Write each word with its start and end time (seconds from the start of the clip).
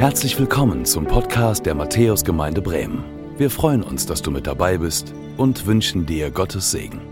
Herzlich 0.00 0.38
willkommen 0.38 0.86
zum 0.86 1.04
Podcast 1.04 1.66
der 1.66 1.74
Matthäusgemeinde 1.74 2.62
Bremen. 2.62 3.04
Wir 3.36 3.50
freuen 3.50 3.82
uns, 3.82 4.06
dass 4.06 4.22
du 4.22 4.30
mit 4.30 4.46
dabei 4.46 4.78
bist 4.78 5.12
und 5.36 5.66
wünschen 5.66 6.06
dir 6.06 6.30
Gottes 6.30 6.70
Segen. 6.70 7.02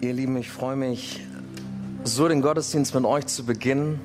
Ihr 0.00 0.12
Lieben, 0.14 0.36
ich 0.36 0.50
freue 0.50 0.74
mich, 0.74 1.24
so 2.02 2.26
den 2.26 2.42
Gottesdienst 2.42 2.92
mit 2.96 3.04
euch 3.04 3.26
zu 3.26 3.46
beginnen, 3.46 4.00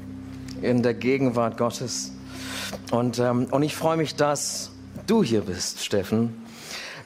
in 0.61 0.83
der 0.83 0.93
Gegenwart 0.93 1.57
Gottes. 1.57 2.14
Und, 2.91 3.19
ähm, 3.19 3.47
und 3.51 3.63
ich 3.63 3.75
freue 3.75 3.97
mich, 3.97 4.15
dass 4.15 4.71
du 5.07 5.23
hier 5.23 5.41
bist, 5.41 5.83
Steffen. 5.83 6.45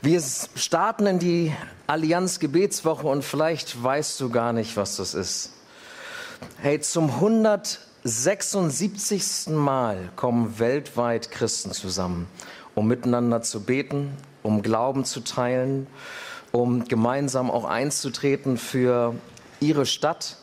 Wir 0.01 0.21
starten 0.21 1.07
in 1.07 1.19
die 1.19 1.53
Allianz 1.87 2.39
Gebetswoche 2.39 3.07
und 3.07 3.23
vielleicht 3.23 3.83
weißt 3.83 4.21
du 4.21 4.29
gar 4.29 4.53
nicht, 4.53 4.77
was 4.77 4.95
das 4.95 5.13
ist. 5.13 5.51
Hey, 6.61 6.79
zum 6.79 7.09
176. 7.09 9.49
Mal 9.49 10.09
kommen 10.15 10.57
weltweit 10.59 11.31
Christen 11.31 11.73
zusammen, 11.73 12.27
um 12.75 12.87
miteinander 12.87 13.41
zu 13.41 13.59
beten, 13.61 14.15
um 14.41 14.61
Glauben 14.61 15.03
zu 15.03 15.19
teilen, 15.19 15.85
um 16.53 16.85
gemeinsam 16.85 17.51
auch 17.51 17.65
einzutreten 17.65 18.57
für 18.57 19.15
ihre 19.59 19.85
Stadt. 19.85 20.37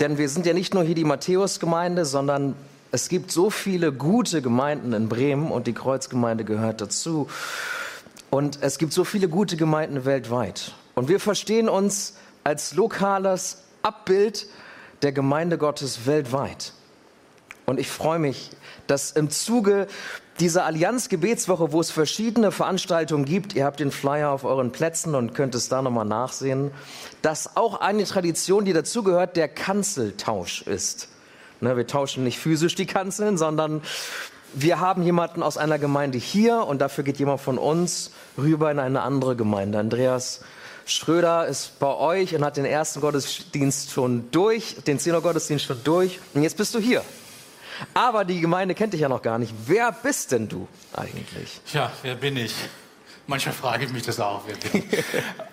Denn 0.00 0.16
wir 0.16 0.30
sind 0.30 0.46
ja 0.46 0.54
nicht 0.54 0.72
nur 0.72 0.84
hier 0.84 0.94
die 0.94 1.04
Matthäusgemeinde, 1.04 2.06
sondern 2.06 2.56
es 2.92 3.08
gibt 3.08 3.30
so 3.30 3.50
viele 3.50 3.92
gute 3.92 4.42
Gemeinden 4.42 4.92
in 4.92 5.08
Bremen 5.08 5.50
und 5.50 5.66
die 5.66 5.72
Kreuzgemeinde 5.72 6.44
gehört 6.44 6.80
dazu. 6.80 7.28
Und 8.30 8.58
es 8.62 8.78
gibt 8.78 8.92
so 8.92 9.04
viele 9.04 9.28
gute 9.28 9.56
Gemeinden 9.56 10.04
weltweit. 10.04 10.72
Und 10.94 11.08
wir 11.08 11.20
verstehen 11.20 11.68
uns 11.68 12.14
als 12.44 12.74
lokales 12.74 13.62
Abbild 13.82 14.46
der 15.02 15.12
Gemeinde 15.12 15.58
Gottes 15.58 16.06
weltweit. 16.06 16.72
Und 17.66 17.80
ich 17.80 17.88
freue 17.88 18.18
mich, 18.18 18.50
dass 18.86 19.10
im 19.10 19.30
Zuge 19.30 19.88
dieser 20.38 20.64
Allianz-Gebetswoche, 20.64 21.72
wo 21.72 21.80
es 21.80 21.90
verschiedene 21.90 22.52
Veranstaltungen 22.52 23.24
gibt, 23.24 23.54
ihr 23.54 23.64
habt 23.64 23.80
den 23.80 23.90
Flyer 23.90 24.30
auf 24.30 24.44
euren 24.44 24.70
Plätzen 24.70 25.14
und 25.14 25.34
könnt 25.34 25.54
es 25.54 25.68
da 25.68 25.82
nochmal 25.82 26.04
nachsehen, 26.04 26.70
dass 27.22 27.56
auch 27.56 27.80
eine 27.80 28.04
Tradition, 28.04 28.64
die 28.64 28.72
dazugehört, 28.72 29.36
der 29.36 29.48
Kanzeltausch 29.48 30.62
ist. 30.62 31.08
Ne, 31.60 31.76
wir 31.76 31.86
tauschen 31.86 32.24
nicht 32.24 32.38
physisch 32.38 32.74
die 32.74 32.86
Kanzeln, 32.86 33.38
sondern 33.38 33.82
wir 34.52 34.80
haben 34.80 35.02
jemanden 35.02 35.42
aus 35.42 35.56
einer 35.58 35.78
Gemeinde 35.78 36.18
hier 36.18 36.66
und 36.66 36.80
dafür 36.80 37.04
geht 37.04 37.18
jemand 37.18 37.40
von 37.40 37.58
uns 37.58 38.10
rüber 38.38 38.70
in 38.70 38.78
eine 38.78 39.02
andere 39.02 39.36
Gemeinde. 39.36 39.78
Andreas 39.78 40.40
Schröder 40.86 41.46
ist 41.46 41.78
bei 41.78 41.92
euch 41.94 42.34
und 42.34 42.44
hat 42.44 42.56
den 42.56 42.64
ersten 42.64 43.00
Gottesdienst 43.00 43.90
schon 43.90 44.30
durch, 44.30 44.76
den 44.86 44.98
Zehner-Gottesdienst 44.98 45.64
schon 45.64 45.82
durch. 45.82 46.20
Und 46.32 46.42
jetzt 46.42 46.56
bist 46.56 46.74
du 46.74 46.78
hier. 46.78 47.02
Aber 47.92 48.24
die 48.24 48.40
Gemeinde 48.40 48.74
kennt 48.74 48.92
dich 48.92 49.00
ja 49.00 49.08
noch 49.08 49.22
gar 49.22 49.38
nicht. 49.38 49.52
Wer 49.66 49.92
bist 49.92 50.32
denn 50.32 50.48
du 50.48 50.68
eigentlich? 50.94 51.60
Ja, 51.72 51.92
wer 52.02 52.14
bin 52.14 52.36
ich? 52.36 52.54
Manchmal 53.28 53.56
frage 53.56 53.84
ich 53.84 53.92
mich 53.92 54.04
das 54.04 54.20
auch. 54.20 54.42
Wer 54.46 54.54
bin 54.54 54.88
ich? 54.88 55.04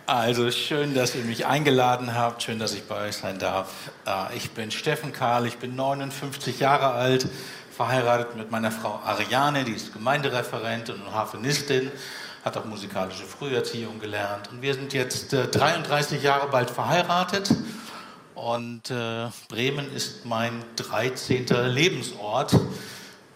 Also 0.06 0.52
schön, 0.52 0.94
dass 0.94 1.16
ihr 1.16 1.24
mich 1.24 1.48
eingeladen 1.48 2.14
habt. 2.14 2.44
Schön, 2.44 2.60
dass 2.60 2.76
ich 2.76 2.84
bei 2.84 3.08
euch 3.08 3.16
sein 3.16 3.40
darf. 3.40 3.72
Äh, 4.06 4.38
ich 4.38 4.52
bin 4.52 4.70
Steffen 4.70 5.12
Karl. 5.12 5.48
Ich 5.48 5.58
bin 5.58 5.76
59 5.76 6.60
Jahre 6.60 6.90
alt, 6.90 7.28
verheiratet 7.76 8.36
mit 8.36 8.52
meiner 8.52 8.70
Frau 8.70 9.00
Ariane. 9.04 9.64
Die 9.64 9.72
ist 9.72 9.92
Gemeindereferentin 9.92 11.02
und 11.02 11.16
Harfenistin, 11.16 11.90
hat 12.46 12.58
auch 12.58 12.66
musikalische 12.66 13.24
Früherziehung 13.24 14.00
gelernt. 14.00 14.52
Und 14.52 14.62
wir 14.62 14.76
sind 14.76 14.94
jetzt 14.94 15.34
33 15.34 16.20
äh, 16.20 16.26
Jahre 16.26 16.50
bald 16.50 16.70
verheiratet. 16.70 17.50
Und 18.36 18.92
äh, 18.92 19.30
Bremen 19.48 19.92
ist 19.96 20.26
mein 20.26 20.64
13. 20.76 21.48
Lebensort. 21.70 22.56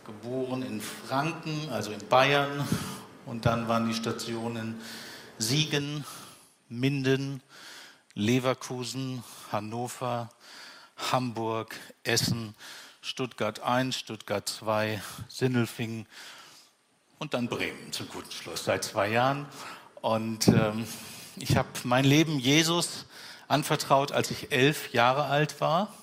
Geboren 0.05 0.61
in 0.61 0.79
Franken, 0.79 1.69
also 1.71 1.91
in 1.91 2.07
Bayern. 2.07 2.67
Und 3.27 3.45
dann 3.45 3.67
waren 3.67 3.89
die 3.89 3.93
Stationen 3.93 4.79
Siegen, 5.37 6.05
Minden, 6.69 7.43
Leverkusen, 8.13 9.21
Hannover, 9.51 10.29
Hamburg, 11.11 11.75
Essen, 12.05 12.55
Stuttgart 13.01 13.59
1, 13.59 13.97
Stuttgart 13.97 14.47
2, 14.47 15.01
Sindelfingen 15.27 16.07
und 17.19 17.33
dann 17.33 17.49
Bremen 17.49 17.91
zum 17.91 18.07
guten 18.07 18.31
Schluss 18.31 18.63
seit 18.63 18.85
zwei 18.85 19.09
Jahren. 19.09 19.45
Und 19.99 20.47
ähm, 20.47 20.87
ich 21.35 21.57
habe 21.57 21.67
mein 21.83 22.05
Leben 22.05 22.39
Jesus 22.39 23.07
anvertraut, 23.49 24.13
als 24.13 24.31
ich 24.31 24.53
elf 24.53 24.93
Jahre 24.93 25.25
alt 25.25 25.59
war. 25.59 25.93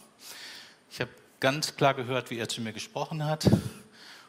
Ich 0.90 1.00
habe 1.00 1.10
ganz 1.40 1.74
klar 1.76 1.94
gehört, 1.94 2.30
wie 2.30 2.36
er 2.36 2.50
zu 2.50 2.60
mir 2.60 2.74
gesprochen 2.74 3.24
hat 3.24 3.48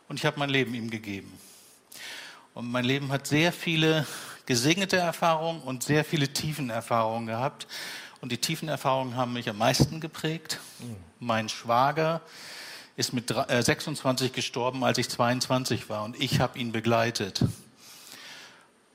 und 0.08 0.18
ich 0.18 0.26
habe 0.26 0.40
mein 0.40 0.50
Leben 0.50 0.74
ihm 0.74 0.90
gegeben. 0.90 1.38
Und 2.56 2.72
mein 2.72 2.86
Leben 2.86 3.12
hat 3.12 3.28
sehr 3.28 3.52
viele 3.52 4.08
gesegnete 4.46 4.96
Erfahrungen 4.96 5.62
und 5.62 5.84
sehr 5.84 6.06
viele 6.06 6.30
tiefen 6.30 6.70
Erfahrungen 6.70 7.28
gehabt. 7.28 7.68
Und 8.22 8.32
die 8.32 8.38
tiefen 8.38 8.70
Erfahrungen 8.70 9.18
haben 9.18 9.34
mich 9.34 9.50
am 9.50 9.58
meisten 9.58 10.00
geprägt. 10.00 10.62
Mhm. 10.80 10.96
Mein 11.20 11.50
Schwager 11.50 12.22
ist 12.96 13.12
mit 13.12 13.28
26 13.28 14.30
äh, 14.30 14.34
gestorben, 14.34 14.86
als 14.86 14.98
ich 14.98 15.10
22 15.10 15.90
war 15.90 16.06
und 16.06 16.18
ich 16.18 16.40
habe 16.40 16.58
ihn 16.58 16.72
begleitet. 16.72 17.44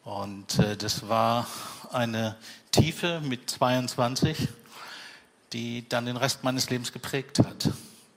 Und 0.04 0.58
äh, 0.58 0.78
das 0.78 1.06
war 1.10 1.46
eine 1.92 2.36
Tiefe 2.70 3.20
mit 3.20 3.50
22, 3.50 4.48
die 5.52 5.86
dann 5.86 6.06
den 6.06 6.16
Rest 6.16 6.44
meines 6.44 6.70
Lebens 6.70 6.92
geprägt 6.92 7.40
hat, 7.40 7.68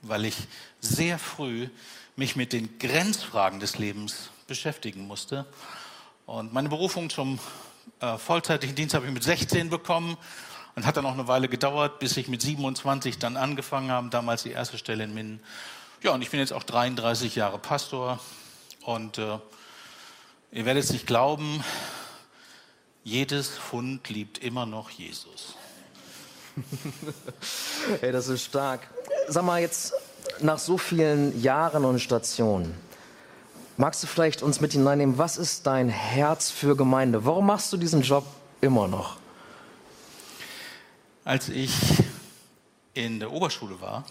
weil 0.03 0.23
ich 0.23 0.37
sehr 0.79 1.19
früh 1.19 1.67
mich 2.15 2.35
mit 2.35 2.53
den 2.53 2.77
Grenzfragen 2.79 3.59
des 3.59 3.77
Lebens 3.77 4.29
beschäftigen 4.47 5.07
musste. 5.07 5.45
Und 6.25 6.53
meine 6.53 6.69
Berufung 6.69 7.09
zum 7.09 7.39
äh, 7.99 8.17
vollzeitlichen 8.17 8.75
Dienst 8.75 8.93
habe 8.95 9.05
ich 9.05 9.11
mit 9.11 9.23
16 9.23 9.69
bekommen 9.69 10.17
und 10.75 10.85
hat 10.85 10.97
dann 10.97 11.05
auch 11.05 11.13
eine 11.13 11.27
Weile 11.27 11.49
gedauert, 11.49 11.99
bis 11.99 12.17
ich 12.17 12.27
mit 12.27 12.41
27 12.41 13.19
dann 13.19 13.37
angefangen 13.37 13.91
habe, 13.91 14.09
damals 14.09 14.43
die 14.43 14.51
erste 14.51 14.77
Stelle 14.77 15.03
in 15.03 15.13
Minden. 15.13 15.43
Ja, 16.01 16.11
und 16.11 16.21
ich 16.21 16.29
bin 16.29 16.39
jetzt 16.39 16.53
auch 16.53 16.63
33 16.63 17.35
Jahre 17.35 17.59
Pastor 17.59 18.19
und 18.81 19.17
äh, 19.17 19.37
ihr 20.51 20.65
werdet 20.65 20.83
es 20.83 20.91
nicht 20.91 21.07
glauben, 21.07 21.63
jedes 23.03 23.49
Fund 23.49 24.07
liebt 24.09 24.37
immer 24.37 24.65
noch 24.65 24.89
Jesus. 24.89 25.55
hey, 28.01 28.11
das 28.11 28.27
ist 28.27 28.45
stark. 28.45 28.87
Sag 29.27 29.43
mal 29.43 29.59
jetzt, 29.59 29.93
nach 30.41 30.59
so 30.59 30.77
vielen 30.77 31.41
Jahren 31.41 31.85
und 31.85 31.99
Stationen, 31.99 32.73
magst 33.77 34.03
du 34.03 34.07
vielleicht 34.07 34.41
uns 34.43 34.61
mit 34.61 34.73
hineinnehmen, 34.73 35.17
was 35.17 35.37
ist 35.37 35.65
dein 35.67 35.89
Herz 35.89 36.51
für 36.51 36.75
Gemeinde? 36.75 37.25
Warum 37.25 37.47
machst 37.47 37.71
du 37.73 37.77
diesen 37.77 38.01
Job 38.01 38.25
immer 38.61 38.87
noch? 38.87 39.17
Als 41.25 41.49
ich 41.49 41.73
in 42.93 43.19
der 43.19 43.31
Oberschule 43.31 43.79
war, 43.79 44.05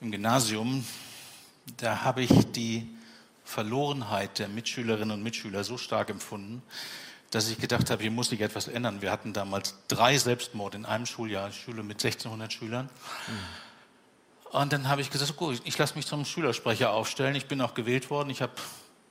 im 0.00 0.10
Gymnasium, 0.10 0.84
da 1.76 2.02
habe 2.02 2.22
ich 2.22 2.52
die 2.52 2.88
Verlorenheit 3.44 4.38
der 4.38 4.48
Mitschülerinnen 4.48 5.12
und 5.12 5.22
Mitschüler 5.22 5.64
so 5.64 5.76
stark 5.76 6.10
empfunden, 6.10 6.62
dass 7.30 7.48
ich 7.50 7.58
gedacht 7.58 7.90
habe, 7.90 8.02
hier 8.02 8.10
muss 8.10 8.28
sich 8.28 8.40
etwas 8.40 8.68
ändern. 8.68 9.00
Wir 9.00 9.10
hatten 9.10 9.32
damals 9.32 9.74
drei 9.88 10.16
Selbstmorde 10.18 10.78
in 10.78 10.84
einem 10.84 11.06
Schuljahr, 11.06 11.50
Schule 11.50 11.82
mit 11.82 11.96
1600 11.96 12.52
Schülern. 12.52 12.86
Mhm. 13.26 13.32
Und 14.52 14.72
dann 14.72 14.88
habe 14.88 15.00
ich 15.00 15.10
gesagt, 15.10 15.36
gut, 15.36 15.60
ich 15.64 15.76
lasse 15.78 15.94
mich 15.94 16.06
zum 16.06 16.24
Schülersprecher 16.24 16.92
aufstellen. 16.92 17.34
Ich 17.34 17.46
bin 17.46 17.60
auch 17.60 17.74
gewählt 17.74 18.10
worden. 18.10 18.30
Ich 18.30 18.42
habe 18.42 18.52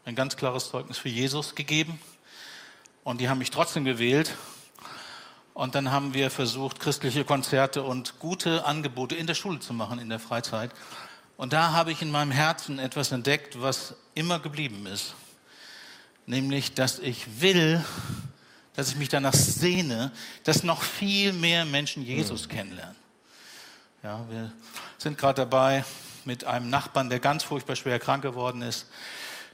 ein 0.05 0.15
ganz 0.15 0.38
klares 0.38 0.69
Zeugnis 0.69 0.97
für 0.97 1.09
Jesus 1.09 1.55
gegeben. 1.55 1.99
Und 3.03 3.19
die 3.19 3.27
haben 3.27 3.39
mich 3.39 3.51
trotzdem 3.51 3.83
gewählt. 3.83 4.35
Und 5.53 5.75
dann 5.75 5.91
haben 5.91 6.13
wir 6.13 6.31
versucht, 6.31 6.79
christliche 6.79 7.25
Konzerte 7.25 7.83
und 7.83 8.19
gute 8.19 8.65
Angebote 8.65 9.15
in 9.15 9.27
der 9.27 9.35
Schule 9.35 9.59
zu 9.59 9.73
machen, 9.73 9.99
in 9.99 10.09
der 10.09 10.19
Freizeit. 10.19 10.71
Und 11.35 11.53
da 11.53 11.73
habe 11.73 11.91
ich 11.91 12.01
in 12.01 12.11
meinem 12.11 12.31
Herzen 12.31 12.79
etwas 12.79 13.11
entdeckt, 13.11 13.59
was 13.61 13.95
immer 14.13 14.39
geblieben 14.39 14.85
ist 14.85 15.15
nämlich 16.25 16.73
dass 16.73 16.99
ich 16.99 17.41
will, 17.41 17.83
dass 18.75 18.89
ich 18.89 18.95
mich 18.95 19.09
danach 19.09 19.33
sehne, 19.33 20.11
dass 20.44 20.63
noch 20.63 20.81
viel 20.81 21.33
mehr 21.33 21.65
Menschen 21.65 22.03
Jesus 22.03 22.47
kennenlernen. 22.47 22.95
Ja, 24.03 24.25
wir 24.31 24.51
sind 24.98 25.19
gerade 25.19 25.36
dabei, 25.42 25.86
mit 26.25 26.44
einem 26.44 26.71
Nachbarn, 26.71 27.12
der 27.12 27.19
ganz 27.19 27.44
furchtbar 27.44 27.75
schwer 27.75 28.00
krank 28.00 28.24
geworden 28.24 28.63
ist, 28.63 28.88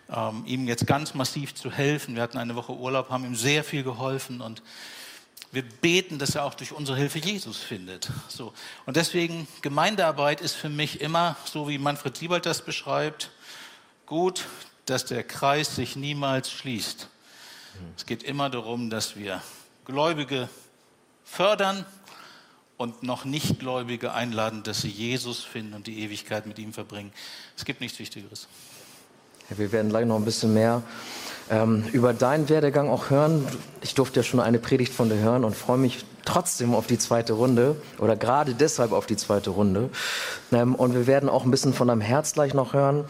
ähm, 0.09 0.43
ihm 0.45 0.69
jetzt 0.69 0.87
ganz 0.87 1.13
massiv 1.13 1.53
zu 1.53 1.69
helfen. 1.69 2.15
Wir 2.15 2.21
hatten 2.21 2.37
eine 2.37 2.55
Woche 2.55 2.71
Urlaub, 2.71 3.09
haben 3.09 3.25
ihm 3.25 3.35
sehr 3.35 3.65
viel 3.65 3.83
geholfen 3.83 4.39
und 4.39 4.63
wir 5.51 5.63
beten, 5.63 6.17
dass 6.17 6.35
er 6.35 6.45
auch 6.45 6.53
durch 6.53 6.71
unsere 6.71 6.97
Hilfe 6.97 7.19
Jesus 7.19 7.57
findet. 7.57 8.09
So. 8.29 8.53
Und 8.85 8.95
deswegen, 8.95 9.49
Gemeindearbeit 9.63 10.39
ist 10.39 10.55
für 10.55 10.69
mich 10.69 11.01
immer, 11.01 11.35
so 11.43 11.67
wie 11.67 11.77
Manfred 11.77 12.15
Siebald 12.15 12.45
das 12.45 12.63
beschreibt, 12.63 13.31
gut, 14.05 14.45
dass 14.85 15.03
der 15.03 15.25
Kreis 15.25 15.75
sich 15.75 15.97
niemals 15.97 16.49
schließt. 16.51 17.09
Es 17.97 18.05
geht 18.05 18.23
immer 18.23 18.49
darum, 18.49 18.89
dass 18.89 19.17
wir 19.17 19.41
Gläubige 19.83 20.47
fördern 21.25 21.85
und 22.77 23.03
noch 23.03 23.25
Nichtgläubige 23.25 24.13
einladen, 24.13 24.63
dass 24.63 24.81
sie 24.81 24.89
Jesus 24.89 25.43
finden 25.43 25.73
und 25.73 25.87
die 25.87 25.99
Ewigkeit 25.99 26.45
mit 26.45 26.59
ihm 26.59 26.73
verbringen. 26.73 27.11
Es 27.55 27.65
gibt 27.65 27.81
nichts 27.81 27.99
Wichtigeres. 27.99 28.47
Ja, 29.49 29.57
wir 29.57 29.71
werden 29.71 29.89
gleich 29.89 30.05
noch 30.05 30.17
ein 30.17 30.25
bisschen 30.25 30.53
mehr 30.53 30.83
ähm, 31.49 31.85
über 31.91 32.13
deinen 32.13 32.49
Werdegang 32.49 32.89
auch 32.89 33.09
hören. 33.09 33.47
Ich 33.81 33.95
durfte 33.95 34.19
ja 34.19 34.23
schon 34.23 34.39
eine 34.39 34.59
Predigt 34.59 34.93
von 34.93 35.09
dir 35.09 35.17
hören 35.17 35.43
und 35.43 35.55
freue 35.55 35.77
mich 35.77 36.05
trotzdem 36.25 36.75
auf 36.75 36.87
die 36.87 36.97
zweite 36.97 37.33
Runde 37.33 37.77
oder 37.99 38.15
gerade 38.15 38.53
deshalb 38.53 38.91
auf 38.91 39.05
die 39.05 39.15
zweite 39.15 39.51
Runde. 39.51 39.89
Ähm, 40.51 40.75
und 40.75 40.93
wir 40.93 41.07
werden 41.07 41.29
auch 41.29 41.45
ein 41.45 41.51
bisschen 41.51 41.73
von 41.73 41.87
deinem 41.87 42.01
Herz 42.01 42.33
gleich 42.33 42.53
noch 42.53 42.73
hören. 42.73 43.05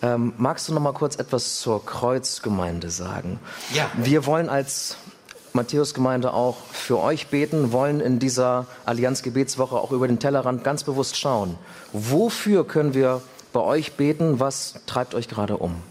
Ähm, 0.00 0.32
magst 0.36 0.68
du 0.68 0.74
noch 0.74 0.80
mal 0.80 0.92
kurz 0.92 1.16
etwas 1.16 1.60
zur 1.60 1.84
Kreuzgemeinde 1.84 2.90
sagen? 2.90 3.38
Ja. 3.72 3.90
Wir 3.96 4.26
wollen 4.26 4.48
als 4.48 4.96
Matthäusgemeinde 5.54 6.32
auch 6.32 6.56
für 6.72 6.98
euch 6.98 7.28
beten, 7.28 7.72
wollen 7.72 8.00
in 8.00 8.18
dieser 8.18 8.66
Allianz 8.84 9.22
Gebetswoche 9.22 9.76
auch 9.76 9.92
über 9.92 10.08
den 10.08 10.18
Tellerrand 10.18 10.64
ganz 10.64 10.84
bewusst 10.84 11.16
schauen. 11.16 11.58
Wofür 11.92 12.66
können 12.66 12.94
wir 12.94 13.22
bei 13.52 13.60
euch 13.60 13.92
beten? 13.92 14.40
Was 14.40 14.80
treibt 14.86 15.14
euch 15.14 15.28
gerade 15.28 15.58
um? 15.58 15.82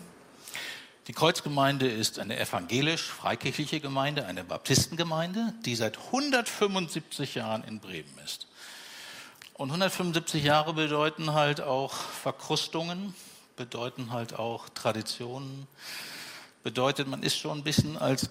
Die 1.07 1.13
Kreuzgemeinde 1.13 1.89
ist 1.89 2.19
eine 2.19 2.39
evangelisch-freikirchliche 2.39 3.79
Gemeinde, 3.79 4.25
eine 4.25 4.43
Baptistengemeinde, 4.43 5.53
die 5.65 5.75
seit 5.75 5.97
175 5.97 7.35
Jahren 7.35 7.63
in 7.63 7.79
Bremen 7.79 8.17
ist. 8.23 8.47
Und 9.53 9.69
175 9.69 10.43
Jahre 10.43 10.73
bedeuten 10.73 11.33
halt 11.33 11.61
auch 11.61 11.93
Verkrustungen, 11.93 13.13
bedeuten 13.57 14.11
halt 14.11 14.39
auch 14.39 14.69
Traditionen, 14.69 15.67
bedeutet, 16.63 17.07
man 17.07 17.23
ist 17.23 17.37
schon 17.37 17.59
ein 17.59 17.63
bisschen 17.63 17.97
als 17.97 18.29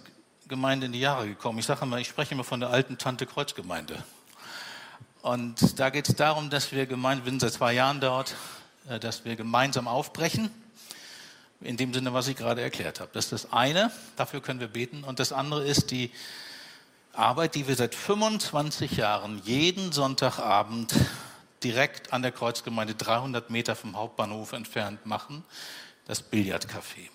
Gemeinde 0.51 0.87
in 0.87 0.93
die 0.93 1.01
Jahre 1.01 1.27
gekommen. 1.27 1.59
Ich 1.59 1.65
sage 1.65 1.83
immer, 1.83 1.97
ich 1.97 2.09
spreche 2.09 2.35
immer 2.35 2.45
von 2.45 2.61
der 2.61 2.69
alten 2.69 2.99
Tante 2.99 3.25
Kreuzgemeinde. 3.25 4.05
Und 5.23 5.79
da 5.79 5.89
geht 5.91 6.09
es 6.09 6.17
darum, 6.17 6.51
dass 6.51 6.73
wir 6.73 6.85
gemeinsam, 6.85 7.25
wir 7.25 7.31
sind 7.31 7.41
seit 7.41 7.53
zwei 7.55 7.73
Jahren 7.73 8.01
dort, 8.01 8.35
äh, 8.89 8.99
dass 8.99 9.25
wir 9.25 9.37
gemeinsam 9.37 9.89
aufbrechen. 9.89 10.51
In 11.63 11.77
dem 11.77 11.95
Sinne, 11.95 12.13
was 12.13 12.27
ich 12.29 12.37
gerade 12.37 12.63
erklärt 12.63 13.01
habe. 13.01 13.11
Das 13.13 13.27
ist 13.27 13.33
das 13.33 13.53
eine, 13.53 13.91
dafür 14.17 14.43
können 14.43 14.61
wir 14.61 14.69
beten. 14.69 15.05
Und 15.05 15.21
das 15.21 15.33
andere 15.33 15.65
ist 15.65 15.91
die 15.91 16.11
Arbeit, 17.13 17.55
die 17.55 17.69
wir 17.69 17.77
seit 17.77 17.95
25 17.95 18.97
Jahren 18.97 19.41
jeden 19.45 19.93
Sonntagabend 19.93 20.95
direkt 21.63 22.13
an 22.13 22.23
der 22.23 22.33
Kreuzgemeinde 22.33 22.95
300 22.95 23.51
Meter 23.51 23.77
vom 23.77 23.97
Hauptbahnhof 23.97 24.53
entfernt 24.53 25.07
machen, 25.07 25.45
das 26.07 26.25
Billardcafé. 26.25 27.09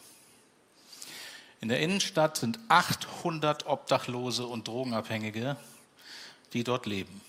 In 1.65 1.69
der 1.69 1.79
Innenstadt 1.79 2.37
sind 2.37 2.59
800 2.67 3.65
Obdachlose 3.65 4.45
und 4.45 4.67
Drogenabhängige, 4.67 5.57
die 6.53 6.63
dort 6.63 6.85
leben. 6.85 7.21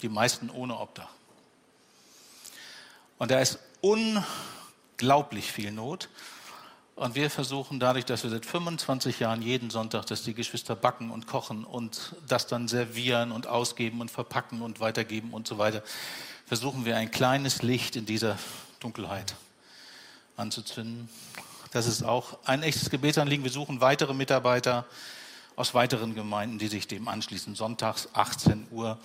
Die 0.00 0.08
meisten 0.08 0.48
ohne 0.48 0.78
Obdach. 0.78 1.08
Und 3.18 3.32
da 3.32 3.40
ist 3.40 3.58
unglaublich 3.80 5.50
viel 5.50 5.72
Not. 5.72 6.08
Und 6.94 7.16
wir 7.16 7.30
versuchen 7.30 7.80
dadurch, 7.80 8.04
dass 8.04 8.22
wir 8.22 8.30
seit 8.30 8.46
25 8.46 9.18
Jahren 9.18 9.42
jeden 9.42 9.70
Sonntag, 9.70 10.06
dass 10.06 10.22
die 10.22 10.34
Geschwister 10.34 10.76
backen 10.76 11.10
und 11.10 11.26
kochen 11.26 11.64
und 11.64 12.14
das 12.28 12.46
dann 12.46 12.68
servieren 12.68 13.32
und 13.32 13.48
ausgeben 13.48 14.00
und 14.00 14.12
verpacken 14.12 14.62
und 14.62 14.78
weitergeben 14.78 15.32
und 15.32 15.48
so 15.48 15.58
weiter, 15.58 15.82
versuchen 16.46 16.84
wir 16.84 16.96
ein 16.96 17.10
kleines 17.10 17.62
Licht 17.62 17.96
in 17.96 18.06
dieser 18.06 18.38
Dunkelheit 18.78 19.34
anzuzünden. 20.36 21.08
Das 21.70 21.86
ist 21.86 22.02
auch 22.02 22.38
ein 22.44 22.62
echtes 22.62 22.88
Gebetsanliegen. 22.88 23.44
Wir 23.44 23.50
suchen 23.50 23.80
weitere 23.80 24.14
Mitarbeiter 24.14 24.86
aus 25.54 25.74
weiteren 25.74 26.14
Gemeinden, 26.14 26.58
die 26.58 26.68
sich 26.68 26.88
dem 26.88 27.08
anschließen. 27.08 27.54
Sonntags 27.54 28.08
18 28.14 28.68
Uhr. 28.70 28.98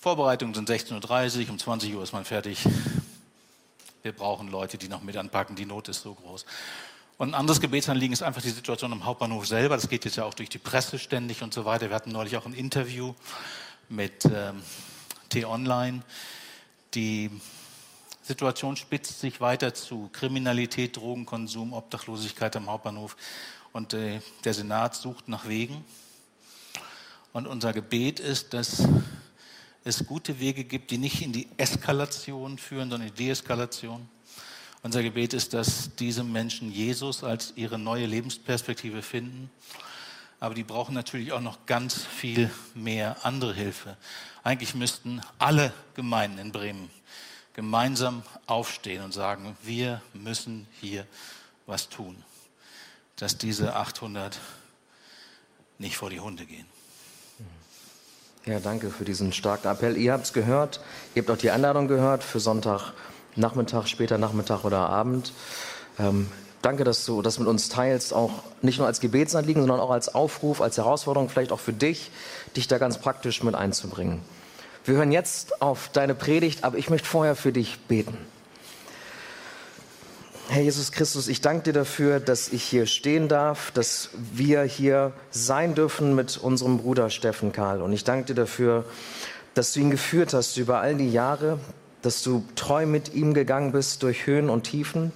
Vorbereitungen 0.00 0.54
sind 0.54 0.70
16.30 0.70 1.44
Uhr, 1.44 1.50
um 1.50 1.58
20 1.58 1.94
Uhr 1.94 2.02
ist 2.02 2.12
man 2.12 2.24
fertig. 2.24 2.64
Wir 4.02 4.12
brauchen 4.12 4.48
Leute, 4.48 4.78
die 4.78 4.88
noch 4.88 5.02
mit 5.02 5.16
anpacken. 5.16 5.56
Die 5.56 5.66
Not 5.66 5.88
ist 5.88 6.02
so 6.02 6.14
groß. 6.14 6.46
Und 7.18 7.30
ein 7.30 7.34
anderes 7.34 7.60
Gebetsanliegen 7.60 8.12
ist 8.12 8.22
einfach 8.22 8.42
die 8.42 8.50
Situation 8.50 8.92
am 8.92 9.04
Hauptbahnhof 9.04 9.46
selber. 9.46 9.76
Das 9.76 9.88
geht 9.88 10.04
jetzt 10.04 10.16
ja 10.16 10.24
auch 10.24 10.34
durch 10.34 10.48
die 10.48 10.58
Presse 10.58 10.98
ständig 10.98 11.42
und 11.42 11.52
so 11.52 11.64
weiter. 11.64 11.88
Wir 11.88 11.96
hatten 11.96 12.12
neulich 12.12 12.36
auch 12.36 12.46
ein 12.46 12.54
Interview 12.54 13.14
mit 13.88 14.24
ähm, 14.24 14.62
T-Online. 15.28 16.02
Die 16.94 17.30
Situation 18.24 18.74
spitzt 18.76 19.20
sich 19.20 19.42
weiter 19.42 19.74
zu. 19.74 20.08
Kriminalität, 20.10 20.96
Drogenkonsum, 20.96 21.74
Obdachlosigkeit 21.74 22.56
am 22.56 22.70
Hauptbahnhof. 22.70 23.18
Und 23.72 23.92
äh, 23.92 24.20
der 24.44 24.54
Senat 24.54 24.94
sucht 24.94 25.28
nach 25.28 25.46
Wegen. 25.46 25.84
Und 27.34 27.46
unser 27.46 27.74
Gebet 27.74 28.20
ist, 28.20 28.54
dass 28.54 28.88
es 29.84 30.06
gute 30.06 30.40
Wege 30.40 30.64
gibt, 30.64 30.90
die 30.90 30.96
nicht 30.96 31.20
in 31.20 31.34
die 31.34 31.48
Eskalation 31.58 32.56
führen, 32.56 32.88
sondern 32.88 33.08
in 33.08 33.14
die 33.14 33.24
Deeskalation. 33.26 34.08
Unser 34.82 35.02
Gebet 35.02 35.34
ist, 35.34 35.52
dass 35.52 35.94
diese 35.96 36.24
Menschen 36.24 36.72
Jesus 36.72 37.22
als 37.24 37.52
ihre 37.56 37.78
neue 37.78 38.06
Lebensperspektive 38.06 39.02
finden. 39.02 39.50
Aber 40.40 40.54
die 40.54 40.64
brauchen 40.64 40.94
natürlich 40.94 41.32
auch 41.32 41.42
noch 41.42 41.66
ganz 41.66 42.02
viel 42.06 42.50
mehr 42.74 43.16
andere 43.26 43.52
Hilfe. 43.52 43.98
Eigentlich 44.42 44.74
müssten 44.74 45.20
alle 45.38 45.74
Gemeinden 45.94 46.38
in 46.38 46.52
Bremen 46.52 46.88
gemeinsam 47.54 48.22
aufstehen 48.46 49.02
und 49.02 49.14
sagen, 49.14 49.56
wir 49.62 50.02
müssen 50.12 50.66
hier 50.80 51.06
was 51.66 51.88
tun, 51.88 52.22
dass 53.16 53.38
diese 53.38 53.74
800 53.74 54.38
nicht 55.78 55.96
vor 55.96 56.10
die 56.10 56.20
Hunde 56.20 56.44
gehen. 56.44 56.66
Ja, 58.44 58.60
danke 58.60 58.90
für 58.90 59.06
diesen 59.06 59.32
starken 59.32 59.68
Appell. 59.68 59.96
Ihr 59.96 60.12
habt 60.12 60.24
es 60.24 60.32
gehört, 60.34 60.80
ihr 61.14 61.22
habt 61.22 61.30
auch 61.30 61.38
die 61.38 61.50
Einladung 61.50 61.88
gehört 61.88 62.22
für 62.22 62.40
Sonntagnachmittag, 62.40 63.86
später 63.86 64.18
Nachmittag 64.18 64.64
oder 64.64 64.90
Abend. 64.90 65.32
Ähm, 65.98 66.28
danke, 66.60 66.84
dass 66.84 67.06
du 67.06 67.22
das 67.22 67.38
mit 67.38 67.48
uns 67.48 67.70
teilst, 67.70 68.12
auch 68.12 68.42
nicht 68.60 68.78
nur 68.78 68.86
als 68.86 69.00
Gebetsanliegen, 69.00 69.62
sondern 69.62 69.80
auch 69.80 69.90
als 69.90 70.14
Aufruf, 70.14 70.60
als 70.60 70.76
Herausforderung, 70.76 71.30
vielleicht 71.30 71.52
auch 71.52 71.60
für 71.60 71.72
dich, 71.72 72.10
dich 72.54 72.68
da 72.68 72.76
ganz 72.76 72.98
praktisch 72.98 73.42
mit 73.42 73.54
einzubringen. 73.54 74.20
Wir 74.84 74.96
hören 74.96 75.12
jetzt 75.12 75.62
auf 75.62 75.88
deine 75.88 76.14
Predigt, 76.14 76.62
aber 76.62 76.76
ich 76.76 76.90
möchte 76.90 77.08
vorher 77.08 77.36
für 77.36 77.52
dich 77.52 77.78
beten. 77.88 78.18
Herr 80.48 80.60
Jesus 80.60 80.92
Christus, 80.92 81.26
ich 81.28 81.40
danke 81.40 81.64
dir 81.64 81.72
dafür, 81.72 82.20
dass 82.20 82.48
ich 82.48 82.62
hier 82.62 82.84
stehen 82.84 83.28
darf, 83.28 83.70
dass 83.70 84.10
wir 84.12 84.62
hier 84.64 85.12
sein 85.30 85.74
dürfen 85.74 86.14
mit 86.14 86.36
unserem 86.36 86.76
Bruder 86.76 87.08
Steffen 87.08 87.50
Karl. 87.50 87.80
Und 87.80 87.94
ich 87.94 88.04
danke 88.04 88.26
dir 88.26 88.34
dafür, 88.34 88.84
dass 89.54 89.72
du 89.72 89.80
ihn 89.80 89.90
geführt 89.90 90.34
hast 90.34 90.58
über 90.58 90.80
all 90.80 90.96
die 90.96 91.10
Jahre, 91.10 91.58
dass 92.02 92.22
du 92.22 92.44
treu 92.54 92.84
mit 92.84 93.14
ihm 93.14 93.32
gegangen 93.32 93.72
bist 93.72 94.02
durch 94.02 94.26
Höhen 94.26 94.50
und 94.50 94.64
Tiefen 94.64 95.12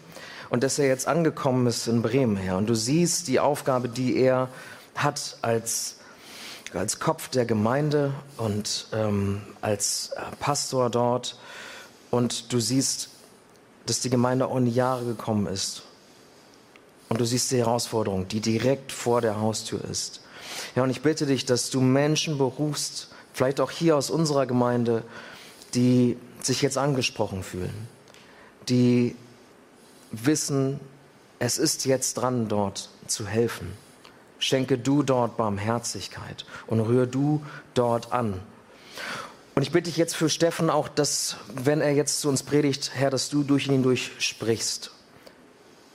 und 0.49 0.63
dass 0.63 0.79
er 0.79 0.87
jetzt 0.87 1.07
angekommen 1.07 1.67
ist 1.67 1.89
in 1.89 2.01
Bremen, 2.01 2.39
Herr. 2.39 2.57
Und 2.57 2.71
du 2.71 2.75
siehst 2.75 3.29
die 3.29 3.39
Aufgabe, 3.39 3.91
die 3.91 4.17
er 4.17 4.49
hat 4.95 5.37
als 5.43 5.98
als 6.77 7.01
Kopf 7.01 7.29
der 7.29 7.45
Gemeinde 7.45 8.13
und 8.37 8.87
ähm, 8.93 9.43
als 9.61 10.11
äh, 10.17 10.21
Pastor 10.41 10.91
dort. 10.91 11.39
Und 12.11 12.53
du 12.53 12.61
siehst, 12.61 13.11
dass 13.87 14.01
die 14.01 14.11
Gemeinde 14.11 14.47
auch 14.47 14.57
in 14.57 14.67
die 14.67 14.75
Jahre 14.75 15.05
gekommen 15.05 15.47
ist. 15.47 15.83
Und 17.09 17.21
du 17.21 17.25
siehst 17.25 17.51
die 17.51 17.59
Herausforderung, 17.59 18.29
die 18.29 18.41
direkt 18.41 18.93
vor 18.93 19.21
der 19.21 19.41
Haustür 19.41 19.83
ist. 19.85 20.21
Ja, 20.75 20.83
und 20.83 20.91
ich 20.91 21.03
bitte 21.03 21.27
dich, 21.27 21.47
dass 21.47 21.71
du 21.71 21.81
Menschen 21.81 22.39
berufst, 22.39 23.09
vielleicht 23.33 23.61
auch 23.61 23.71
hier 23.71 23.97
aus 23.97 24.11
unserer 24.11 24.47
Gemeinde, 24.47 25.03
die 25.75 26.17
sich 26.43 26.63
jetzt 26.63 26.79
angesprochen 26.79 27.43
fühlen, 27.43 27.89
die 28.69 29.17
wissen, 30.13 30.81
es 31.39 31.59
ist 31.59 31.85
jetzt 31.85 32.15
dran, 32.15 32.49
dort 32.49 32.91
zu 33.07 33.27
helfen 33.27 33.73
Schenke 34.39 34.79
du 34.79 35.03
dort 35.03 35.37
Barmherzigkeit 35.37 36.45
und 36.67 36.81
rühr 36.81 37.07
du 37.07 37.43
dort 37.75 38.13
an. 38.13 38.41
Und 39.55 39.63
ich 39.63 39.73
bitte 39.73 39.91
dich 39.91 39.97
jetzt 39.97 40.15
für 40.15 40.29
Steffen 40.29 40.71
auch, 40.71 40.87
dass, 40.89 41.37
wenn 41.53 41.81
er 41.81 41.93
jetzt 41.93 42.21
zu 42.21 42.29
uns 42.29 42.45
predigt, 42.45 42.93
Herr, 42.95 43.11
dass 43.11 43.29
du 43.29 43.43
durch 43.43 43.67
ihn 43.67 43.83
durchsprichst. 43.83 44.93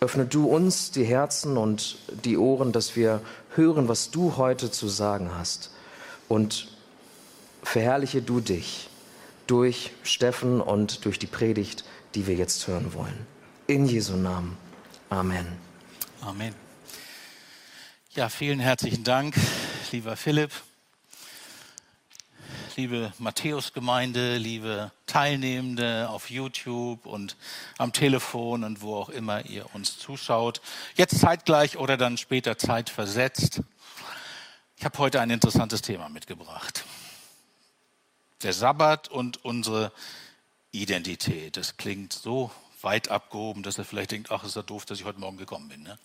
Öffne 0.01 0.25
du 0.25 0.47
uns 0.47 0.91
die 0.91 1.05
Herzen 1.05 1.55
und 1.55 1.97
die 2.25 2.37
Ohren, 2.37 2.73
dass 2.73 2.97
wir 2.97 3.21
hören, 3.55 3.87
was 3.87 4.11
du 4.11 4.35
heute 4.35 4.69
zu 4.69 4.89
sagen 4.89 5.31
hast. 5.37 5.71
Und 6.27 6.67
verherrliche 7.63 8.21
du 8.21 8.41
dich 8.41 8.89
durch 9.47 9.91
Steffen 10.03 10.59
und 10.59 11.05
durch 11.05 11.17
die 11.17 11.27
Predigt, 11.27 11.85
die 12.15 12.27
wir 12.27 12.35
jetzt 12.35 12.67
hören 12.67 12.93
wollen. 12.93 13.25
In 13.67 13.85
Jesu 13.85 14.17
Namen. 14.17 14.57
Amen. 15.09 15.47
Amen. 16.21 16.62
Ja, 18.15 18.29
vielen 18.29 18.59
herzlichen 18.59 19.03
Dank, 19.03 19.35
lieber 19.91 20.15
Philipp. 20.15 20.51
liebe 22.75 23.11
Matthäus-Gemeinde, 23.17 24.37
liebe 24.37 24.91
Teilnehmende 25.07 26.07
auf 26.09 26.29
YouTube 26.29 27.07
und 27.07 27.35
am 27.79 27.91
Telefon 27.91 28.63
und 28.63 28.81
wo 28.81 28.97
auch 28.97 29.09
immer 29.09 29.43
ihr 29.47 29.73
uns 29.73 29.97
zuschaut. 29.97 30.61
Jetzt 30.93 31.21
zeitgleich 31.21 31.77
oder 31.77 31.97
dann 31.97 32.19
später 32.19 32.55
zeitversetzt. 32.55 33.61
Ich 34.77 34.85
habe 34.85 34.99
heute 34.99 35.19
ein 35.19 35.31
interessantes 35.31 35.81
Thema 35.81 36.07
mitgebracht. 36.07 36.85
Der 38.43 38.53
Sabbat 38.53 39.07
und 39.07 39.43
unsere 39.43 39.91
Identität. 40.71 41.57
Das 41.57 41.77
klingt 41.77 42.13
so 42.13 42.51
weit 42.83 43.09
abgehoben, 43.09 43.63
dass 43.63 43.79
er 43.79 43.85
vielleicht 43.85 44.11
denkt, 44.11 44.29
ach, 44.29 44.43
ist 44.43 44.55
ja 44.55 44.61
doof, 44.61 44.85
dass 44.85 44.99
ich 44.99 45.05
heute 45.05 45.19
Morgen 45.19 45.37
gekommen 45.37 45.67
bin. 45.67 45.81
Ne? 45.81 45.97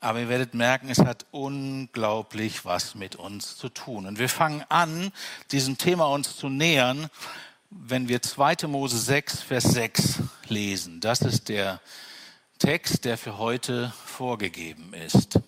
Aber 0.00 0.20
ihr 0.20 0.28
werdet 0.28 0.54
merken, 0.54 0.88
es 0.90 1.00
hat 1.00 1.26
unglaublich 1.32 2.64
was 2.64 2.94
mit 2.94 3.16
uns 3.16 3.56
zu 3.56 3.68
tun. 3.68 4.06
Und 4.06 4.18
wir 4.18 4.28
fangen 4.28 4.64
an, 4.68 5.12
diesem 5.50 5.76
Thema 5.76 6.06
uns 6.06 6.36
zu 6.36 6.48
nähern, 6.48 7.08
wenn 7.70 8.08
wir 8.08 8.22
2. 8.22 8.66
Mose 8.68 8.98
6, 8.98 9.42
Vers 9.42 9.64
6 9.64 10.20
lesen. 10.48 11.00
Das 11.00 11.20
ist 11.20 11.48
der 11.48 11.80
Text, 12.58 13.04
der 13.04 13.18
für 13.18 13.38
heute 13.38 13.92
vorgegeben 14.04 14.94
ist. 14.94 15.40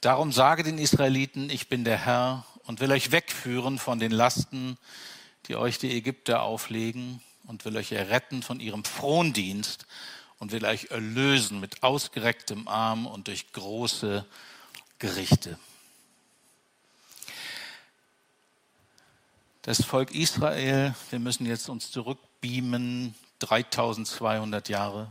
Darum 0.00 0.32
sage 0.32 0.62
den 0.62 0.78
Israeliten, 0.78 1.48
ich 1.48 1.68
bin 1.68 1.84
der 1.84 1.98
Herr 1.98 2.44
und 2.64 2.80
will 2.80 2.92
euch 2.92 3.10
wegführen 3.10 3.78
von 3.78 3.98
den 3.98 4.12
Lasten, 4.12 4.76
die 5.46 5.56
euch 5.56 5.78
die 5.78 5.96
Ägypter 5.96 6.42
auflegen 6.42 7.22
und 7.46 7.64
will 7.64 7.76
euch 7.76 7.92
erretten 7.92 8.42
von 8.42 8.60
ihrem 8.60 8.84
Frondienst 8.84 9.86
und 10.38 10.52
will 10.52 10.64
euch 10.64 10.86
erlösen 10.90 11.60
mit 11.60 11.82
ausgerecktem 11.82 12.68
Arm 12.68 13.06
und 13.06 13.28
durch 13.28 13.52
große 13.52 14.24
Gerichte. 14.98 15.58
Das 19.62 19.82
Volk 19.82 20.14
Israel, 20.14 20.94
wir 21.10 21.18
müssen 21.18 21.46
jetzt 21.46 21.68
uns 21.68 21.90
zurückbeamen, 21.90 23.14
3200 23.38 24.68
Jahre. 24.68 25.10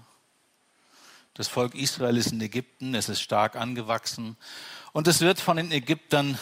Das 1.33 1.47
Volk 1.47 1.73
Israel 1.73 2.17
ist 2.17 2.31
in 2.31 2.41
Ägypten, 2.41 2.93
es 2.93 3.09
ist 3.09 3.21
stark 3.21 3.55
angewachsen 3.55 4.37
und 4.91 5.07
es 5.07 5.21
wird 5.21 5.39
von 5.39 5.57
den 5.57 5.71
Ägyptern 5.71 6.37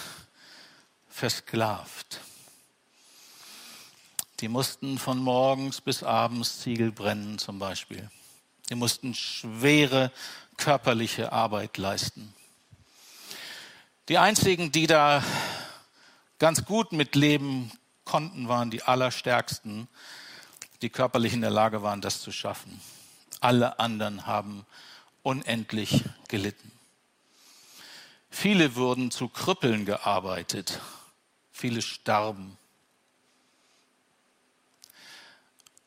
versklavt. 1.10 2.20
Die 4.42 4.50
mussten 4.50 4.98
von 4.98 5.20
morgens 5.20 5.80
bis 5.80 6.04
abends 6.04 6.60
Ziegel 6.60 6.92
brennen 6.92 7.38
zum 7.38 7.60
Beispiel. 7.60 8.10
Die 8.72 8.76
mussten 8.76 9.14
schwere 9.14 10.14
körperliche 10.56 11.34
Arbeit 11.34 11.78
leisten. 11.78 12.34
Die 14.08 14.18
einzigen, 14.18 14.72
die 14.72 14.88
da 14.88 15.22
ganz 16.40 16.64
gut 16.64 16.94
mitleben 16.94 17.74
konnten, 18.06 18.48
waren 18.48 18.72
die 18.72 18.82
Allerstärksten, 18.82 19.90
die 20.82 20.90
körperlich 20.90 21.34
in 21.34 21.42
der 21.42 21.50
Lage 21.50 21.84
waren, 21.84 22.00
das 22.00 22.22
zu 22.22 22.32
schaffen. 22.32 22.80
Alle 23.42 23.78
anderen 23.78 24.26
haben 24.26 24.66
unendlich 25.22 26.06
gelitten. 26.30 26.72
Viele 28.30 28.76
wurden 28.76 29.12
zu 29.12 29.28
Krüppeln 29.28 29.84
gearbeitet, 29.84 30.80
viele 31.52 31.82
starben. 31.82 32.58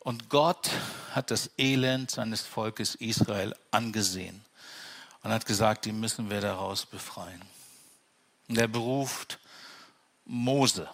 Und 0.05 0.29
Gott 0.29 0.69
hat 1.13 1.31
das 1.31 1.49
Elend 1.57 2.11
seines 2.11 2.41
Volkes 2.41 2.93
Israel 2.93 3.55
angesehen 3.71 4.45
und 5.23 5.31
hat 5.31 5.47
gesagt, 5.47 5.85
die 5.85 5.93
müssen 5.93 6.29
wir 6.29 6.41
daraus 6.41 6.85
befreien. 6.85 7.41
Und 8.47 8.59
er 8.59 8.67
beruft 8.67 9.39
Mose. 10.25 10.87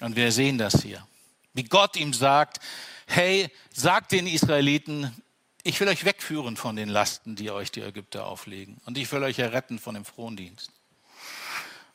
Und 0.00 0.16
wir 0.16 0.32
sehen 0.32 0.56
das 0.56 0.80
hier. 0.80 1.06
Wie 1.52 1.64
Gott 1.64 1.94
ihm 1.96 2.14
sagt, 2.14 2.58
hey, 3.04 3.50
sagt 3.70 4.12
den 4.12 4.26
Israeliten, 4.26 5.14
ich 5.62 5.78
will 5.78 5.88
euch 5.88 6.06
wegführen 6.06 6.56
von 6.56 6.74
den 6.74 6.88
Lasten, 6.88 7.36
die 7.36 7.50
euch 7.50 7.70
die 7.70 7.82
Ägypter 7.82 8.28
auflegen. 8.28 8.80
Und 8.86 8.96
ich 8.96 9.12
will 9.12 9.22
euch 9.24 9.38
erretten 9.38 9.78
von 9.78 9.94
dem 9.94 10.06
Frondienst. 10.06 10.72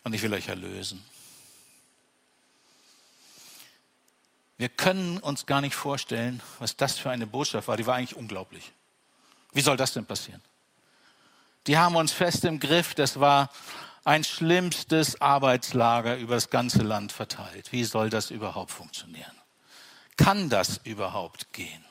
Und 0.03 0.13
ich 0.13 0.21
will 0.21 0.35
euch 0.35 0.49
erlösen. 0.49 1.03
Wir 4.57 4.69
können 4.69 5.19
uns 5.19 5.45
gar 5.45 5.61
nicht 5.61 5.75
vorstellen, 5.75 6.41
was 6.59 6.75
das 6.75 6.97
für 6.97 7.09
eine 7.09 7.27
Botschaft 7.27 7.67
war. 7.67 7.77
Die 7.77 7.85
war 7.85 7.95
eigentlich 7.95 8.17
unglaublich. 8.17 8.71
Wie 9.53 9.61
soll 9.61 9.77
das 9.77 9.93
denn 9.93 10.05
passieren? 10.05 10.41
Die 11.67 11.77
haben 11.77 11.95
uns 11.95 12.11
fest 12.11 12.45
im 12.45 12.59
Griff. 12.59 12.95
Das 12.95 13.19
war 13.19 13.49
ein 14.03 14.23
schlimmstes 14.23 15.21
Arbeitslager 15.21 16.17
über 16.17 16.35
das 16.35 16.49
ganze 16.49 16.81
Land 16.81 17.11
verteilt. 17.11 17.71
Wie 17.71 17.83
soll 17.83 18.09
das 18.09 18.31
überhaupt 18.31 18.71
funktionieren? 18.71 19.31
Kann 20.15 20.49
das 20.49 20.77
überhaupt 20.83 21.53
gehen? 21.53 21.85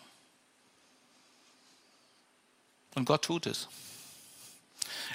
Und 2.94 3.04
Gott 3.04 3.23
tut 3.23 3.46
es. 3.46 3.68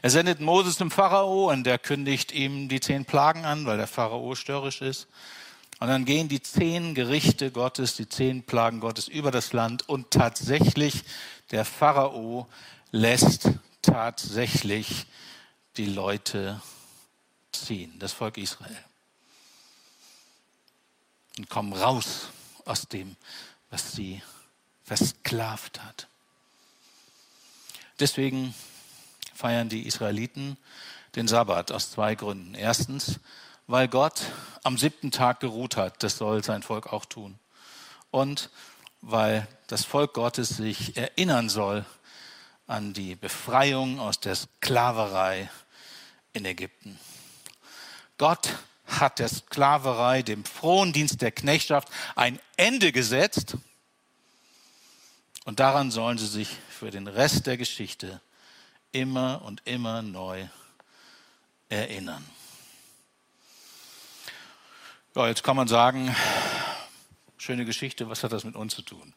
Er 0.01 0.09
sendet 0.09 0.39
Moses 0.39 0.77
zum 0.77 0.91
Pharao 0.91 1.49
und 1.49 1.67
er 1.67 1.77
kündigt 1.77 2.31
ihm 2.31 2.69
die 2.69 2.79
zehn 2.79 3.05
Plagen 3.05 3.45
an, 3.45 3.65
weil 3.65 3.77
der 3.77 3.87
Pharao 3.87 4.35
störrisch 4.35 4.81
ist. 4.81 5.07
Und 5.81 5.87
dann 5.87 6.05
gehen 6.05 6.29
die 6.29 6.43
zehn 6.43 6.93
Gerichte 6.93 7.49
Gottes, 7.49 7.95
die 7.95 8.07
zehn 8.07 8.43
Plagen 8.43 8.81
Gottes 8.81 9.07
über 9.07 9.31
das 9.31 9.51
Land 9.51 9.89
und 9.89 10.11
tatsächlich 10.11 11.03
der 11.49 11.65
Pharao 11.65 12.47
lässt 12.91 13.49
tatsächlich 13.81 15.07
die 15.77 15.87
Leute 15.87 16.61
ziehen, 17.51 17.97
das 17.97 18.13
Volk 18.13 18.37
Israel. 18.37 18.77
Und 21.39 21.49
kommen 21.49 21.73
raus 21.73 22.27
aus 22.65 22.87
dem, 22.87 23.15
was 23.71 23.93
sie 23.93 24.21
versklavt 24.83 25.83
hat. 25.83 26.07
Deswegen 27.99 28.53
feiern 29.33 29.67
die 29.67 29.87
Israeliten 29.87 30.57
den 31.15 31.27
Sabbat 31.27 31.71
aus 31.71 31.89
zwei 31.89 32.13
Gründen. 32.13 32.53
Erstens, 32.53 33.19
weil 33.67 33.87
Gott 33.87 34.23
am 34.63 34.77
siebten 34.77 35.11
Tag 35.11 35.39
geruht 35.39 35.77
hat. 35.77 36.03
Das 36.03 36.17
soll 36.17 36.43
sein 36.43 36.63
Volk 36.63 36.91
auch 36.91 37.05
tun. 37.05 37.39
Und 38.11 38.49
weil 39.01 39.47
das 39.67 39.85
Volk 39.85 40.13
Gottes 40.13 40.49
sich 40.49 40.97
erinnern 40.97 41.49
soll 41.49 41.85
an 42.67 42.93
die 42.93 43.15
Befreiung 43.15 43.99
aus 43.99 44.19
der 44.19 44.35
Sklaverei 44.35 45.49
in 46.33 46.45
Ägypten. 46.45 46.99
Gott 48.17 48.49
hat 48.85 49.19
der 49.19 49.29
Sklaverei, 49.29 50.21
dem 50.21 50.45
frohen 50.45 50.93
Dienst 50.93 51.21
der 51.21 51.31
Knechtschaft 51.31 51.89
ein 52.15 52.39
Ende 52.57 52.91
gesetzt. 52.91 53.57
Und 55.45 55.59
daran 55.59 55.91
sollen 55.91 56.17
sie 56.17 56.27
sich 56.27 56.49
für 56.69 56.91
den 56.91 57.07
Rest 57.07 57.47
der 57.47 57.57
Geschichte 57.57 58.21
immer 58.91 59.41
und 59.43 59.61
immer 59.65 60.01
neu 60.01 60.47
erinnern. 61.69 62.23
Ja, 65.13 65.27
jetzt 65.27 65.43
kann 65.43 65.57
man 65.57 65.67
sagen, 65.67 66.15
schöne 67.37 67.65
Geschichte, 67.65 68.07
was 68.07 68.23
hat 68.23 68.31
das 68.31 68.45
mit 68.45 68.55
uns 68.55 68.73
zu 68.73 68.81
tun? 68.81 69.13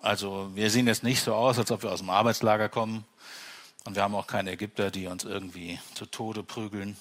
Also 0.00 0.50
wir 0.56 0.70
sehen 0.70 0.88
jetzt 0.88 1.04
nicht 1.04 1.22
so 1.22 1.36
aus, 1.36 1.56
als 1.56 1.70
ob 1.70 1.84
wir 1.84 1.92
aus 1.92 2.00
dem 2.00 2.10
Arbeitslager 2.10 2.68
kommen 2.68 3.04
und 3.84 3.94
wir 3.94 4.02
haben 4.02 4.16
auch 4.16 4.26
keine 4.26 4.50
Ägypter, 4.50 4.90
die 4.90 5.06
uns 5.06 5.22
irgendwie 5.22 5.78
zu 5.94 6.04
Tode 6.04 6.42
prügeln. 6.42 6.96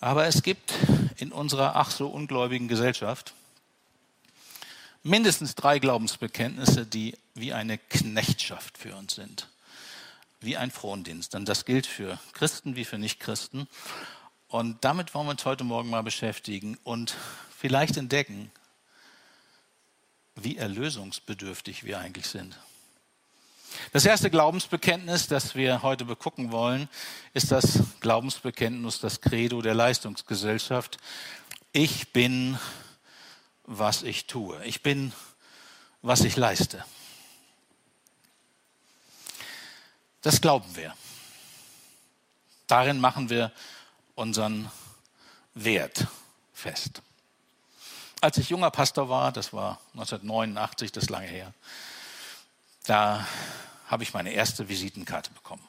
Aber 0.00 0.26
es 0.26 0.42
gibt 0.42 0.74
in 1.16 1.32
unserer 1.32 1.76
ach 1.76 1.90
so 1.90 2.08
ungläubigen 2.08 2.68
Gesellschaft 2.68 3.32
mindestens 5.02 5.54
drei 5.54 5.78
Glaubensbekenntnisse, 5.78 6.84
die 6.84 7.16
wie 7.32 7.54
eine 7.54 7.78
Knechtschaft 7.78 8.76
für 8.76 8.94
uns 8.96 9.14
sind, 9.14 9.48
wie 10.42 10.58
ein 10.58 10.70
Frondienst. 10.70 11.34
Und 11.34 11.48
das 11.48 11.64
gilt 11.64 11.86
für 11.86 12.18
Christen 12.34 12.76
wie 12.76 12.84
für 12.84 12.98
Nichtchristen. 12.98 13.66
Und 14.50 14.84
damit 14.84 15.14
wollen 15.14 15.28
wir 15.28 15.30
uns 15.30 15.44
heute 15.44 15.62
Morgen 15.62 15.90
mal 15.90 16.02
beschäftigen 16.02 16.76
und 16.82 17.16
vielleicht 17.56 17.96
entdecken, 17.96 18.50
wie 20.34 20.56
erlösungsbedürftig 20.56 21.84
wir 21.84 22.00
eigentlich 22.00 22.26
sind. 22.26 22.58
Das 23.92 24.04
erste 24.04 24.28
Glaubensbekenntnis, 24.28 25.28
das 25.28 25.54
wir 25.54 25.82
heute 25.82 26.04
begucken 26.04 26.50
wollen, 26.50 26.88
ist 27.32 27.52
das 27.52 27.78
Glaubensbekenntnis, 28.00 28.98
das 28.98 29.20
Credo 29.20 29.62
der 29.62 29.74
Leistungsgesellschaft. 29.74 30.98
Ich 31.70 32.12
bin, 32.12 32.58
was 33.66 34.02
ich 34.02 34.26
tue. 34.26 34.60
Ich 34.64 34.82
bin, 34.82 35.12
was 36.02 36.22
ich 36.22 36.34
leiste. 36.34 36.84
Das 40.22 40.40
glauben 40.40 40.74
wir. 40.74 40.92
Darin 42.66 42.98
machen 42.98 43.30
wir 43.30 43.52
unseren 44.20 44.70
Wert 45.54 46.06
fest. 46.52 47.00
Als 48.20 48.36
ich 48.36 48.50
junger 48.50 48.70
Pastor 48.70 49.08
war, 49.08 49.32
das 49.32 49.54
war 49.54 49.80
1989, 49.94 50.92
das 50.92 51.04
ist 51.04 51.10
lange 51.10 51.26
her, 51.26 51.54
da 52.84 53.26
habe 53.86 54.02
ich 54.02 54.12
meine 54.12 54.32
erste 54.32 54.68
Visitenkarte 54.68 55.30
bekommen. 55.30 55.66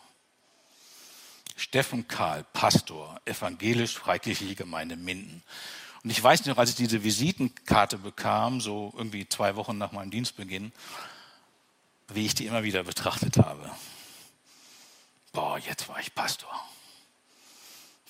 Steffen 1.55 2.09
Karl, 2.09 2.43
Pastor, 2.51 3.21
evangelisch-freikirchliche 3.23 4.55
Gemeinde 4.55 4.97
Minden. 4.97 5.43
Und 6.03 6.09
ich 6.09 6.21
weiß 6.21 6.45
noch, 6.47 6.57
als 6.57 6.71
ich 6.71 6.75
diese 6.75 7.03
Visitenkarte 7.03 7.99
bekam, 7.99 8.59
so 8.59 8.93
irgendwie 8.97 9.29
zwei 9.29 9.55
Wochen 9.55 9.77
nach 9.77 9.93
meinem 9.93 10.11
Dienstbeginn, 10.11 10.73
wie 12.09 12.25
ich 12.25 12.35
die 12.35 12.47
immer 12.47 12.63
wieder 12.63 12.83
betrachtet 12.83 13.37
habe. 13.37 13.71
Boah, 15.31 15.57
jetzt 15.57 15.87
war 15.87 15.99
ich 15.99 16.13
Pastor. 16.13 16.51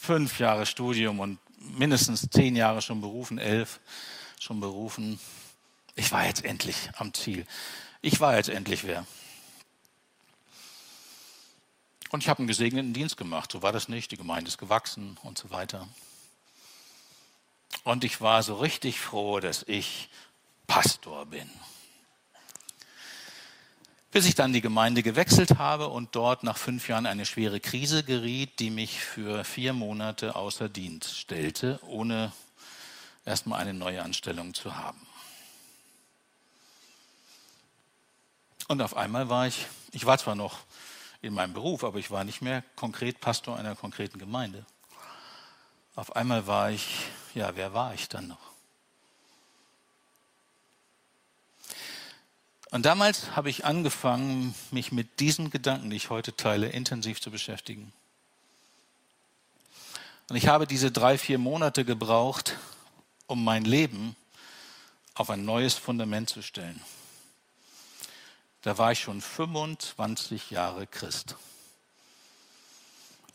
Fünf 0.01 0.39
Jahre 0.39 0.65
Studium 0.65 1.19
und 1.19 1.37
mindestens 1.77 2.27
zehn 2.27 2.55
Jahre 2.55 2.81
schon 2.81 3.01
berufen, 3.01 3.37
elf 3.37 3.79
schon 4.39 4.59
berufen. 4.59 5.19
Ich 5.95 6.11
war 6.11 6.25
jetzt 6.25 6.43
endlich 6.43 6.89
am 6.95 7.13
Ziel. 7.13 7.45
Ich 8.01 8.19
war 8.19 8.35
jetzt 8.35 8.49
endlich 8.49 8.83
wer. 8.83 9.05
Und 12.09 12.23
ich 12.23 12.29
habe 12.29 12.39
einen 12.39 12.47
gesegneten 12.47 12.93
Dienst 12.93 13.15
gemacht. 13.15 13.51
So 13.51 13.61
war 13.61 13.71
das 13.71 13.89
nicht. 13.89 14.11
Die 14.11 14.17
Gemeinde 14.17 14.47
ist 14.47 14.57
gewachsen 14.57 15.19
und 15.21 15.37
so 15.37 15.51
weiter. 15.51 15.87
Und 17.83 18.03
ich 18.03 18.21
war 18.21 18.41
so 18.41 18.55
richtig 18.55 18.99
froh, 18.99 19.39
dass 19.39 19.61
ich 19.67 20.09
Pastor 20.65 21.27
bin. 21.27 21.47
Bis 24.11 24.25
ich 24.25 24.35
dann 24.35 24.51
die 24.51 24.59
Gemeinde 24.59 25.03
gewechselt 25.03 25.57
habe 25.57 25.87
und 25.87 26.15
dort 26.17 26.43
nach 26.43 26.57
fünf 26.57 26.89
Jahren 26.89 27.05
eine 27.05 27.25
schwere 27.25 27.61
Krise 27.61 28.03
geriet, 28.03 28.59
die 28.59 28.69
mich 28.69 28.99
für 28.99 29.45
vier 29.45 29.71
Monate 29.71 30.35
außer 30.35 30.67
Dienst 30.67 31.17
stellte, 31.17 31.79
ohne 31.83 32.33
erstmal 33.25 33.61
eine 33.61 33.73
neue 33.73 34.03
Anstellung 34.03 34.53
zu 34.53 34.75
haben. 34.75 35.07
Und 38.67 38.81
auf 38.81 38.97
einmal 38.97 39.29
war 39.29 39.47
ich, 39.47 39.65
ich 39.93 40.05
war 40.05 40.17
zwar 40.17 40.35
noch 40.35 40.59
in 41.21 41.33
meinem 41.33 41.53
Beruf, 41.53 41.85
aber 41.85 41.97
ich 41.97 42.11
war 42.11 42.25
nicht 42.25 42.41
mehr 42.41 42.63
konkret 42.75 43.21
Pastor 43.21 43.57
einer 43.57 43.75
konkreten 43.75 44.19
Gemeinde. 44.19 44.65
Auf 45.95 46.15
einmal 46.17 46.47
war 46.47 46.71
ich, 46.71 47.05
ja, 47.33 47.55
wer 47.55 47.73
war 47.73 47.93
ich 47.93 48.09
dann 48.09 48.27
noch? 48.27 48.50
Und 52.71 52.85
damals 52.85 53.35
habe 53.35 53.49
ich 53.49 53.65
angefangen, 53.65 54.55
mich 54.71 54.93
mit 54.93 55.19
diesen 55.19 55.49
Gedanken, 55.49 55.89
die 55.89 55.97
ich 55.97 56.09
heute 56.09 56.35
teile, 56.35 56.69
intensiv 56.69 57.19
zu 57.19 57.29
beschäftigen. 57.29 57.91
Und 60.29 60.37
ich 60.37 60.47
habe 60.47 60.65
diese 60.65 60.89
drei, 60.89 61.17
vier 61.17 61.37
Monate 61.37 61.83
gebraucht, 61.83 62.57
um 63.27 63.43
mein 63.43 63.65
Leben 63.65 64.15
auf 65.15 65.29
ein 65.29 65.43
neues 65.43 65.73
Fundament 65.73 66.29
zu 66.29 66.41
stellen. 66.41 66.81
Da 68.61 68.77
war 68.77 68.93
ich 68.93 68.99
schon 68.99 69.19
25 69.19 70.51
Jahre 70.51 70.87
Christ. 70.87 71.35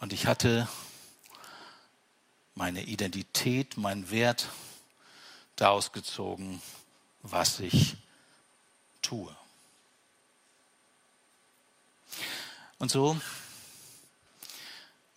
Und 0.00 0.14
ich 0.14 0.26
hatte 0.26 0.66
meine 2.54 2.84
Identität, 2.84 3.76
mein 3.76 4.10
Wert 4.10 4.48
daraus 5.56 5.92
gezogen, 5.92 6.62
was 7.22 7.60
ich 7.60 7.96
tue. 9.06 9.34
Und 12.78 12.90
so 12.90 13.18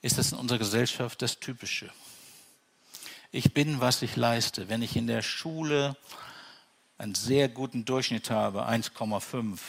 ist 0.02 0.18
das 0.18 0.32
in 0.32 0.38
unserer 0.38 0.60
Gesellschaft 0.60 1.22
das 1.22 1.40
Typische. 1.40 1.92
Ich 3.32 3.54
bin, 3.54 3.82
was 3.82 4.02
ich 4.02 4.16
leiste. 4.16 4.70
Wenn 4.70 4.82
ich 4.82 4.96
in 4.96 5.08
der 5.08 5.22
Schule 5.22 5.98
einen 6.98 7.16
sehr 7.16 7.50
guten 7.50 7.86
Durchschnitt 7.86 8.30
habe, 8.30 8.68
1,5, 8.68 9.60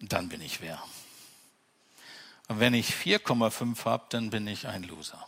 dann 0.00 0.28
bin 0.28 0.40
ich 0.40 0.60
wer. 0.60 0.82
Und 2.48 2.60
wenn 2.60 2.74
ich 2.74 2.90
4,5 2.90 3.84
habe, 3.84 4.04
dann 4.10 4.30
bin 4.30 4.46
ich 4.46 4.66
ein 4.66 4.82
Loser. 4.82 5.26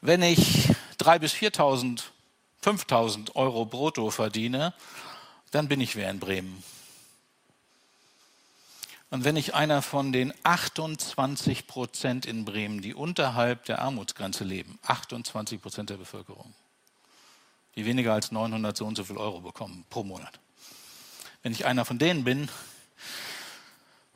Wenn 0.00 0.22
ich 0.22 0.68
3.000 0.98 1.18
bis 1.18 1.32
4.000 1.34 2.02
5000 2.62 3.36
Euro 3.36 3.64
brutto 3.64 4.10
verdiene, 4.10 4.74
dann 5.50 5.68
bin 5.68 5.80
ich 5.80 5.96
wer 5.96 6.10
in 6.10 6.20
Bremen. 6.20 6.62
Und 9.10 9.24
wenn 9.24 9.36
ich 9.36 9.54
einer 9.54 9.82
von 9.82 10.12
den 10.12 10.34
28 10.42 11.66
Prozent 11.66 12.26
in 12.26 12.44
Bremen, 12.44 12.82
die 12.82 12.92
unterhalb 12.92 13.64
der 13.64 13.80
Armutsgrenze 13.80 14.42
leben, 14.42 14.78
28 14.82 15.62
Prozent 15.62 15.90
der 15.90 15.96
Bevölkerung, 15.96 16.52
die 17.76 17.84
weniger 17.84 18.14
als 18.14 18.32
900 18.32 18.76
so 18.76 18.84
und 18.84 18.96
so 18.96 19.04
viel 19.04 19.16
Euro 19.16 19.40
bekommen 19.40 19.84
pro 19.90 20.02
Monat. 20.02 20.40
Wenn 21.42 21.52
ich 21.52 21.66
einer 21.66 21.84
von 21.84 21.98
denen 21.98 22.24
bin, 22.24 22.48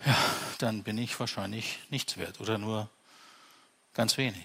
ja, 0.05 0.17
dann 0.59 0.83
bin 0.83 0.99
ich 0.99 1.19
wahrscheinlich 1.21 1.79
nichts 1.91 2.17
wert 2.17 2.41
oder 2.41 2.59
nur 2.59 2.91
ganz 3.95 4.17
wenig. 4.17 4.45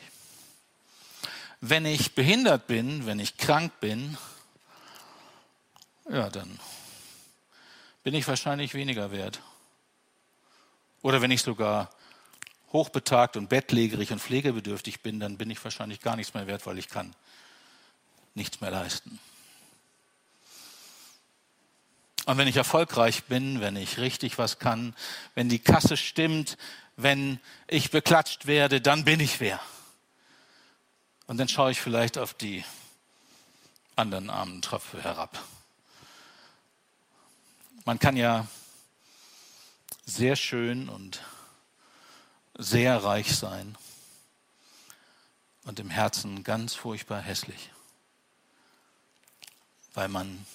Wenn 1.68 1.88
ich 1.88 2.14
behindert 2.14 2.68
bin, 2.68 3.08
wenn 3.08 3.18
ich 3.18 3.38
krank 3.38 3.80
bin, 3.80 4.20
ja, 6.08 6.30
dann 6.30 6.60
bin 8.04 8.14
ich 8.14 8.28
wahrscheinlich 8.28 8.76
weniger 8.76 9.10
wert. 9.10 9.42
Oder 11.02 11.24
wenn 11.24 11.32
ich 11.32 11.42
sogar 11.42 11.90
hochbetagt 12.72 13.36
und 13.36 13.50
bettlägerig 13.50 14.12
und 14.12 14.22
pflegebedürftig 14.22 15.02
bin, 15.02 15.20
dann 15.20 15.40
bin 15.40 15.50
ich 15.50 15.64
wahrscheinlich 15.64 16.02
gar 16.02 16.16
nichts 16.16 16.36
mehr 16.36 16.46
wert, 16.46 16.64
weil 16.68 16.78
ich 16.78 16.88
kann 16.88 17.16
nichts 18.36 18.62
mehr 18.62 18.70
leisten. 18.70 19.18
Und 22.28 22.38
wenn 22.38 22.48
ich 22.48 22.58
erfolgreich 22.58 23.24
bin, 23.24 23.60
wenn 23.60 23.76
ich 23.76 23.98
richtig 23.98 24.38
was 24.38 24.60
kann, 24.60 24.96
wenn 25.34 25.50
die 25.50 25.58
Kasse 25.58 25.98
stimmt, 25.98 26.60
wenn 26.96 27.40
ich 27.68 27.90
beklatscht 27.90 28.46
werde, 28.46 28.82
dann 28.82 29.04
bin 29.04 29.20
ich 29.20 29.40
wer. 29.40 29.60
Und 31.28 31.38
dann 31.38 31.48
schaue 31.48 31.72
ich 31.72 31.82
vielleicht 31.82 32.18
auf 32.18 32.34
die 32.34 32.64
anderen 33.96 34.30
armen 34.30 34.62
Tröpfe 34.62 35.02
herab. 35.04 35.42
Man 37.86 38.00
kann 38.00 38.18
ja 38.18 38.48
sehr 40.06 40.36
schön 40.36 40.90
und 40.90 41.24
sehr 42.58 43.04
reich 43.04 43.36
sein 43.36 43.76
und 45.64 45.80
im 45.80 45.90
Herzen 45.90 46.44
ganz 46.44 46.76
furchtbar 46.76 47.22
hässlich, 47.22 47.72
weil 49.94 50.08
man 50.08 50.46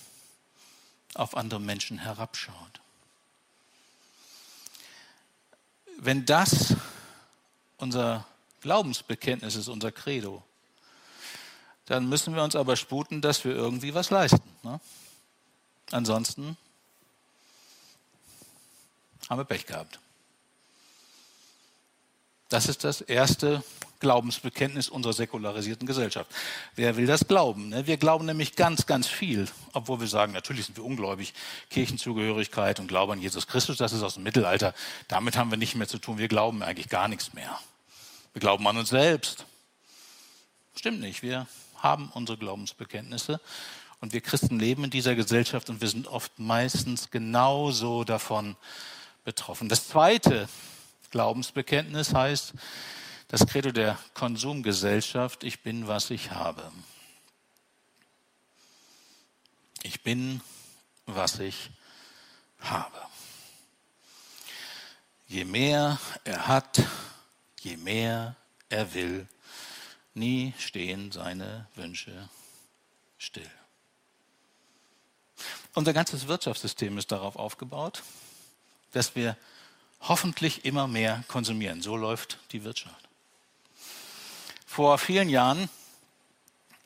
auf 1.14 1.36
andere 1.36 1.60
Menschen 1.60 1.98
herabschaut. 1.98 2.80
Wenn 5.98 6.24
das 6.26 6.76
unser 7.76 8.26
Glaubensbekenntnis 8.60 9.56
ist, 9.56 9.68
unser 9.68 9.90
Credo, 9.90 10.44
dann 11.90 12.08
müssen 12.08 12.36
wir 12.36 12.44
uns 12.44 12.54
aber 12.54 12.76
sputen, 12.76 13.20
dass 13.20 13.44
wir 13.44 13.50
irgendwie 13.50 13.94
was 13.94 14.10
leisten. 14.10 14.48
Ne? 14.62 14.78
Ansonsten 15.90 16.56
haben 19.28 19.40
wir 19.40 19.44
Pech 19.44 19.66
gehabt. 19.66 19.98
Das 22.48 22.68
ist 22.68 22.84
das 22.84 23.00
erste 23.00 23.64
Glaubensbekenntnis 23.98 24.88
unserer 24.88 25.14
säkularisierten 25.14 25.84
Gesellschaft. 25.84 26.30
Wer 26.76 26.96
will 26.96 27.06
das 27.06 27.26
glauben? 27.26 27.70
Ne? 27.70 27.88
Wir 27.88 27.96
glauben 27.96 28.24
nämlich 28.24 28.54
ganz, 28.54 28.86
ganz 28.86 29.08
viel, 29.08 29.48
obwohl 29.72 29.98
wir 29.98 30.06
sagen, 30.06 30.32
natürlich 30.32 30.66
sind 30.66 30.76
wir 30.76 30.84
ungläubig. 30.84 31.34
Kirchenzugehörigkeit 31.70 32.78
und 32.78 32.86
Glaube 32.86 33.14
an 33.14 33.20
Jesus 33.20 33.48
Christus, 33.48 33.78
das 33.78 33.92
ist 33.92 34.04
aus 34.04 34.14
dem 34.14 34.22
Mittelalter. 34.22 34.74
Damit 35.08 35.36
haben 35.36 35.50
wir 35.50 35.58
nicht 35.58 35.74
mehr 35.74 35.88
zu 35.88 35.98
tun. 35.98 36.18
Wir 36.18 36.28
glauben 36.28 36.62
eigentlich 36.62 36.88
gar 36.88 37.08
nichts 37.08 37.34
mehr. 37.34 37.58
Wir 38.32 38.38
glauben 38.38 38.64
an 38.68 38.76
uns 38.76 38.90
selbst. 38.90 39.44
Stimmt 40.76 41.00
nicht. 41.00 41.22
Wir 41.22 41.48
haben 41.82 42.10
unsere 42.12 42.38
Glaubensbekenntnisse. 42.38 43.40
Und 44.00 44.12
wir 44.12 44.20
Christen 44.20 44.58
leben 44.58 44.84
in 44.84 44.90
dieser 44.90 45.14
Gesellschaft 45.14 45.68
und 45.68 45.80
wir 45.80 45.88
sind 45.88 46.06
oft 46.06 46.38
meistens 46.38 47.10
genauso 47.10 48.04
davon 48.04 48.56
betroffen. 49.24 49.68
Das 49.68 49.88
zweite 49.88 50.48
Glaubensbekenntnis 51.10 52.14
heißt, 52.14 52.54
das 53.28 53.46
Credo 53.46 53.70
der 53.70 53.98
Konsumgesellschaft, 54.14 55.44
ich 55.44 55.60
bin, 55.60 55.86
was 55.86 56.10
ich 56.10 56.30
habe. 56.30 56.72
Ich 59.82 60.02
bin, 60.02 60.40
was 61.06 61.38
ich 61.38 61.70
habe. 62.58 62.98
Je 65.28 65.44
mehr 65.44 65.98
er 66.24 66.48
hat, 66.48 66.82
je 67.60 67.76
mehr 67.76 68.36
er 68.68 68.94
will, 68.94 69.28
Nie 70.14 70.54
stehen 70.58 71.12
seine 71.12 71.66
Wünsche 71.74 72.28
still. 73.18 73.50
Unser 75.74 75.92
ganzes 75.92 76.26
Wirtschaftssystem 76.26 76.98
ist 76.98 77.12
darauf 77.12 77.36
aufgebaut, 77.36 78.02
dass 78.92 79.14
wir 79.14 79.36
hoffentlich 80.00 80.64
immer 80.64 80.88
mehr 80.88 81.24
konsumieren. 81.28 81.82
So 81.82 81.96
läuft 81.96 82.38
die 82.52 82.64
Wirtschaft. 82.64 83.08
Vor 84.66 84.98
vielen 84.98 85.28
Jahren 85.28 85.68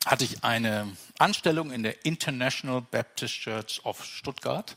hatte 0.05 0.23
ich 0.23 0.43
eine 0.43 0.95
Anstellung 1.17 1.71
in 1.71 1.83
der 1.83 2.05
International 2.05 2.81
Baptist 2.81 3.33
Church 3.33 3.81
of 3.83 4.03
Stuttgart. 4.05 4.75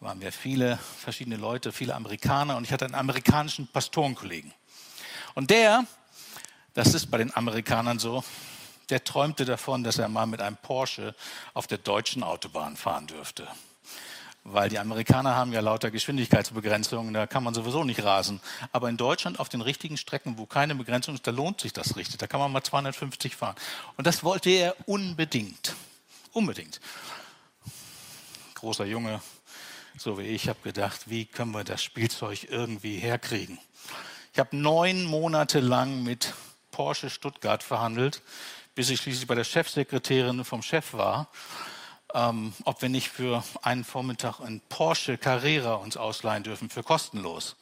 waren 0.00 0.20
wir 0.20 0.32
viele 0.32 0.78
verschiedene 0.98 1.36
Leute, 1.36 1.70
viele 1.70 1.94
Amerikaner 1.94 2.56
und 2.56 2.64
ich 2.64 2.72
hatte 2.72 2.86
einen 2.86 2.96
amerikanischen 2.96 3.68
Pastorenkollegen. 3.68 4.52
Und 5.34 5.50
der, 5.50 5.86
das 6.74 6.94
ist 6.94 7.10
bei 7.10 7.18
den 7.18 7.34
Amerikanern 7.34 7.98
so, 7.98 8.24
der 8.90 9.04
träumte 9.04 9.44
davon, 9.44 9.84
dass 9.84 9.98
er 9.98 10.08
mal 10.08 10.26
mit 10.26 10.40
einem 10.40 10.56
Porsche 10.56 11.14
auf 11.54 11.66
der 11.66 11.78
deutschen 11.78 12.22
Autobahn 12.22 12.76
fahren 12.76 13.06
dürfte. 13.06 13.46
Weil 14.44 14.68
die 14.68 14.78
Amerikaner 14.78 15.36
haben 15.36 15.52
ja 15.52 15.60
lauter 15.60 15.92
Geschwindigkeitsbegrenzungen, 15.92 17.14
da 17.14 17.28
kann 17.28 17.44
man 17.44 17.54
sowieso 17.54 17.84
nicht 17.84 18.02
rasen. 18.02 18.40
Aber 18.72 18.88
in 18.88 18.96
Deutschland 18.96 19.38
auf 19.38 19.48
den 19.48 19.60
richtigen 19.60 19.96
Strecken, 19.96 20.36
wo 20.36 20.46
keine 20.46 20.74
Begrenzung 20.74 21.14
ist, 21.14 21.26
da 21.26 21.30
lohnt 21.30 21.60
sich 21.60 21.72
das 21.72 21.96
richtig. 21.96 22.18
Da 22.18 22.26
kann 22.26 22.40
man 22.40 22.50
mal 22.50 22.62
250 22.62 23.36
fahren. 23.36 23.54
Und 23.96 24.06
das 24.06 24.24
wollte 24.24 24.50
er 24.50 24.74
unbedingt. 24.86 25.76
Unbedingt. 26.32 26.80
Großer 28.54 28.84
Junge, 28.84 29.20
so 29.96 30.18
wie 30.18 30.22
ich, 30.22 30.48
habe 30.48 30.58
gedacht, 30.64 31.08
wie 31.08 31.24
können 31.24 31.52
wir 31.52 31.62
das 31.62 31.82
Spielzeug 31.82 32.48
irgendwie 32.50 32.98
herkriegen? 32.98 33.58
Ich 34.32 34.40
habe 34.40 34.56
neun 34.56 35.04
Monate 35.04 35.60
lang 35.60 36.02
mit 36.02 36.32
Porsche 36.72 37.08
Stuttgart 37.08 37.62
verhandelt, 37.62 38.22
bis 38.74 38.90
ich 38.90 39.00
schließlich 39.00 39.28
bei 39.28 39.36
der 39.36 39.44
Chefsekretärin 39.44 40.44
vom 40.44 40.62
Chef 40.62 40.94
war, 40.94 41.28
ähm, 42.14 42.52
ob 42.64 42.82
wir 42.82 42.88
nicht 42.88 43.08
für 43.08 43.44
einen 43.62 43.84
Vormittag 43.84 44.40
ein 44.40 44.60
Porsche 44.68 45.16
Carrera 45.16 45.74
uns 45.74 45.96
ausleihen 45.96 46.42
dürfen, 46.42 46.68
für 46.68 46.82
kostenlos. 46.82 47.54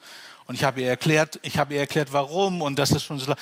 Und 0.46 0.54
ich 0.54 0.64
habe 0.64 0.80
ihr 0.80 0.88
erklärt, 0.88 1.38
ich 1.42 1.58
habe 1.58 1.74
ihr 1.74 1.80
erklärt, 1.80 2.12
warum 2.12 2.62
und 2.62 2.78
das 2.78 2.90
ist 2.92 3.04
schon 3.04 3.18
so. 3.18 3.34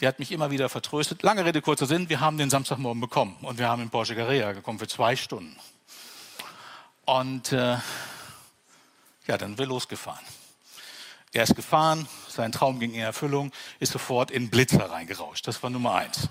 Die 0.00 0.06
hat 0.06 0.18
mich 0.18 0.32
immer 0.32 0.50
wieder 0.50 0.68
vertröstet. 0.68 1.22
Lange 1.22 1.44
Rede, 1.44 1.60
kurzer 1.60 1.86
Sinn, 1.86 2.08
wir 2.08 2.20
haben 2.20 2.38
den 2.38 2.48
Samstagmorgen 2.48 3.00
bekommen 3.00 3.36
und 3.42 3.58
wir 3.58 3.68
haben 3.68 3.82
in 3.82 3.90
Porsche 3.90 4.14
Carrera 4.14 4.52
gekommen 4.52 4.78
für 4.78 4.88
zwei 4.88 5.14
Stunden. 5.14 5.56
Und 7.04 7.52
äh, 7.52 7.76
ja, 9.26 9.38
dann 9.38 9.50
sind 9.50 9.58
wir 9.58 9.66
losgefahren. 9.66 10.24
Er 11.32 11.44
ist 11.44 11.54
gefahren, 11.54 12.08
sein 12.28 12.50
Traum 12.50 12.80
ging 12.80 12.92
in 12.92 13.02
Erfüllung, 13.02 13.52
ist 13.78 13.92
sofort 13.92 14.32
in 14.32 14.50
Blitzer 14.50 14.90
reingerauscht. 14.90 15.46
Das 15.46 15.62
war 15.62 15.70
Nummer 15.70 15.94
eins. 15.94 16.28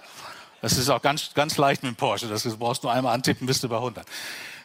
Das 0.61 0.77
ist 0.77 0.89
auch 0.89 1.01
ganz, 1.01 1.33
ganz 1.33 1.55
leicht 1.55 1.83
mit 1.83 1.93
dem 1.93 1.95
Porsche. 1.95 2.27
Das 2.27 2.43
brauchst 2.57 2.83
du 2.83 2.89
einmal 2.89 3.13
antippen, 3.13 3.47
bist 3.47 3.63
du 3.63 3.69
bei 3.69 3.77
100. 3.77 4.05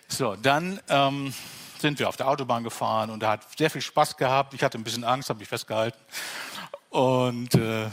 So, 0.09 0.35
dann 0.35 0.81
ähm, 0.88 1.33
sind 1.79 2.01
wir 2.01 2.09
auf 2.09 2.16
der 2.16 2.29
Autobahn 2.29 2.64
gefahren 2.64 3.11
und 3.11 3.23
er 3.23 3.31
hat 3.31 3.47
sehr 3.57 3.70
viel 3.70 3.81
Spaß 3.81 4.16
gehabt. 4.16 4.55
Ich 4.55 4.64
hatte 4.64 4.77
ein 4.77 4.83
bisschen 4.83 5.05
Angst, 5.05 5.31
habe 5.31 5.40
ich 5.40 5.49
festgehalten. 5.49 5.99
Und 6.90 7.55
äh, 7.55 7.88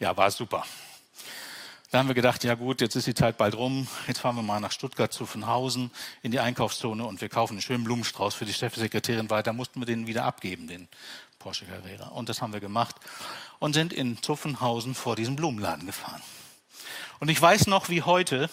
ja, 0.00 0.16
war 0.16 0.30
super. 0.32 0.64
Dann 1.92 2.00
haben 2.00 2.08
wir 2.08 2.14
gedacht, 2.14 2.42
ja 2.42 2.54
gut, 2.54 2.80
jetzt 2.80 2.96
ist 2.96 3.06
die 3.06 3.14
Zeit 3.14 3.38
bald 3.38 3.56
rum. 3.56 3.86
Jetzt 4.08 4.18
fahren 4.18 4.34
wir 4.34 4.42
mal 4.42 4.58
nach 4.58 4.72
Stuttgart 4.72 5.12
zu 5.12 5.24
Venhausen 5.32 5.92
in 6.22 6.32
die 6.32 6.40
Einkaufszone 6.40 7.04
und 7.04 7.20
wir 7.20 7.28
kaufen 7.28 7.54
einen 7.54 7.62
schönen 7.62 7.84
Blumenstrauß 7.84 8.34
für 8.34 8.44
die 8.44 8.52
Chefsekretärin, 8.52 9.30
weil 9.30 9.44
da 9.44 9.52
mussten 9.52 9.80
wir 9.80 9.86
den 9.86 10.08
wieder 10.08 10.24
abgeben, 10.24 10.66
den 10.66 10.88
Porsche 11.46 11.64
Carrera. 11.64 12.08
Und 12.08 12.28
das 12.28 12.42
haben 12.42 12.52
wir 12.52 12.58
gemacht 12.58 12.96
und 13.60 13.72
sind 13.72 13.92
in 13.92 14.20
Zuffenhausen 14.20 14.96
vor 14.96 15.14
diesem 15.14 15.36
Blumenladen 15.36 15.86
gefahren. 15.86 16.20
Und 17.20 17.28
ich 17.28 17.40
weiß 17.40 17.68
noch 17.68 17.88
wie 17.88 18.02
heute, 18.02 18.50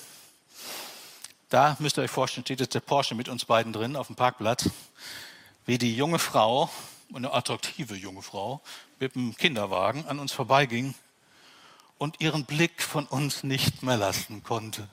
da 1.49 1.75
müsst 1.79 1.97
ihr 1.97 2.03
euch 2.03 2.11
vorstellen, 2.11 2.45
steht 2.45 2.59
jetzt 2.59 2.75
der 2.75 2.81
Porsche 2.81 3.15
mit 3.15 3.29
uns 3.29 3.45
beiden 3.45 3.73
drin 3.73 3.95
auf 3.95 4.05
dem 4.05 4.15
Parkplatz, 4.15 4.69
wie 5.65 5.79
die 5.79 5.95
junge 5.95 6.19
Frau, 6.19 6.69
eine 7.15 7.33
attraktive 7.33 7.95
junge 7.95 8.21
Frau, 8.21 8.61
mit 8.99 9.15
dem 9.15 9.35
Kinderwagen 9.35 10.05
an 10.05 10.19
uns 10.19 10.31
vorbeiging 10.31 10.93
und 11.97 12.21
ihren 12.21 12.45
Blick 12.45 12.83
von 12.83 13.07
uns 13.07 13.41
nicht 13.43 13.81
mehr 13.81 13.97
lassen 13.97 14.43
konnte. 14.43 14.87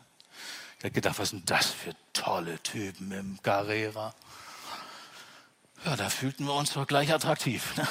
Ich 0.79 0.85
habe 0.85 0.93
gedacht, 0.93 1.19
was 1.19 1.29
sind 1.29 1.51
das 1.51 1.67
für 1.67 1.95
tolle 2.15 2.63
Typen 2.63 3.13
im 3.13 3.39
Carrera? 3.43 4.15
Ja, 5.85 5.97
da 5.97 6.11
fühlten 6.11 6.45
wir 6.45 6.55
uns 6.55 6.75
doch 6.75 6.87
gleich 6.87 7.12
attraktiv. 7.12 7.75
Ne? 7.77 7.88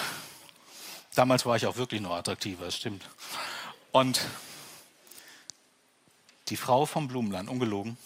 Damals 1.16 1.46
war 1.46 1.56
ich 1.56 1.66
auch 1.66 1.76
wirklich 1.76 2.02
noch 2.02 2.12
attraktiver, 2.12 2.66
das 2.66 2.76
stimmt. 2.76 3.04
Und 3.92 4.22
die 6.50 6.56
Frau 6.56 6.86
vom 6.86 7.08
Blumenland, 7.08 7.50
ungelogen, 7.50 7.98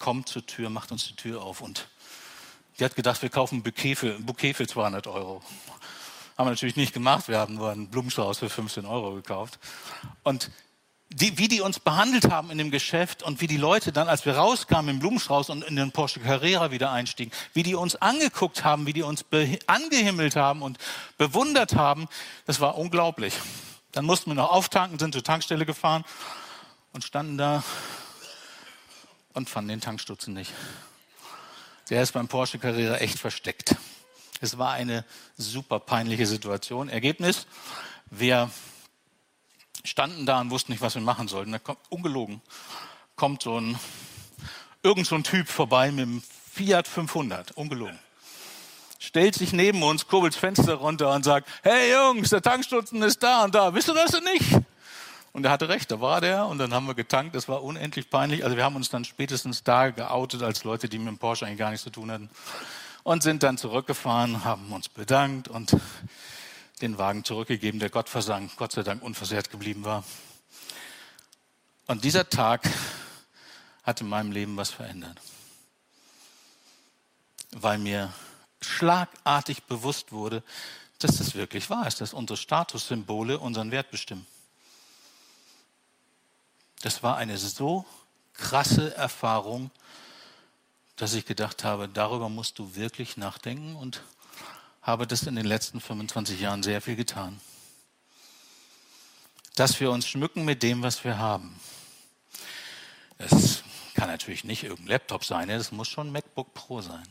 kommt 0.00 0.28
zur 0.28 0.44
Tür, 0.44 0.70
macht 0.70 0.90
uns 0.90 1.06
die 1.06 1.14
Tür 1.14 1.42
auf 1.42 1.60
und 1.60 1.88
die 2.78 2.84
hat 2.84 2.96
gedacht, 2.96 3.22
wir 3.22 3.28
kaufen 3.28 3.58
ein 3.58 3.62
Bouquet 3.62 3.94
für, 3.94 4.16
ein 4.16 4.26
Bouquet 4.26 4.54
für 4.54 4.66
200 4.66 5.06
Euro. 5.06 5.40
Haben 6.36 6.46
wir 6.46 6.50
natürlich 6.50 6.76
nicht 6.76 6.92
gemacht, 6.92 7.28
wir 7.28 7.38
haben 7.38 7.54
nur 7.54 7.70
einen 7.70 7.88
Blumenstrauß 7.88 8.38
für 8.38 8.50
15 8.50 8.86
Euro 8.86 9.14
gekauft. 9.14 9.60
Und 10.24 10.50
die, 11.14 11.38
wie 11.38 11.48
die 11.48 11.60
uns 11.60 11.78
behandelt 11.78 12.30
haben 12.30 12.50
in 12.50 12.58
dem 12.58 12.70
Geschäft 12.70 13.22
und 13.22 13.40
wie 13.40 13.46
die 13.46 13.56
Leute 13.56 13.92
dann, 13.92 14.08
als 14.08 14.24
wir 14.24 14.36
rauskamen 14.36 14.94
im 14.94 14.98
Blumenstrauß 15.00 15.50
und 15.50 15.62
in 15.64 15.76
den 15.76 15.92
Porsche 15.92 16.20
Carrera 16.20 16.70
wieder 16.70 16.90
einstiegen, 16.90 17.32
wie 17.54 17.62
die 17.62 17.74
uns 17.74 17.96
angeguckt 17.96 18.64
haben, 18.64 18.86
wie 18.86 18.92
die 18.92 19.02
uns 19.02 19.24
angehimmelt 19.66 20.36
haben 20.36 20.62
und 20.62 20.78
bewundert 21.18 21.74
haben, 21.74 22.08
das 22.46 22.60
war 22.60 22.78
unglaublich. 22.78 23.34
Dann 23.92 24.04
mussten 24.04 24.30
wir 24.30 24.34
noch 24.34 24.50
auftanken, 24.50 24.98
sind 24.98 25.12
zur 25.12 25.24
Tankstelle 25.24 25.66
gefahren 25.66 26.04
und 26.92 27.04
standen 27.04 27.36
da 27.36 27.62
und 29.34 29.50
fanden 29.50 29.68
den 29.68 29.80
Tankstutzen 29.80 30.34
nicht. 30.34 30.52
Der 31.90 32.02
ist 32.02 32.12
beim 32.12 32.28
Porsche 32.28 32.58
Carrera 32.58 32.96
echt 32.96 33.18
versteckt. 33.18 33.76
Es 34.40 34.58
war 34.58 34.72
eine 34.72 35.04
super 35.36 35.78
peinliche 35.78 36.26
Situation. 36.26 36.88
Ergebnis, 36.88 37.46
wir 38.10 38.50
standen 39.84 40.26
da 40.26 40.40
und 40.40 40.50
wussten 40.50 40.72
nicht, 40.72 40.82
was 40.82 40.94
wir 40.94 41.02
machen 41.02 41.28
sollten. 41.28 41.52
Da 41.52 41.58
kommt, 41.58 41.78
ungelogen, 41.88 42.40
kommt 43.16 43.42
so 43.42 43.58
ein, 43.58 43.78
irgend 44.82 45.06
so 45.06 45.14
ein 45.14 45.24
Typ 45.24 45.48
vorbei 45.48 45.90
mit 45.90 46.02
einem 46.02 46.22
Fiat 46.52 46.86
500, 46.88 47.52
ungelogen. 47.52 47.98
Stellt 48.98 49.34
sich 49.34 49.52
neben 49.52 49.82
uns, 49.82 50.06
kurbelt 50.06 50.34
das 50.34 50.40
Fenster 50.40 50.74
runter 50.74 51.12
und 51.12 51.24
sagt, 51.24 51.48
hey 51.62 51.92
Jungs, 51.92 52.30
der 52.30 52.42
Tankstutzen 52.42 53.02
ist 53.02 53.22
da 53.22 53.44
und 53.44 53.54
da. 53.54 53.74
Wisst 53.74 53.88
ihr 53.88 53.94
das 53.94 54.12
denn 54.12 54.24
nicht? 54.24 54.64
Und 55.32 55.44
er 55.46 55.50
hatte 55.50 55.68
recht, 55.68 55.90
da 55.90 56.00
war 56.00 56.20
der 56.20 56.46
und 56.46 56.58
dann 56.58 56.74
haben 56.74 56.86
wir 56.86 56.94
getankt. 56.94 57.34
Das 57.34 57.48
war 57.48 57.62
unendlich 57.62 58.10
peinlich. 58.10 58.44
Also 58.44 58.56
wir 58.56 58.64
haben 58.64 58.76
uns 58.76 58.90
dann 58.90 59.04
spätestens 59.04 59.64
da 59.64 59.90
geoutet 59.90 60.42
als 60.42 60.62
Leute, 60.62 60.88
die 60.88 60.98
mit 60.98 61.08
dem 61.08 61.18
Porsche 61.18 61.46
eigentlich 61.46 61.58
gar 61.58 61.70
nichts 61.70 61.84
zu 61.84 61.90
tun 61.90 62.10
hatten. 62.10 62.28
Und 63.02 63.22
sind 63.22 63.42
dann 63.42 63.58
zurückgefahren, 63.58 64.44
haben 64.44 64.70
uns 64.70 64.88
bedankt 64.88 65.48
und 65.48 65.74
den 66.82 66.98
Wagen 66.98 67.24
zurückgegeben, 67.24 67.80
der 67.80 67.90
Gott 67.90 68.08
versank, 68.08 68.56
Gott 68.56 68.72
sei 68.72 68.82
Dank 68.82 69.02
unversehrt 69.02 69.50
geblieben 69.50 69.84
war. 69.84 70.04
Und 71.86 72.04
dieser 72.04 72.28
Tag 72.28 72.68
hat 73.82 74.00
in 74.00 74.08
meinem 74.08 74.32
Leben 74.32 74.56
was 74.56 74.70
verändert. 74.70 75.18
Weil 77.52 77.78
mir 77.78 78.12
schlagartig 78.60 79.64
bewusst 79.64 80.12
wurde, 80.12 80.42
dass 80.98 81.18
das 81.18 81.34
wirklich 81.34 81.68
wahr 81.70 81.86
ist, 81.86 82.00
dass 82.00 82.14
unsere 82.14 82.36
Statussymbole 82.36 83.38
unseren 83.38 83.70
Wert 83.70 83.90
bestimmen. 83.90 84.26
Das 86.82 87.02
war 87.02 87.16
eine 87.16 87.38
so 87.38 87.84
krasse 88.34 88.94
Erfahrung, 88.96 89.70
dass 90.96 91.14
ich 91.14 91.26
gedacht 91.26 91.64
habe, 91.64 91.88
darüber 91.88 92.28
musst 92.28 92.58
du 92.58 92.74
wirklich 92.74 93.16
nachdenken 93.16 93.76
und 93.76 94.02
habe 94.82 95.06
das 95.06 95.22
in 95.22 95.36
den 95.36 95.46
letzten 95.46 95.80
25 95.80 96.40
Jahren 96.40 96.62
sehr 96.62 96.82
viel 96.82 96.96
getan. 96.96 97.40
Dass 99.54 99.78
wir 99.80 99.90
uns 99.90 100.08
schmücken 100.08 100.44
mit 100.44 100.62
dem, 100.62 100.82
was 100.82 101.04
wir 101.04 101.18
haben. 101.18 101.58
Es 103.18 103.62
kann 103.94 104.08
natürlich 104.08 104.42
nicht 104.44 104.64
irgendein 104.64 104.88
Laptop 104.88 105.24
sein, 105.24 105.48
es 105.50 105.70
muss 105.70 105.88
schon 105.88 106.08
ein 106.08 106.12
MacBook 106.12 106.52
Pro 106.54 106.80
sein. 106.80 107.06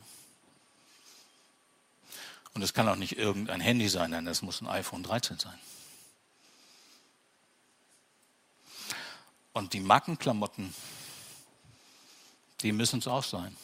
Und 2.53 2.61
es 2.61 2.73
kann 2.73 2.89
auch 2.89 2.97
nicht 2.97 3.17
irgendein 3.17 3.61
Handy 3.61 3.87
sein, 3.87 4.11
denn 4.11 4.27
es 4.27 4.41
muss 4.41 4.61
ein 4.61 4.67
iPhone 4.67 5.03
13 5.03 5.39
sein. 5.39 5.57
Und 9.53 9.73
die 9.73 9.79
Markenklamotten, 9.79 10.73
die 12.61 12.71
müssen 12.73 12.99
es 12.99 13.07
auch 13.07 13.23
sein. 13.23 13.55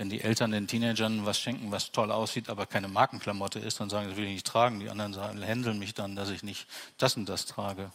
Wenn 0.00 0.08
die 0.08 0.22
Eltern 0.22 0.52
den 0.52 0.66
Teenagern 0.66 1.26
was 1.26 1.38
schenken, 1.38 1.72
was 1.72 1.92
toll 1.92 2.10
aussieht, 2.10 2.48
aber 2.48 2.64
keine 2.64 2.88
Markenklamotte 2.88 3.58
ist, 3.58 3.80
dann 3.80 3.90
sagen, 3.90 4.08
das 4.08 4.16
will 4.16 4.24
ich 4.24 4.32
nicht 4.32 4.46
tragen. 4.46 4.80
Die 4.80 4.88
anderen 4.88 5.12
sagen, 5.12 5.42
händeln 5.42 5.78
mich 5.78 5.92
dann, 5.92 6.16
dass 6.16 6.30
ich 6.30 6.42
nicht 6.42 6.66
das 6.96 7.18
und 7.18 7.26
das 7.26 7.44
trage. 7.44 7.92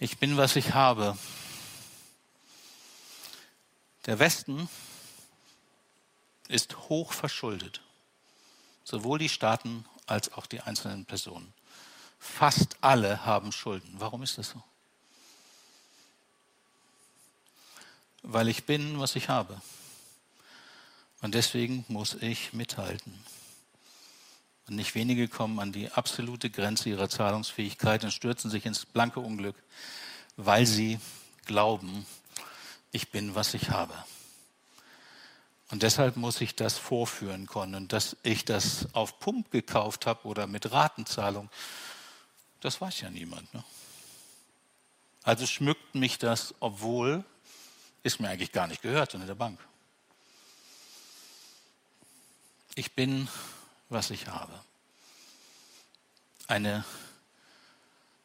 Ich 0.00 0.18
bin, 0.18 0.36
was 0.36 0.56
ich 0.56 0.74
habe. 0.74 1.16
Der 4.06 4.18
Westen 4.18 4.68
ist 6.48 6.76
hoch 6.88 7.12
verschuldet. 7.12 7.80
Sowohl 8.82 9.20
die 9.20 9.28
Staaten 9.28 9.84
als 10.06 10.32
auch 10.32 10.46
die 10.46 10.60
einzelnen 10.60 11.04
Personen. 11.04 11.54
Fast 12.18 12.78
alle 12.80 13.24
haben 13.24 13.52
Schulden. 13.52 13.94
Warum 13.98 14.24
ist 14.24 14.38
das 14.38 14.48
so? 14.48 14.62
Weil 18.24 18.48
ich 18.48 18.64
bin, 18.64 18.98
was 18.98 19.14
ich 19.14 19.28
habe. 19.28 19.62
Und 21.24 21.34
deswegen 21.34 21.86
muss 21.88 22.12
ich 22.20 22.52
mithalten. 22.52 23.18
Und 24.68 24.76
nicht 24.76 24.94
wenige 24.94 25.26
kommen 25.26 25.58
an 25.58 25.72
die 25.72 25.90
absolute 25.90 26.50
Grenze 26.50 26.90
ihrer 26.90 27.08
Zahlungsfähigkeit 27.08 28.04
und 28.04 28.10
stürzen 28.10 28.50
sich 28.50 28.66
ins 28.66 28.84
blanke 28.84 29.20
Unglück, 29.20 29.56
weil 30.36 30.66
sie 30.66 31.00
glauben, 31.46 32.04
ich 32.92 33.10
bin, 33.10 33.34
was 33.34 33.54
ich 33.54 33.70
habe. 33.70 33.94
Und 35.70 35.82
deshalb 35.82 36.18
muss 36.18 36.42
ich 36.42 36.56
das 36.56 36.76
vorführen 36.76 37.46
können. 37.46 37.74
Und 37.74 37.94
dass 37.94 38.18
ich 38.22 38.44
das 38.44 38.94
auf 38.94 39.18
Pump 39.18 39.50
gekauft 39.50 40.04
habe 40.04 40.28
oder 40.28 40.46
mit 40.46 40.72
Ratenzahlung, 40.72 41.48
das 42.60 42.82
weiß 42.82 43.00
ja 43.00 43.08
niemand. 43.08 43.54
Ne? 43.54 43.64
Also 45.22 45.46
schmückt 45.46 45.94
mich 45.94 46.18
das, 46.18 46.54
obwohl 46.60 47.24
es 48.02 48.18
mir 48.18 48.28
eigentlich 48.28 48.52
gar 48.52 48.66
nicht 48.66 48.82
gehört, 48.82 49.12
sondern 49.12 49.28
der 49.28 49.36
Bank. 49.36 49.58
Ich 52.76 52.92
bin, 52.92 53.28
was 53.88 54.10
ich 54.10 54.26
habe. 54.26 54.52
Eine 56.48 56.84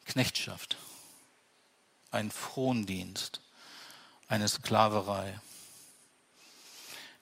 Knechtschaft, 0.06 0.76
ein 2.10 2.32
Frondienst, 2.32 3.40
eine 4.28 4.48
Sklaverei. 4.48 5.40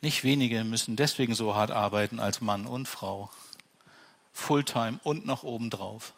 Nicht 0.00 0.24
wenige 0.24 0.64
müssen 0.64 0.96
deswegen 0.96 1.34
so 1.34 1.54
hart 1.54 1.70
arbeiten 1.70 2.18
als 2.18 2.40
Mann 2.40 2.66
und 2.66 2.88
Frau, 2.88 3.30
Fulltime 4.32 4.98
und 5.02 5.26
noch 5.26 5.42
obendrauf, 5.42 6.14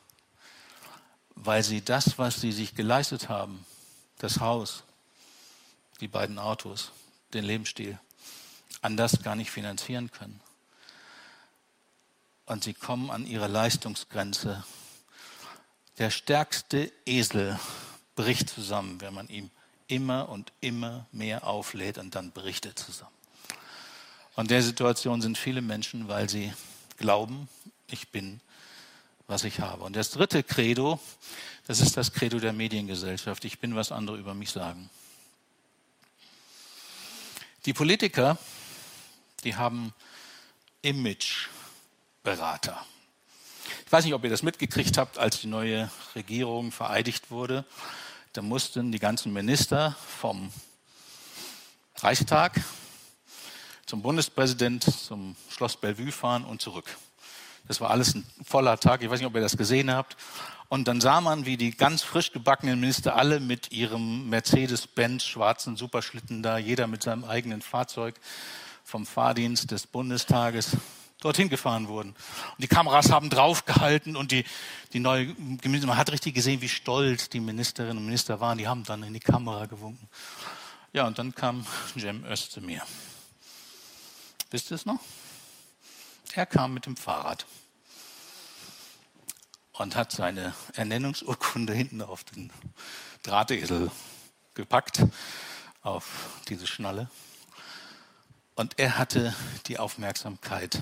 weil 1.34 1.64
sie 1.64 1.82
das, 1.82 2.18
was 2.18 2.40
sie 2.40 2.52
sich 2.52 2.74
geleistet 2.74 3.28
haben, 3.28 3.64
das 4.18 4.38
Haus, 4.38 4.84
die 6.00 6.08
beiden 6.08 6.38
Autos, 6.38 6.92
den 7.32 7.44
Lebensstil, 7.44 7.98
anders 8.80 9.22
gar 9.22 9.34
nicht 9.34 9.50
finanzieren 9.50 10.12
können. 10.12 10.40
Und 12.50 12.64
sie 12.64 12.74
kommen 12.74 13.12
an 13.12 13.28
ihre 13.28 13.46
Leistungsgrenze 13.46 14.64
der 15.98 16.10
stärkste 16.10 16.90
Esel 17.06 17.56
bricht 18.16 18.50
zusammen, 18.50 19.00
wenn 19.00 19.14
man 19.14 19.28
ihm 19.28 19.50
immer 19.86 20.28
und 20.28 20.52
immer 20.60 21.06
mehr 21.12 21.46
auflädt 21.46 21.96
und 21.96 22.16
dann 22.16 22.32
bricht 22.32 22.66
er 22.66 22.74
zusammen. 22.74 23.14
Und 24.34 24.50
der 24.50 24.64
Situation 24.64 25.22
sind 25.22 25.38
viele 25.38 25.62
Menschen, 25.62 26.08
weil 26.08 26.28
sie 26.28 26.52
glauben, 26.96 27.48
ich 27.86 28.08
bin, 28.08 28.40
was 29.28 29.44
ich 29.44 29.60
habe. 29.60 29.84
Und 29.84 29.94
das 29.94 30.10
dritte 30.10 30.42
Credo, 30.42 30.98
das 31.68 31.80
ist 31.80 31.96
das 31.96 32.12
Credo 32.12 32.40
der 32.40 32.52
Mediengesellschaft. 32.52 33.44
Ich 33.44 33.60
bin, 33.60 33.76
was 33.76 33.92
andere 33.92 34.18
über 34.18 34.34
mich 34.34 34.50
sagen. 34.50 34.90
Die 37.64 37.74
Politiker, 37.74 38.38
die 39.44 39.54
haben 39.54 39.94
Imageberater. 42.22 42.84
Ich 43.86 43.92
weiß 43.92 44.04
nicht, 44.04 44.14
ob 44.14 44.24
ihr 44.24 44.30
das 44.30 44.42
mitgekriegt 44.42 44.98
habt, 44.98 45.18
als 45.18 45.40
die 45.40 45.46
neue 45.46 45.90
Regierung 46.14 46.70
vereidigt 46.70 47.30
wurde. 47.30 47.64
Da 48.32 48.42
mussten 48.42 48.92
die 48.92 48.98
ganzen 48.98 49.32
Minister 49.32 49.96
vom 50.20 50.52
Reichstag 51.96 52.60
zum 53.86 54.02
Bundespräsident, 54.02 54.84
zum 54.84 55.34
Schloss 55.48 55.76
Bellevue 55.76 56.12
fahren 56.12 56.44
und 56.44 56.60
zurück. 56.60 56.96
Das 57.66 57.80
war 57.80 57.90
alles 57.90 58.14
ein 58.14 58.26
voller 58.44 58.78
Tag. 58.78 59.02
Ich 59.02 59.10
weiß 59.10 59.20
nicht, 59.20 59.26
ob 59.26 59.34
ihr 59.34 59.40
das 59.40 59.56
gesehen 59.56 59.90
habt. 59.92 60.16
Und 60.68 60.86
dann 60.88 61.00
sah 61.00 61.20
man, 61.20 61.46
wie 61.46 61.56
die 61.56 61.76
ganz 61.76 62.02
frisch 62.02 62.32
gebackenen 62.32 62.80
Minister 62.80 63.16
alle 63.16 63.40
mit 63.40 63.72
ihrem 63.72 64.28
Mercedes-Benz 64.28 65.24
schwarzen 65.24 65.76
Superschlitten 65.76 66.42
da, 66.42 66.58
jeder 66.58 66.86
mit 66.86 67.02
seinem 67.02 67.24
eigenen 67.24 67.62
Fahrzeug 67.62 68.14
vom 68.84 69.06
Fahrdienst 69.06 69.70
des 69.70 69.86
Bundestages 69.86 70.76
dorthin 71.20 71.48
gefahren 71.48 71.88
wurden. 71.88 72.10
Und 72.10 72.62
die 72.62 72.68
Kameras 72.68 73.10
haben 73.10 73.30
draufgehalten 73.30 74.16
und 74.16 74.32
die, 74.32 74.44
die 74.92 75.00
neue, 75.00 75.34
man 75.36 75.96
hat 75.96 76.10
richtig 76.10 76.34
gesehen, 76.34 76.60
wie 76.60 76.68
stolz 76.68 77.28
die 77.28 77.40
Ministerinnen 77.40 77.98
und 77.98 78.06
Minister 78.06 78.40
waren. 78.40 78.58
Die 78.58 78.68
haben 78.68 78.84
dann 78.84 79.02
in 79.02 79.14
die 79.14 79.20
Kamera 79.20 79.66
gewunken. 79.66 80.08
Ja, 80.92 81.06
und 81.06 81.18
dann 81.18 81.34
kam 81.34 81.66
Cem 81.98 82.24
Özdemir. 82.24 82.82
Wisst 84.50 84.72
ihr 84.72 84.74
es 84.74 84.86
noch? 84.86 84.98
Er 86.34 86.46
kam 86.46 86.74
mit 86.74 86.86
dem 86.86 86.96
Fahrrad 86.96 87.46
und 89.72 89.96
hat 89.96 90.12
seine 90.12 90.54
Ernennungsurkunde 90.74 91.72
hinten 91.72 92.02
auf 92.02 92.24
den 92.24 92.52
Drahtesel 93.22 93.90
gepackt, 94.54 95.04
auf 95.82 96.40
diese 96.48 96.66
Schnalle. 96.66 97.08
Und 98.54 98.78
er 98.78 98.98
hatte 98.98 99.34
die 99.66 99.78
Aufmerksamkeit 99.78 100.80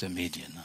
der 0.00 0.10
Medien. 0.10 0.58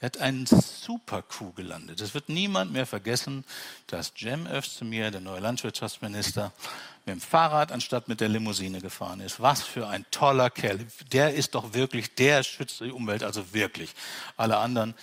Er 0.00 0.06
hat 0.06 0.18
einen 0.18 0.46
super 0.46 1.22
Coup 1.22 1.56
gelandet. 1.56 2.00
Es 2.00 2.14
wird 2.14 2.28
niemand 2.28 2.72
mehr 2.72 2.86
vergessen, 2.86 3.44
dass 3.88 4.12
Cem 4.16 4.46
Özdemir, 4.46 5.10
der 5.10 5.20
neue 5.20 5.40
Landwirtschaftsminister, 5.40 6.52
mit 7.04 7.16
dem 7.16 7.20
Fahrrad 7.20 7.72
anstatt 7.72 8.06
mit 8.06 8.20
der 8.20 8.28
Limousine 8.28 8.80
gefahren 8.80 9.18
ist. 9.18 9.40
Was 9.40 9.62
für 9.62 9.88
ein 9.88 10.06
toller 10.12 10.50
Kerl. 10.50 10.86
Der 11.10 11.34
ist 11.34 11.56
doch 11.56 11.74
wirklich, 11.74 12.14
der 12.14 12.44
schützt 12.44 12.80
die 12.80 12.92
Umwelt, 12.92 13.24
also 13.24 13.52
wirklich. 13.52 13.92
Alle 14.36 14.58
anderen, 14.58 14.94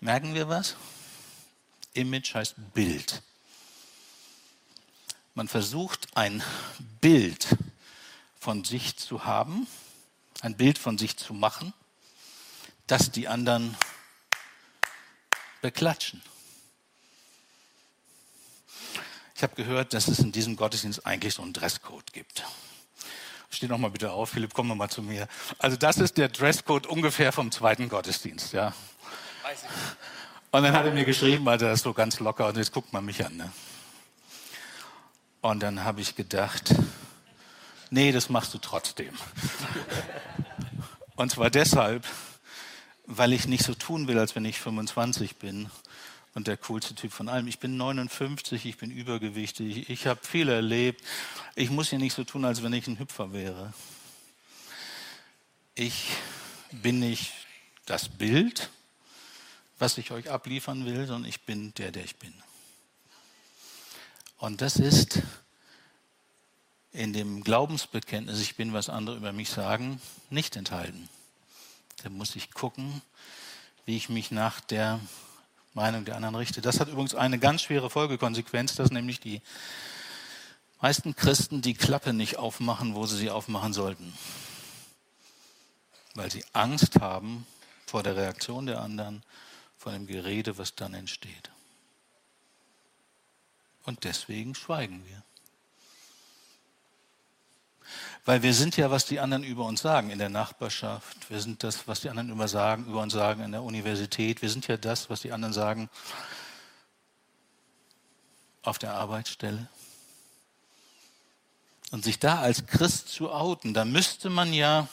merken 0.00 0.34
wir 0.34 0.46
was? 0.48 0.76
Image 1.94 2.34
heißt 2.34 2.56
Bild. 2.74 3.22
Man 5.34 5.48
versucht 5.48 6.08
ein 6.16 6.42
Bild 7.00 7.56
von 8.38 8.62
sich 8.62 8.96
zu 8.96 9.24
haben, 9.24 9.66
ein 10.42 10.54
Bild 10.56 10.78
von 10.78 10.98
sich 10.98 11.16
zu 11.16 11.32
machen, 11.32 11.72
das 12.86 13.10
die 13.10 13.28
anderen 13.28 13.76
beklatschen. 15.62 16.22
Ich 19.34 19.42
habe 19.42 19.54
gehört, 19.56 19.94
dass 19.94 20.08
es 20.08 20.20
in 20.20 20.32
diesem 20.32 20.56
Gottesdienst 20.56 21.06
eigentlich 21.06 21.34
so 21.34 21.42
einen 21.42 21.52
Dresscode 21.52 22.12
gibt. 22.12 22.44
Steh 23.50 23.66
noch 23.66 23.78
mal 23.78 23.90
bitte 23.90 24.10
auf, 24.10 24.30
Philipp, 24.30 24.52
komm 24.52 24.68
noch 24.68 24.74
mal 24.74 24.88
zu 24.88 25.02
mir. 25.02 25.28
Also 25.58 25.76
das 25.76 25.98
ist 25.98 26.18
der 26.18 26.28
Dresscode 26.28 26.86
ungefähr 26.86 27.32
vom 27.32 27.50
zweiten 27.50 27.88
Gottesdienst, 27.88 28.52
ja. 28.52 28.74
Und 30.50 30.62
dann 30.62 30.72
hat 30.72 30.86
er 30.86 30.92
mir 30.92 31.04
geschrieben, 31.04 31.48
also 31.48 31.66
das 31.66 31.80
ist 31.80 31.82
so 31.82 31.92
ganz 31.92 32.20
locker 32.20 32.46
und 32.46 32.56
jetzt 32.56 32.72
guckt 32.72 32.92
man 32.92 33.04
mich 33.04 33.24
an. 33.24 33.36
Ne? 33.36 33.52
Und 35.40 35.60
dann 35.60 35.84
habe 35.84 36.00
ich 36.00 36.14
gedacht, 36.14 36.74
nee, 37.90 38.12
das 38.12 38.28
machst 38.28 38.54
du 38.54 38.58
trotzdem. 38.58 39.12
Und 41.16 41.30
zwar 41.30 41.50
deshalb, 41.50 42.06
weil 43.06 43.32
ich 43.32 43.46
nicht 43.46 43.64
so 43.64 43.74
tun 43.74 44.08
will, 44.08 44.18
als 44.18 44.34
wenn 44.34 44.44
ich 44.44 44.58
25 44.58 45.36
bin 45.36 45.70
und 46.34 46.46
der 46.46 46.56
coolste 46.56 46.94
Typ 46.94 47.12
von 47.12 47.28
allem. 47.28 47.46
Ich 47.46 47.58
bin 47.58 47.76
59, 47.76 48.66
ich 48.66 48.76
bin 48.76 48.90
übergewichtig, 48.90 49.88
ich 49.88 50.06
habe 50.06 50.20
viel 50.24 50.48
erlebt. 50.48 51.02
Ich 51.54 51.70
muss 51.70 51.90
hier 51.90 51.98
nicht 51.98 52.14
so 52.14 52.24
tun, 52.24 52.44
als 52.44 52.62
wenn 52.62 52.72
ich 52.72 52.86
ein 52.86 52.98
Hüpfer 52.98 53.32
wäre. 53.32 53.72
Ich 55.74 56.08
bin 56.70 57.00
nicht 57.00 57.32
das 57.86 58.08
Bild, 58.08 58.70
was 59.78 59.98
ich 59.98 60.10
euch 60.10 60.30
abliefern 60.30 60.86
will, 60.86 61.06
sondern 61.06 61.28
ich 61.28 61.42
bin 61.42 61.74
der, 61.74 61.92
der 61.92 62.04
ich 62.04 62.16
bin. 62.16 62.32
Und 64.38 64.60
das 64.60 64.76
ist 64.76 65.22
in 66.92 67.12
dem 67.12 67.42
Glaubensbekenntnis, 67.42 68.40
ich 68.40 68.56
bin, 68.56 68.72
was 68.72 68.88
andere 68.88 69.16
über 69.16 69.32
mich 69.32 69.50
sagen, 69.50 70.00
nicht 70.30 70.56
enthalten. 70.56 71.08
Da 72.02 72.10
muss 72.10 72.36
ich 72.36 72.52
gucken, 72.52 73.02
wie 73.86 73.96
ich 73.96 74.08
mich 74.08 74.30
nach 74.30 74.60
der 74.60 75.00
Meinung 75.74 76.04
der 76.04 76.16
anderen 76.16 76.36
richte. 76.36 76.60
Das 76.60 76.80
hat 76.80 76.88
übrigens 76.88 77.14
eine 77.14 77.38
ganz 77.38 77.62
schwere 77.62 77.90
Folgekonsequenz, 77.90 78.74
dass 78.74 78.90
nämlich 78.90 79.20
die 79.20 79.42
meisten 80.80 81.16
Christen 81.16 81.62
die 81.62 81.74
Klappe 81.74 82.12
nicht 82.12 82.36
aufmachen, 82.36 82.94
wo 82.94 83.06
sie 83.06 83.16
sie 83.16 83.30
aufmachen 83.30 83.72
sollten. 83.72 84.12
Weil 86.14 86.30
sie 86.30 86.44
Angst 86.52 87.00
haben 87.00 87.46
vor 87.86 88.02
der 88.02 88.16
Reaktion 88.16 88.66
der 88.66 88.80
anderen, 88.80 89.22
vor 89.76 89.92
dem 89.92 90.06
Gerede, 90.06 90.58
was 90.58 90.74
dann 90.74 90.94
entsteht. 90.94 91.50
Und 93.84 94.04
deswegen 94.04 94.54
schweigen 94.54 95.04
wir. 95.06 95.22
Weil 98.24 98.42
wir 98.42 98.54
sind 98.54 98.76
ja, 98.78 98.90
was 98.90 99.04
die 99.04 99.20
anderen 99.20 99.44
über 99.44 99.66
uns 99.66 99.82
sagen 99.82 100.08
in 100.08 100.18
der 100.18 100.30
Nachbarschaft. 100.30 101.28
Wir 101.28 101.40
sind 101.40 101.62
das, 101.62 101.86
was 101.86 102.00
die 102.00 102.08
anderen 102.08 102.30
über, 102.30 102.48
sagen, 102.48 102.86
über 102.86 103.02
uns 103.02 103.12
sagen 103.12 103.42
in 103.42 103.52
der 103.52 103.62
Universität. 103.62 104.40
Wir 104.40 104.48
sind 104.48 104.66
ja 104.66 104.78
das, 104.78 105.10
was 105.10 105.20
die 105.20 105.32
anderen 105.32 105.52
sagen 105.52 105.90
auf 108.62 108.78
der 108.78 108.94
Arbeitsstelle. 108.94 109.68
Und 111.90 112.02
sich 112.02 112.18
da 112.18 112.40
als 112.40 112.66
Christ 112.66 113.08
zu 113.08 113.30
outen, 113.30 113.74
da 113.74 113.84
müsste 113.84 114.30
man 114.30 114.54
ja 114.54 114.88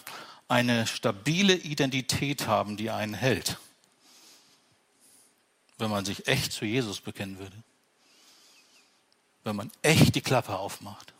eine 0.50 0.86
stabile 0.86 1.56
Identität 1.56 2.48
haben, 2.48 2.76
die 2.76 2.92
einen 2.92 3.14
hält. 3.14 3.58
Wenn 5.78 5.90
man 5.90 6.04
sich 6.04 6.28
echt 6.28 6.52
zu 6.52 6.66
Jesus 6.66 7.00
bekennen 7.00 7.40
würde. 7.40 7.56
Wenn 9.46 9.56
man 9.56 9.72
echt 9.82 10.16
die 10.16 10.22
Klappe 10.22 10.60
aufmacht. 10.60 11.14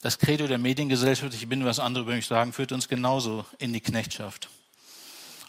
Das 0.00 0.18
Credo 0.18 0.46
der 0.46 0.58
Mediengesellschaft, 0.58 1.34
ich 1.34 1.48
bin, 1.48 1.64
was 1.64 1.80
andere 1.80 2.04
über 2.04 2.14
mich 2.14 2.26
sagen, 2.26 2.52
führt 2.52 2.70
uns 2.70 2.88
genauso 2.88 3.44
in 3.58 3.72
die 3.72 3.80
Knechtschaft. 3.80 4.48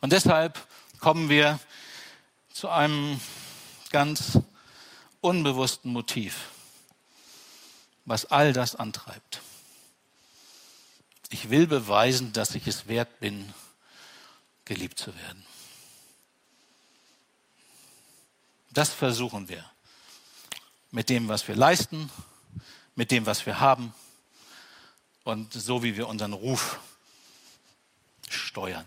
Und 0.02 0.12
deshalb 0.12 0.68
kommen 1.00 1.30
wir 1.30 1.60
zu 2.52 2.68
einem 2.70 3.22
ganz 3.92 4.40
unbewussten 5.22 5.92
Motiv, 5.92 6.50
was 8.06 8.26
all 8.26 8.52
das 8.52 8.76
antreibt. 8.76 9.42
Ich 11.30 11.52
will 11.52 11.68
beweisen, 11.68 12.34
dass 12.34 12.56
ich 12.56 12.66
es 12.66 12.88
wert 12.88 13.20
bin, 13.20 13.54
geliebt 14.66 14.98
zu 14.98 15.16
werden. 15.16 15.46
Das 18.72 18.90
versuchen 18.90 19.48
wir. 19.48 19.64
Mit 20.90 21.10
dem, 21.10 21.28
was 21.28 21.48
wir 21.48 21.56
leisten, 21.56 22.10
mit 22.96 23.12
dem, 23.12 23.28
was 23.28 23.46
wir 23.46 23.60
haben 23.60 23.94
und 25.30 25.54
so, 25.54 25.84
wie 25.84 25.96
wir 25.96 26.08
unseren 26.08 26.34
Ruf 26.34 26.80
steuern. 28.30 28.86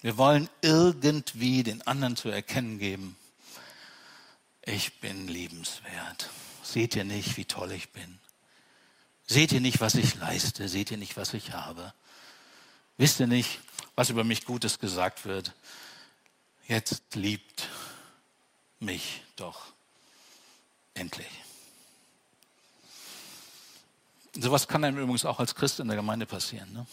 Wir 0.00 0.16
wollen 0.16 0.48
irgendwie 0.62 1.62
den 1.62 1.86
anderen 1.86 2.16
zu 2.16 2.28
erkennen 2.28 2.78
geben, 2.78 3.16
ich 4.62 5.00
bin 5.00 5.28
liebenswert. 5.28 6.28
Seht 6.62 6.94
ihr 6.94 7.04
nicht, 7.04 7.36
wie 7.36 7.46
toll 7.46 7.72
ich 7.72 7.90
bin? 7.90 8.18
Seht 9.26 9.52
ihr 9.52 9.60
nicht, 9.60 9.80
was 9.80 9.94
ich 9.94 10.14
leiste? 10.16 10.68
Seht 10.68 10.90
ihr 10.90 10.98
nicht, 10.98 11.16
was 11.16 11.34
ich 11.34 11.52
habe? 11.52 11.94
Wisst 12.96 13.20
ihr 13.20 13.26
nicht, 13.26 13.60
was 13.94 14.10
über 14.10 14.24
mich 14.24 14.44
Gutes 14.44 14.78
gesagt 14.78 15.24
wird? 15.24 15.54
Jetzt 16.66 17.14
liebt 17.14 17.68
mich 18.78 19.22
doch 19.36 19.72
endlich. 20.94 21.30
Sowas 24.40 24.68
kann 24.68 24.84
einem 24.84 24.98
übrigens 24.98 25.24
auch 25.24 25.40
als 25.40 25.56
Christ 25.56 25.80
in 25.80 25.88
der 25.88 25.96
Gemeinde 25.96 26.24
passieren. 26.24 26.72
Ne? 26.72 26.86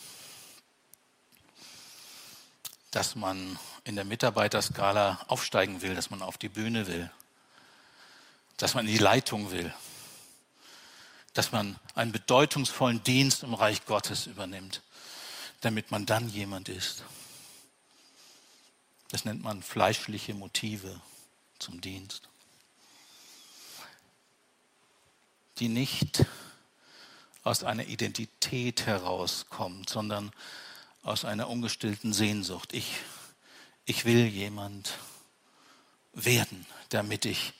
Dass 2.89 3.15
man 3.15 3.59
in 3.83 3.95
der 3.95 4.03
Mitarbeiterskala 4.03 5.23
aufsteigen 5.27 5.83
will, 5.83 5.93
dass 5.93 6.09
man 6.09 6.23
auf 6.23 6.39
die 6.39 6.49
Bühne 6.49 6.87
will, 6.87 7.11
dass 8.57 8.73
man 8.73 8.87
in 8.87 8.93
die 8.93 8.97
Leitung 8.97 9.51
will, 9.51 9.71
dass 11.33 11.51
man 11.51 11.79
einen 11.93 12.11
bedeutungsvollen 12.11 13.03
Dienst 13.03 13.43
im 13.43 13.53
Reich 13.53 13.85
Gottes 13.85 14.25
übernimmt, 14.25 14.81
damit 15.61 15.91
man 15.91 16.07
dann 16.07 16.29
jemand 16.29 16.67
ist. 16.67 17.03
Das 19.09 19.23
nennt 19.23 19.43
man 19.43 19.61
fleischliche 19.61 20.33
Motive 20.33 20.99
zum 21.59 21.79
Dienst, 21.79 22.27
die 25.59 25.67
nicht 25.67 26.25
aus 27.45 27.63
einer 27.63 27.85
Identität 27.85 28.87
herauskommt, 28.87 29.87
sondern 29.87 30.31
aus 31.03 31.23
einer 31.25 31.47
ungestillten 31.47 32.11
Sehnsucht. 32.11 32.73
Ich, 32.73 32.97
ich 33.85 34.03
will 34.03 34.25
jemand 34.25 34.97
werden, 36.13 36.65
damit 36.89 37.25
ich 37.25 37.53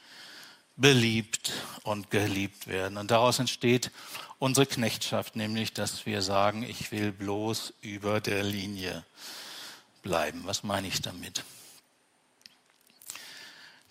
beliebt 0.76 1.54
und 1.84 2.10
geliebt 2.10 2.65
werden. 2.65 2.98
Und 2.98 3.12
daraus 3.12 3.38
entsteht 3.38 3.91
unsere 4.39 4.65
Knechtschaft, 4.65 5.36
nämlich 5.36 5.71
dass 5.71 6.08
wir 6.08 6.24
sagen, 6.24 6.63
ich 6.63 6.91
will 6.91 7.12
bloß 7.12 7.74
über 7.82 8.19
der 8.19 8.43
Linie 8.43 9.06
bleiben. 10.02 10.41
Was 10.45 10.63
meine 10.63 10.88
ich 10.88 11.04
damit? 11.04 11.43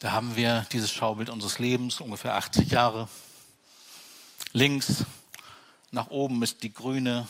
Da 0.01 0.11
haben 0.11 0.35
wir 0.35 0.67
dieses 0.73 0.91
Schaubild 0.91 1.31
unseres 1.31 1.61
Lebens, 1.61 2.01
ungefähr 2.01 2.35
80 2.35 2.73
Jahre. 2.73 3.09
Links 4.53 5.05
nach 5.95 6.09
oben 6.09 6.43
ist 6.43 6.63
die 6.63 6.75
grüne, 6.75 7.29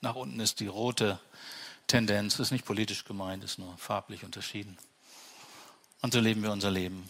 nach 0.00 0.14
unten 0.14 0.40
ist 0.40 0.60
die 0.60 0.66
rote 0.66 1.20
Tendenz. 1.86 2.38
Das 2.38 2.48
ist 2.48 2.52
nicht 2.52 2.64
politisch 2.64 3.04
gemeint, 3.04 3.44
ist 3.44 3.58
nur 3.58 3.76
farblich 3.76 4.24
unterschieden. 4.24 4.78
Und 6.00 6.14
so 6.14 6.20
leben 6.20 6.42
wir 6.42 6.50
unser 6.50 6.70
Leben. 6.70 7.08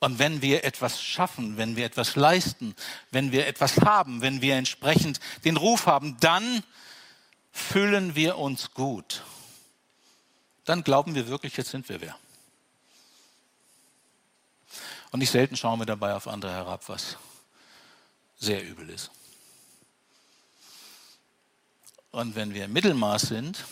Und 0.00 0.18
wenn 0.18 0.42
wir 0.42 0.62
etwas 0.62 1.02
schaffen, 1.02 1.56
wenn 1.56 1.74
wir 1.74 1.86
etwas 1.86 2.16
leisten, 2.16 2.76
wenn 3.10 3.32
wir 3.32 3.46
etwas 3.46 3.78
haben, 3.78 4.20
wenn 4.20 4.42
wir 4.42 4.56
entsprechend 4.56 5.20
den 5.44 5.56
Ruf 5.56 5.86
haben, 5.86 6.18
dann 6.20 6.62
fühlen 7.50 8.14
wir 8.14 8.36
uns 8.36 8.72
gut. 8.74 9.24
Dann 10.66 10.84
glauben 10.84 11.14
wir 11.14 11.28
wirklich, 11.28 11.56
jetzt 11.56 11.70
sind 11.70 11.88
wir 11.88 12.02
wer. 12.02 12.14
Und 15.10 15.20
nicht 15.20 15.30
selten 15.30 15.56
schauen 15.56 15.80
wir 15.80 15.86
dabei 15.86 16.14
auf 16.14 16.28
andere 16.28 16.52
herab, 16.52 16.86
was 16.88 17.16
sehr 18.38 18.64
übel 18.64 18.88
ist. 18.90 19.10
Und 22.10 22.34
wenn 22.34 22.54
wir 22.54 22.68
Mittelmaß 22.68 23.22
sind, 23.22 23.64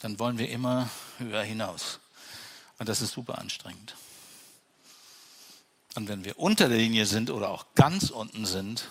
dann 0.00 0.18
wollen 0.18 0.38
wir 0.38 0.48
immer 0.48 0.90
höher 1.18 1.42
hinaus. 1.42 2.00
Und 2.78 2.88
das 2.88 3.00
ist 3.00 3.12
super 3.12 3.38
anstrengend. 3.38 3.94
Und 5.94 6.08
wenn 6.08 6.24
wir 6.24 6.38
unter 6.38 6.68
der 6.68 6.78
Linie 6.78 7.06
sind 7.06 7.30
oder 7.30 7.50
auch 7.50 7.66
ganz 7.74 8.10
unten 8.10 8.46
sind, 8.46 8.88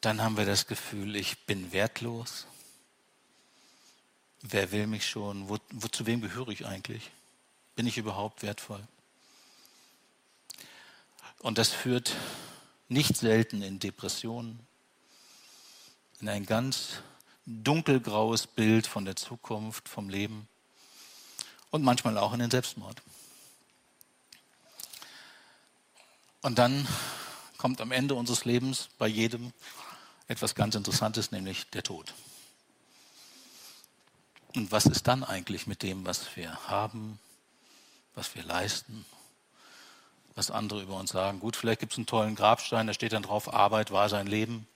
dann 0.00 0.22
haben 0.22 0.36
wir 0.36 0.46
das 0.46 0.66
Gefühl, 0.66 1.16
ich 1.16 1.46
bin 1.46 1.72
wertlos. 1.72 2.46
Wer 4.42 4.72
will 4.72 4.86
mich 4.86 5.08
schon? 5.08 5.48
Wo, 5.48 5.58
wo, 5.70 5.88
zu 5.88 6.06
wem 6.06 6.20
gehöre 6.20 6.48
ich 6.48 6.66
eigentlich? 6.66 7.10
Bin 7.76 7.86
ich 7.86 7.96
überhaupt 7.96 8.42
wertvoll? 8.42 8.86
Und 11.40 11.58
das 11.58 11.70
führt 11.70 12.14
nicht 12.88 13.16
selten 13.16 13.62
in 13.62 13.78
Depressionen, 13.78 14.60
in 16.20 16.28
ein 16.28 16.46
ganz 16.46 17.02
dunkelgraues 17.46 18.46
Bild 18.46 18.86
von 18.86 19.04
der 19.04 19.16
Zukunft, 19.16 19.88
vom 19.88 20.08
Leben 20.08 20.48
und 21.70 21.82
manchmal 21.82 22.16
auch 22.18 22.32
in 22.32 22.38
den 22.38 22.50
Selbstmord. 22.50 23.02
Und 26.40 26.58
dann 26.58 26.86
kommt 27.56 27.80
am 27.80 27.92
Ende 27.92 28.14
unseres 28.14 28.44
Lebens 28.44 28.88
bei 28.98 29.06
jedem 29.06 29.52
etwas 30.28 30.54
ganz 30.54 30.74
Interessantes, 30.74 31.30
nämlich 31.30 31.68
der 31.70 31.82
Tod. 31.82 32.14
Und 34.54 34.70
was 34.70 34.86
ist 34.86 35.08
dann 35.08 35.24
eigentlich 35.24 35.66
mit 35.66 35.82
dem, 35.82 36.06
was 36.06 36.36
wir 36.36 36.68
haben, 36.68 37.18
was 38.14 38.34
wir 38.34 38.44
leisten, 38.44 39.04
was 40.34 40.50
andere 40.50 40.82
über 40.82 40.96
uns 40.96 41.10
sagen? 41.10 41.40
Gut, 41.40 41.56
vielleicht 41.56 41.80
gibt 41.80 41.92
es 41.92 41.98
einen 41.98 42.06
tollen 42.06 42.34
Grabstein, 42.34 42.86
da 42.86 42.94
steht 42.94 43.12
dann 43.12 43.22
drauf, 43.22 43.52
Arbeit 43.52 43.90
war 43.90 44.08
sein 44.08 44.26
Leben. 44.26 44.66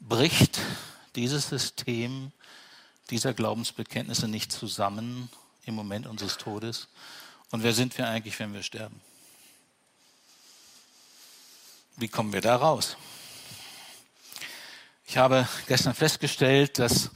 Bricht 0.00 0.60
dieses 1.16 1.48
System 1.48 2.32
dieser 3.10 3.34
Glaubensbekenntnisse 3.34 4.28
nicht 4.28 4.52
zusammen 4.52 5.30
im 5.64 5.74
Moment 5.74 6.06
unseres 6.06 6.36
Todes? 6.36 6.88
Und 7.50 7.62
wer 7.62 7.72
sind 7.72 7.96
wir 7.98 8.06
eigentlich, 8.08 8.38
wenn 8.38 8.52
wir 8.52 8.62
sterben? 8.62 9.00
Wie 11.96 12.08
kommen 12.08 12.32
wir 12.32 12.40
da 12.40 12.56
raus? 12.56 12.96
Ich 15.06 15.16
habe 15.16 15.48
gestern 15.66 15.94
festgestellt, 15.94 16.78
dass 16.78 17.10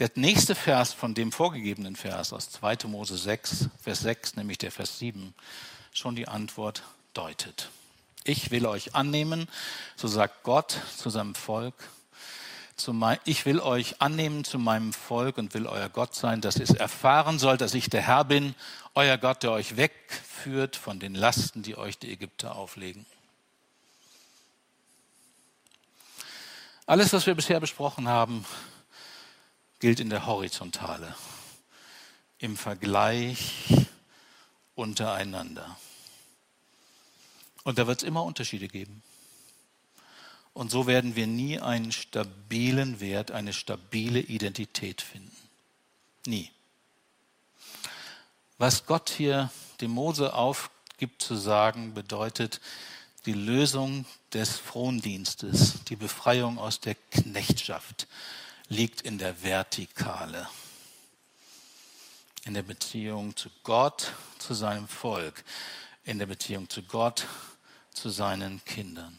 der 0.00 0.10
nächste 0.14 0.54
Vers 0.54 0.94
von 0.94 1.14
dem 1.14 1.30
vorgegebenen 1.30 1.94
Vers 1.94 2.32
aus 2.32 2.50
2. 2.50 2.88
Mose 2.88 3.18
6, 3.18 3.68
Vers 3.82 4.00
6, 4.00 4.36
nämlich 4.36 4.56
der 4.56 4.72
Vers 4.72 4.98
7, 4.98 5.34
schon 5.92 6.16
die 6.16 6.26
Antwort 6.26 6.82
deutet. 7.12 7.68
Ich 8.24 8.50
will 8.50 8.64
euch 8.64 8.94
annehmen, 8.94 9.46
so 9.96 10.08
sagt 10.08 10.42
Gott 10.42 10.78
zu 10.96 11.10
seinem 11.10 11.34
Volk, 11.34 11.74
ich 13.26 13.44
will 13.44 13.60
euch 13.60 14.00
annehmen 14.00 14.42
zu 14.42 14.58
meinem 14.58 14.94
Volk 14.94 15.36
und 15.36 15.52
will 15.52 15.66
euer 15.66 15.90
Gott 15.90 16.14
sein, 16.14 16.40
dass 16.40 16.56
es 16.56 16.70
erfahren 16.70 17.38
soll, 17.38 17.58
dass 17.58 17.74
ich 17.74 17.90
der 17.90 18.00
Herr 18.00 18.24
bin, 18.24 18.54
euer 18.94 19.18
Gott, 19.18 19.42
der 19.42 19.52
euch 19.52 19.76
wegführt 19.76 20.76
von 20.76 20.98
den 20.98 21.14
Lasten, 21.14 21.62
die 21.62 21.76
euch 21.76 21.98
die 21.98 22.10
Ägypter 22.10 22.56
auflegen. 22.56 23.04
Alles, 26.86 27.12
was 27.12 27.26
wir 27.26 27.34
bisher 27.34 27.60
besprochen 27.60 28.08
haben, 28.08 28.46
gilt 29.80 29.98
in 29.98 30.10
der 30.10 30.26
Horizontale, 30.26 31.14
im 32.38 32.56
Vergleich 32.56 33.66
untereinander. 34.74 35.76
Und 37.64 37.78
da 37.78 37.86
wird 37.86 38.02
es 38.02 38.08
immer 38.08 38.24
Unterschiede 38.24 38.68
geben. 38.68 39.02
Und 40.52 40.70
so 40.70 40.86
werden 40.86 41.16
wir 41.16 41.26
nie 41.26 41.58
einen 41.58 41.92
stabilen 41.92 43.00
Wert, 43.00 43.30
eine 43.30 43.52
stabile 43.52 44.20
Identität 44.20 45.00
finden. 45.00 45.34
Nie. 46.26 46.50
Was 48.58 48.84
Gott 48.84 49.10
hier 49.10 49.50
dem 49.80 49.92
Mose 49.92 50.34
aufgibt 50.34 51.22
zu 51.22 51.36
sagen, 51.36 51.94
bedeutet 51.94 52.60
die 53.26 53.32
Lösung 53.32 54.04
des 54.34 54.58
Frondienstes, 54.58 55.84
die 55.84 55.96
Befreiung 55.96 56.58
aus 56.58 56.80
der 56.80 56.94
Knechtschaft 57.10 58.06
liegt 58.70 59.02
in 59.02 59.18
der 59.18 59.42
Vertikale, 59.42 60.48
in 62.44 62.54
der 62.54 62.62
Beziehung 62.62 63.36
zu 63.36 63.50
Gott, 63.62 64.14
zu 64.38 64.54
seinem 64.54 64.88
Volk, 64.88 65.44
in 66.04 66.18
der 66.18 66.24
Beziehung 66.24 66.70
zu 66.70 66.82
Gott, 66.82 67.26
zu 67.92 68.08
seinen 68.08 68.64
Kindern. 68.64 69.18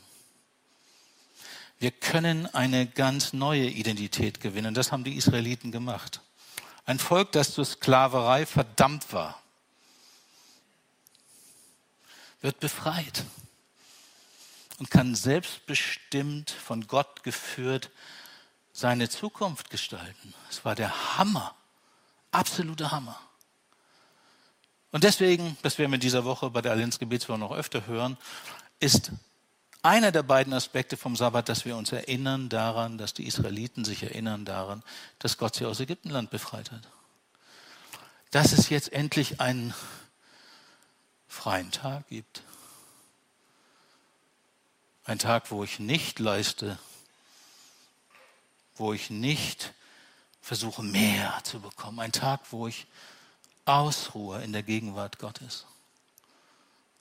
Wir 1.78 1.92
können 1.92 2.48
eine 2.48 2.88
ganz 2.88 3.34
neue 3.34 3.68
Identität 3.68 4.40
gewinnen. 4.40 4.74
Das 4.74 4.92
haben 4.92 5.04
die 5.04 5.16
Israeliten 5.16 5.72
gemacht. 5.72 6.22
Ein 6.86 6.98
Volk, 6.98 7.32
das 7.32 7.54
zur 7.54 7.66
Sklaverei 7.66 8.48
verdammt 8.48 9.14
war. 9.14 9.42
wird 12.42 12.60
befreit 12.60 13.24
und 14.80 14.90
kann 14.90 15.16
selbstbestimmt 15.16 16.50
von 16.50 16.88
Gott 16.88 17.24
geführt 17.24 17.92
seine 18.74 19.10
Zukunft 19.10 19.70
gestalten. 19.70 20.34
Es 20.50 20.64
war 20.66 20.76
der 20.76 21.18
Hammer, 21.18 21.56
absoluter 22.32 22.92
Hammer. 22.92 23.20
Und 24.92 25.04
deswegen, 25.04 25.58
das 25.62 25.78
werden 25.78 25.92
wir 25.92 25.96
in 25.96 26.02
dieser 26.02 26.26
Woche 26.26 26.50
bei 26.50 26.62
der 26.62 26.72
Allianz 26.72 27.00
Gebetswoche 27.00 27.40
noch 27.40 27.52
öfter 27.52 27.88
hören, 27.88 28.18
ist 28.80 29.12
einer 29.84 30.12
der 30.12 30.24
beiden 30.24 30.54
Aspekte 30.54 30.98
vom 30.98 31.16
Sabbat, 31.16 31.50
dass 31.50 31.66
wir 31.66 31.76
uns 31.76 31.92
erinnern 31.92 32.50
daran, 32.50 32.98
dass 32.98 33.14
die 33.14 33.26
Israeliten 33.26 33.84
sich 33.84 34.04
erinnern 34.04 34.46
daran, 34.46 34.84
dass 35.18 35.38
Gott 35.38 35.56
sie 35.56 35.66
aus 35.66 35.80
Ägyptenland 35.80 36.30
befreit 36.30 36.72
hat. 36.72 36.88
Dass 38.32 38.54
es 38.54 38.70
jetzt 38.70 38.94
endlich 38.94 39.42
einen 39.42 39.74
freien 41.28 41.72
Tag 41.72 42.08
gibt. 42.10 42.44
Ein 45.06 45.18
Tag, 45.18 45.50
wo 45.50 45.64
ich 45.64 45.80
nicht 45.80 46.20
leiste, 46.20 46.78
wo 48.82 48.94
ich 48.94 49.10
nicht 49.12 49.74
versuche, 50.42 50.84
mehr 50.84 51.40
zu 51.44 51.62
bekommen. 51.62 52.00
Ein 52.00 52.12
Tag, 52.12 52.42
wo 52.50 52.68
ich 52.68 52.88
ausruhe 53.64 54.44
in 54.44 54.52
der 54.52 54.64
Gegenwart 54.64 55.20
Gottes. 55.20 55.66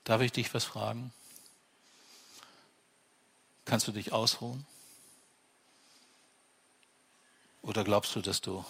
Darf 0.04 0.20
ich 0.20 0.30
dich 0.30 0.52
was 0.54 0.64
fragen? 0.64 1.12
Kannst 3.64 3.88
du 3.88 3.92
dich 3.92 4.12
ausruhen? 4.12 4.66
Oder 7.62 7.82
glaubst 7.82 8.14
du, 8.14 8.20
dass 8.20 8.40
du 8.40 8.64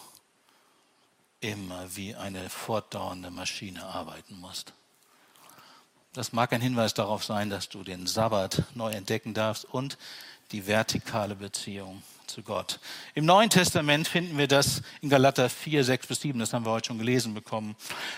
immer 1.41 1.97
wie 1.97 2.15
eine 2.15 2.49
fortdauernde 2.49 3.31
Maschine 3.31 3.85
arbeiten 3.85 4.39
musst? 4.39 4.73
Das 6.13 6.33
mag 6.33 6.53
ein 6.53 6.61
Hinweis 6.61 6.95
darauf 6.95 7.25
sein, 7.25 7.51
dass 7.51 7.69
du 7.69 7.83
den 7.83 8.07
Sabbat 8.07 8.63
neu 8.75 8.91
entdecken 8.93 9.35
darfst 9.35 9.65
und 9.65 9.99
die 10.53 10.67
vertikale 10.67 11.35
Beziehung 11.35 12.03
zu 12.31 12.43
Gott. 12.43 12.81
Im 13.15 13.25
Neuen 13.25 13.51
Testament 13.51 14.09
finden 14.09 14.39
wir 14.39 14.49
das 14.49 14.83
in 15.01 15.09
Galater 15.09 15.51
4, 15.51 15.85
6 15.85 16.07
bis 16.07 16.21
7, 16.21 16.39
das 16.39 16.53
haben 16.53 16.65
wir 16.65 16.71
heute 16.71 16.89
schon 16.89 16.99
gelesen 16.99 17.35
bekommen. 17.35 17.77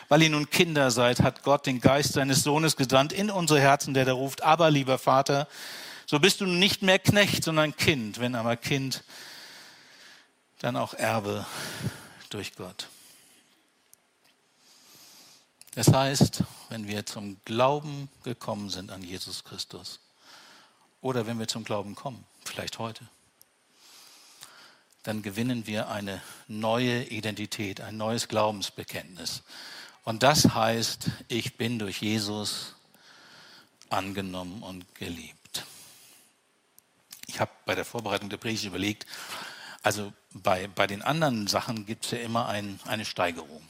Weil 0.09 0.23
ihr 0.23 0.31
nun 0.31 0.51
Kinder 0.51 0.91
seid, 0.91 1.21
hat 1.21 1.43
Gott 1.43 1.67
den 1.67 1.81
Geist 1.81 2.13
seines 2.13 2.43
Sohnes 2.43 2.77
gesandt 2.77 3.13
in 3.13 3.31
unsere 3.31 3.61
Herzen, 3.61 3.95
der 3.95 4.05
da 4.05 4.13
ruft, 4.13 4.43
aber 4.43 4.71
lieber 4.71 4.99
Vater, 4.99 5.49
so 6.07 6.19
bist 6.21 6.41
du 6.41 6.47
nicht 6.47 6.83
mehr 6.83 6.99
Knecht, 6.99 7.45
sondern 7.45 7.77
Kind, 7.77 8.21
wenn 8.21 8.35
aber 8.35 8.57
Kind, 8.57 9.03
dann 10.59 10.77
auch 10.77 10.95
Erbe 10.95 11.47
durch 12.31 12.55
Gott. 12.55 12.89
Das 15.75 15.89
heißt, 15.89 16.45
wenn 16.69 16.87
wir 16.87 17.07
zum 17.07 17.39
Glauben 17.47 18.11
gekommen 18.25 18.69
sind 18.69 18.91
an 18.91 19.03
Jesus 19.03 19.43
Christus 19.43 20.01
oder 21.01 21.27
wenn 21.27 21.39
wir 21.39 21.49
zum 21.49 21.65
Glauben 21.65 21.95
kommen, 21.95 22.25
vielleicht 22.45 22.79
heute, 22.79 23.09
dann 25.03 25.23
gewinnen 25.23 25.67
wir 25.67 25.89
eine 25.89 26.21
neue 26.49 27.05
Identität, 27.05 27.81
ein 27.81 27.97
neues 27.97 28.29
Glaubensbekenntnis. 28.29 29.43
Und 30.05 30.23
das 30.23 30.55
heißt, 30.55 31.11
ich 31.29 31.57
bin 31.57 31.79
durch 31.79 32.01
Jesus 32.01 32.75
angenommen 33.91 34.63
und 34.63 34.95
geliebt. 34.95 35.65
Ich 37.27 37.41
habe 37.41 37.51
bei 37.67 37.75
der 37.75 37.85
Vorbereitung 37.85 38.31
der 38.31 38.37
Predigt 38.37 38.65
überlegt, 38.65 39.07
also 39.83 40.13
bei, 40.33 40.69
bei 40.69 40.87
den 40.87 41.03
anderen 41.03 41.47
Sachen 41.47 41.87
gibt 41.87 42.05
es 42.05 42.13
ja 42.13 42.19
immer 42.19 42.49
ein, 42.49 42.79
eine 42.85 43.05
Steigerung. 43.05 43.63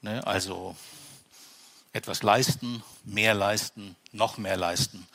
Ne? 0.00 0.26
Also 0.26 0.76
etwas 1.92 2.22
leisten, 2.22 2.82
mehr 3.04 3.34
leisten, 3.34 3.96
noch 4.12 4.38
mehr 4.38 4.56
leisten. 4.56 5.06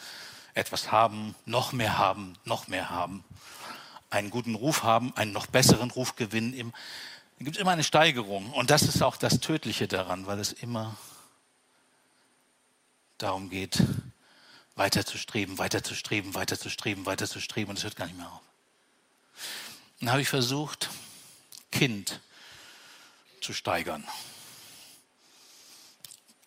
Etwas 0.54 0.92
haben, 0.92 1.36
noch 1.46 1.72
mehr 1.72 1.98
haben, 1.98 2.36
noch 2.46 2.68
mehr 2.68 2.90
haben. 2.90 3.24
Einen 4.10 4.30
guten 4.30 4.56
Ruf 4.56 4.84
haben, 4.84 5.16
einen 5.16 5.34
noch 5.34 5.48
besseren 5.48 5.92
Ruf 5.92 6.16
gewinnen. 6.16 6.74
Da 7.40 7.44
gibt 7.44 7.58
es 7.58 7.62
immer 7.62 7.72
eine 7.72 7.84
Steigerung. 7.84 8.52
Und 8.54 8.70
das 8.70 8.84
ist 8.84 9.02
auch 9.02 9.18
das 9.18 9.40
Tödliche 9.40 9.88
daran, 9.88 10.28
weil 10.28 10.40
es 10.40 10.54
immer 10.54 10.98
darum 13.18 13.50
geht, 13.50 13.84
weiter 14.76 15.06
zu 15.06 15.18
streben, 15.18 15.58
weiter 15.58 15.84
zu 15.84 15.96
streben, 15.96 16.36
weiter 16.36 16.58
zu 16.58 16.70
streben, 16.70 17.06
weiter 17.06 17.28
zu 17.28 17.40
streben. 17.40 17.72
Und 17.72 17.78
es 17.78 17.84
hört 17.84 17.96
gar 17.96 18.06
nicht 18.06 18.18
mehr 18.18 18.32
auf. 18.32 18.42
Dann 20.00 20.12
habe 20.12 20.22
ich 20.22 20.30
versucht, 20.30 20.90
Kind 21.72 22.22
zu 23.42 23.54
steigern 23.54 24.08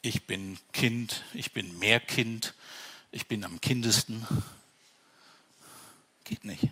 ich 0.03 0.27
bin 0.27 0.59
Kind, 0.73 1.25
ich 1.35 1.53
bin 1.53 1.79
mehr 1.79 2.01
Kind, 2.01 2.55
ich 3.13 3.27
bin 3.27 3.45
am 3.45 3.61
kindesten. 3.61 4.27
Geht 6.25 6.45
nicht. 6.45 6.69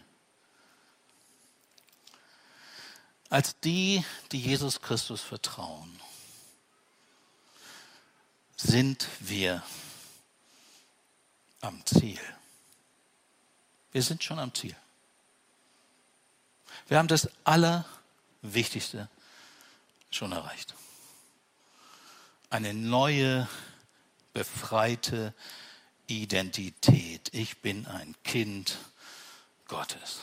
Als 3.28 3.58
die, 3.60 4.04
die 4.32 4.40
Jesus 4.40 4.80
Christus 4.80 5.20
vertrauen, 5.20 6.00
sind 8.56 9.06
wir 9.20 9.62
am 11.60 11.84
Ziel. 11.86 12.20
Wir 13.92 14.02
sind 14.02 14.24
schon 14.24 14.38
am 14.38 14.54
Ziel. 14.54 14.76
Wir 16.88 16.98
haben 16.98 17.08
das 17.08 17.28
Allerwichtigste 17.44 19.08
schon 20.10 20.32
erreicht 20.32 20.74
eine 22.50 22.74
neue, 22.74 23.48
befreite 24.32 25.34
Identität. 26.06 27.28
Ich 27.32 27.58
bin 27.58 27.86
ein 27.86 28.14
Kind 28.24 28.78
Gottes. 29.66 30.20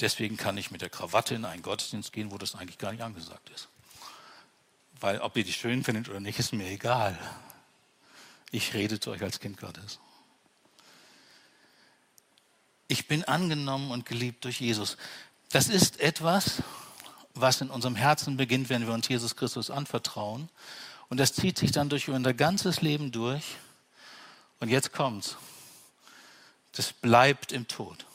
Deswegen 0.00 0.36
kann 0.36 0.56
ich 0.56 0.70
mit 0.70 0.82
der 0.82 0.90
Krawatte 0.90 1.34
in 1.34 1.44
einen 1.44 1.62
Gottesdienst 1.62 2.12
gehen, 2.12 2.30
wo 2.30 2.38
das 2.38 2.54
eigentlich 2.54 2.78
gar 2.78 2.92
nicht 2.92 3.02
angesagt 3.02 3.50
ist. 3.50 3.68
Weil 5.00 5.20
ob 5.20 5.36
ihr 5.36 5.44
die 5.44 5.52
schön 5.52 5.84
findet 5.84 6.08
oder 6.08 6.20
nicht, 6.20 6.38
ist 6.38 6.52
mir 6.52 6.66
egal. 6.66 7.18
Ich 8.50 8.74
rede 8.74 8.98
zu 8.98 9.10
euch 9.10 9.22
als 9.22 9.40
Kind 9.40 9.58
Gottes. 9.58 9.98
Ich 12.88 13.08
bin 13.08 13.24
angenommen 13.24 13.90
und 13.90 14.06
geliebt 14.06 14.44
durch 14.44 14.60
Jesus. 14.60 14.96
Das 15.50 15.68
ist 15.68 16.00
etwas, 16.00 16.62
was 17.34 17.60
in 17.60 17.70
unserem 17.70 17.96
Herzen 17.96 18.36
beginnt, 18.36 18.68
wenn 18.68 18.86
wir 18.86 18.94
uns 18.94 19.08
Jesus 19.08 19.36
Christus 19.36 19.70
anvertrauen. 19.70 20.48
Und 21.08 21.18
das 21.18 21.32
zieht 21.32 21.58
sich 21.58 21.72
dann 21.72 21.88
durch 21.88 22.08
unser 22.08 22.34
ganzes 22.34 22.80
Leben 22.80 23.12
durch. 23.12 23.44
Und 24.60 24.68
jetzt 24.68 24.92
kommt's. 24.92 25.36
Das 26.72 26.92
bleibt 26.92 27.52
im 27.52 27.68
Tod. 27.68 28.06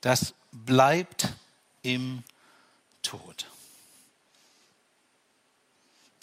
Das 0.00 0.34
bleibt 0.54 1.28
im 1.82 2.22
Tod. 3.02 3.46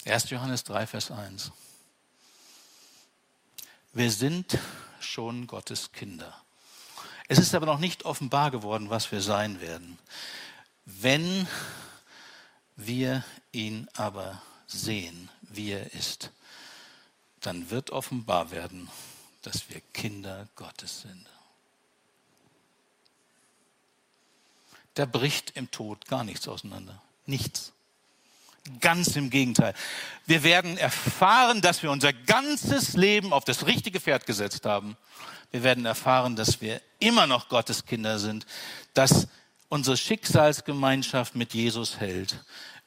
1. 0.04 0.30
Johannes 0.30 0.64
3, 0.64 0.86
Vers 0.86 1.10
1. 1.10 1.52
Wir 3.92 4.10
sind 4.10 4.58
schon 5.00 5.46
Gottes 5.46 5.92
Kinder. 5.92 6.42
Es 7.28 7.38
ist 7.38 7.54
aber 7.54 7.66
noch 7.66 7.78
nicht 7.78 8.04
offenbar 8.04 8.50
geworden, 8.50 8.90
was 8.90 9.12
wir 9.12 9.20
sein 9.20 9.60
werden. 9.60 9.98
Wenn 10.84 11.46
wir 12.74 13.24
ihn 13.52 13.88
aber 13.94 14.42
sehen, 14.66 15.28
wie 15.42 15.72
er 15.72 15.92
ist, 15.92 16.30
dann 17.40 17.70
wird 17.70 17.90
offenbar 17.90 18.50
werden, 18.50 18.88
dass 19.42 19.68
wir 19.68 19.80
Kinder 19.92 20.48
Gottes 20.56 21.02
sind. 21.02 21.26
Da 24.94 25.06
bricht 25.06 25.52
im 25.56 25.70
Tod 25.70 26.06
gar 26.06 26.24
nichts 26.24 26.48
auseinander. 26.48 27.00
Nichts. 27.26 27.72
Ganz 28.80 29.16
im 29.16 29.30
Gegenteil. 29.30 29.74
Wir 30.26 30.44
werden 30.44 30.78
erfahren, 30.78 31.62
dass 31.62 31.82
wir 31.82 31.90
unser 31.90 32.12
ganzes 32.12 32.92
Leben 32.94 33.32
auf 33.32 33.44
das 33.44 33.66
richtige 33.66 34.00
Pferd 34.00 34.26
gesetzt 34.26 34.66
haben. 34.66 34.96
Wir 35.50 35.62
werden 35.64 35.84
erfahren, 35.84 36.36
dass 36.36 36.60
wir 36.60 36.80
immer 36.98 37.26
noch 37.26 37.48
Gottes 37.48 37.84
Kinder 37.84 38.18
sind, 38.18 38.46
dass 38.94 39.26
unsere 39.68 39.96
Schicksalsgemeinschaft 39.96 41.34
mit 41.34 41.54
Jesus 41.54 41.98
hält. 41.98 42.44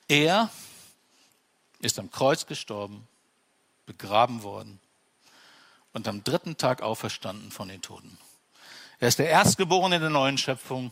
Er 0.08 0.50
ist 1.80 2.00
am 2.00 2.10
Kreuz 2.10 2.46
gestorben, 2.46 3.08
begraben 3.86 4.44
worden 4.44 4.80
und 5.94 6.08
am 6.08 6.24
dritten 6.24 6.58
Tag 6.58 6.82
auferstanden 6.82 7.52
von 7.52 7.68
den 7.68 7.82
Toten. 7.82 8.18
Er 9.00 9.10
ist 9.10 9.20
der 9.20 9.30
Erstgeborene 9.30 10.00
der 10.00 10.10
neuen 10.10 10.38
Schöpfung. 10.38 10.92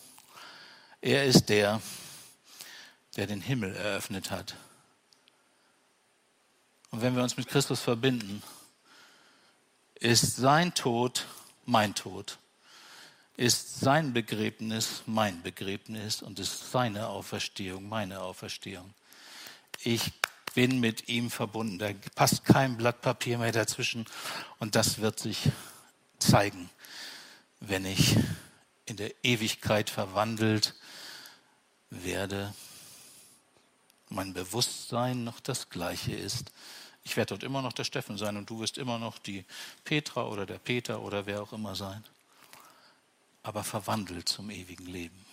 Er 1.04 1.26
ist 1.26 1.50
der, 1.50 1.82
der 3.18 3.28
den 3.28 3.42
Himmel 3.42 3.76
eröffnet 3.76 4.32
hat. 4.32 4.56
Und 6.92 7.02
wenn 7.02 7.16
wir 7.16 7.24
uns 7.24 7.38
mit 7.38 7.48
Christus 7.48 7.82
verbinden, 7.82 8.42
ist 9.96 10.38
sein 10.38 10.74
Tod 10.74 11.28
mein 11.66 11.94
Tod 11.94 12.38
ist 13.36 13.80
sein 13.80 14.14
Begräbnis 14.14 15.04
mein 15.06 15.42
Begräbnis 15.42 16.22
und 16.22 16.40
ist 16.40 16.72
seine 16.72 17.08
Auferstehung 17.08 17.90
meine 17.90 18.22
Auferstehung. 18.22 18.94
Ich 19.84 20.12
bin 20.54 20.80
mit 20.80 21.10
ihm 21.10 21.32
verbunden. 21.32 21.80
Da 21.80 21.90
passt 22.16 22.46
kein 22.46 22.78
Blatt 22.78 23.02
Papier 23.02 23.40
mehr 23.40 23.52
dazwischen. 23.52 24.06
Und 24.60 24.76
das 24.76 25.00
wird 25.00 25.20
sich 25.20 25.50
zeigen, 26.20 26.70
wenn 27.60 27.86
ich 27.86 28.16
in 28.86 28.98
der 28.98 29.14
Ewigkeit 29.24 29.90
verwandelt 29.90 30.76
werde. 31.90 32.54
Mein 34.10 34.34
Bewusstsein 34.34 35.24
noch 35.24 35.40
das 35.40 35.70
gleiche 35.70 36.14
ist. 36.14 36.52
Ich 37.04 37.18
werde 37.18 37.30
dort 37.30 37.44
immer 37.44 37.62
noch 37.62 37.74
der 37.74 37.84
Steffen 37.84 38.18
sein 38.18 38.38
und 38.38 38.50
du 38.50 38.60
wirst 38.60 38.78
immer 38.78 38.98
noch 38.98 39.18
die 39.18 39.46
Petra 39.84 40.26
oder 40.26 40.46
der 40.46 40.58
Peter 40.58 41.02
oder 41.02 41.26
wer 41.26 41.42
auch 41.42 41.54
immer 41.54 41.76
sein. 41.76 42.04
Aber 43.42 43.64
verwandelt 43.64 44.30
zum 44.30 44.50
ewigen 44.50 44.86
Leben. 44.86 45.26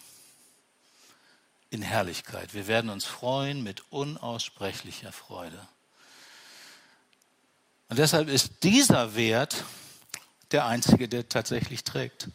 In 1.71 1.83
Herrlichkeit. 1.83 2.55
Wir 2.55 2.67
werden 2.67 2.91
uns 2.91 3.05
freuen 3.05 3.63
mit 3.63 3.85
unaussprechlicher 3.91 5.13
Freude. 5.13 5.69
Und 7.89 7.99
deshalb 7.99 8.29
ist 8.29 8.65
dieser 8.65 9.15
Wert 9.15 9.65
der 10.51 10.67
einzige, 10.67 11.09
der 11.09 11.29
tatsächlich 11.29 11.85
trägt. 11.85 12.29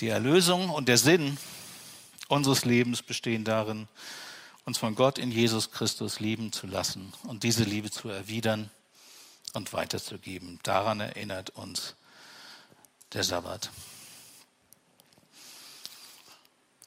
Die 0.00 0.08
Erlösung 0.08 0.70
und 0.70 0.88
der 0.88 0.98
Sinn 0.98 1.38
unseres 2.28 2.64
Lebens 2.64 3.02
bestehen 3.02 3.44
darin, 3.44 3.86
uns 4.64 4.78
von 4.78 4.94
Gott 4.94 5.18
in 5.18 5.30
Jesus 5.30 5.70
Christus 5.70 6.20
lieben 6.20 6.52
zu 6.52 6.66
lassen 6.66 7.12
und 7.24 7.42
diese 7.42 7.64
Liebe 7.64 7.90
zu 7.90 8.08
erwidern 8.08 8.70
und 9.52 9.72
weiterzugeben. 9.72 10.58
Daran 10.62 11.00
erinnert 11.00 11.50
uns 11.50 11.94
der 13.12 13.22
Sabbat. 13.22 13.70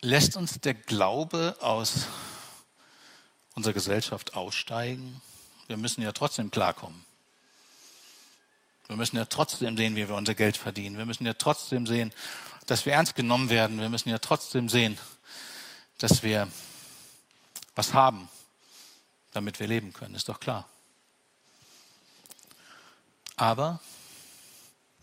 Lässt 0.02 0.36
uns 0.36 0.60
der 0.60 0.74
Glaube 0.74 1.56
aus 1.62 2.08
unserer 3.56 3.74
Gesellschaft 3.74 4.36
aussteigen? 4.36 5.22
Wir 5.68 5.78
müssen 5.78 6.02
ja 6.02 6.12
trotzdem 6.12 6.52
klarkommen. 6.52 7.06
Wir 8.88 8.96
müssen 8.96 9.18
ja 9.18 9.26
trotzdem 9.26 9.76
sehen, 9.76 9.96
wie 9.96 10.08
wir 10.08 10.16
unser 10.16 10.36
Geld 10.36 10.56
verdienen. 10.56 10.98
Wir 10.98 11.06
müssen 11.06 11.26
ja 11.26 11.34
trotzdem 11.34 11.88
sehen, 11.88 12.14
dass 12.68 12.86
wir 12.86 12.94
ernst 12.94 13.16
genommen 13.16 13.50
werden. 13.50 13.80
Wir 13.80 13.90
müssen 13.90 14.10
ja 14.10 14.20
trotzdem 14.20 14.70
sehen, 14.70 14.98
dass 15.98 16.22
wir 16.22 16.48
was 17.76 17.94
haben, 17.94 18.30
damit 19.32 19.60
wir 19.60 19.68
leben 19.68 19.94
können, 19.94 20.16
ist 20.16 20.30
doch 20.30 20.40
klar. 20.40 20.68
Aber 23.36 23.80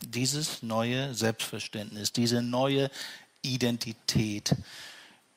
dieses 0.01 0.63
neue 0.63 1.15
Selbstverständnis, 1.15 2.13
diese 2.13 2.43
neue 2.43 2.91
Identität, 3.43 4.55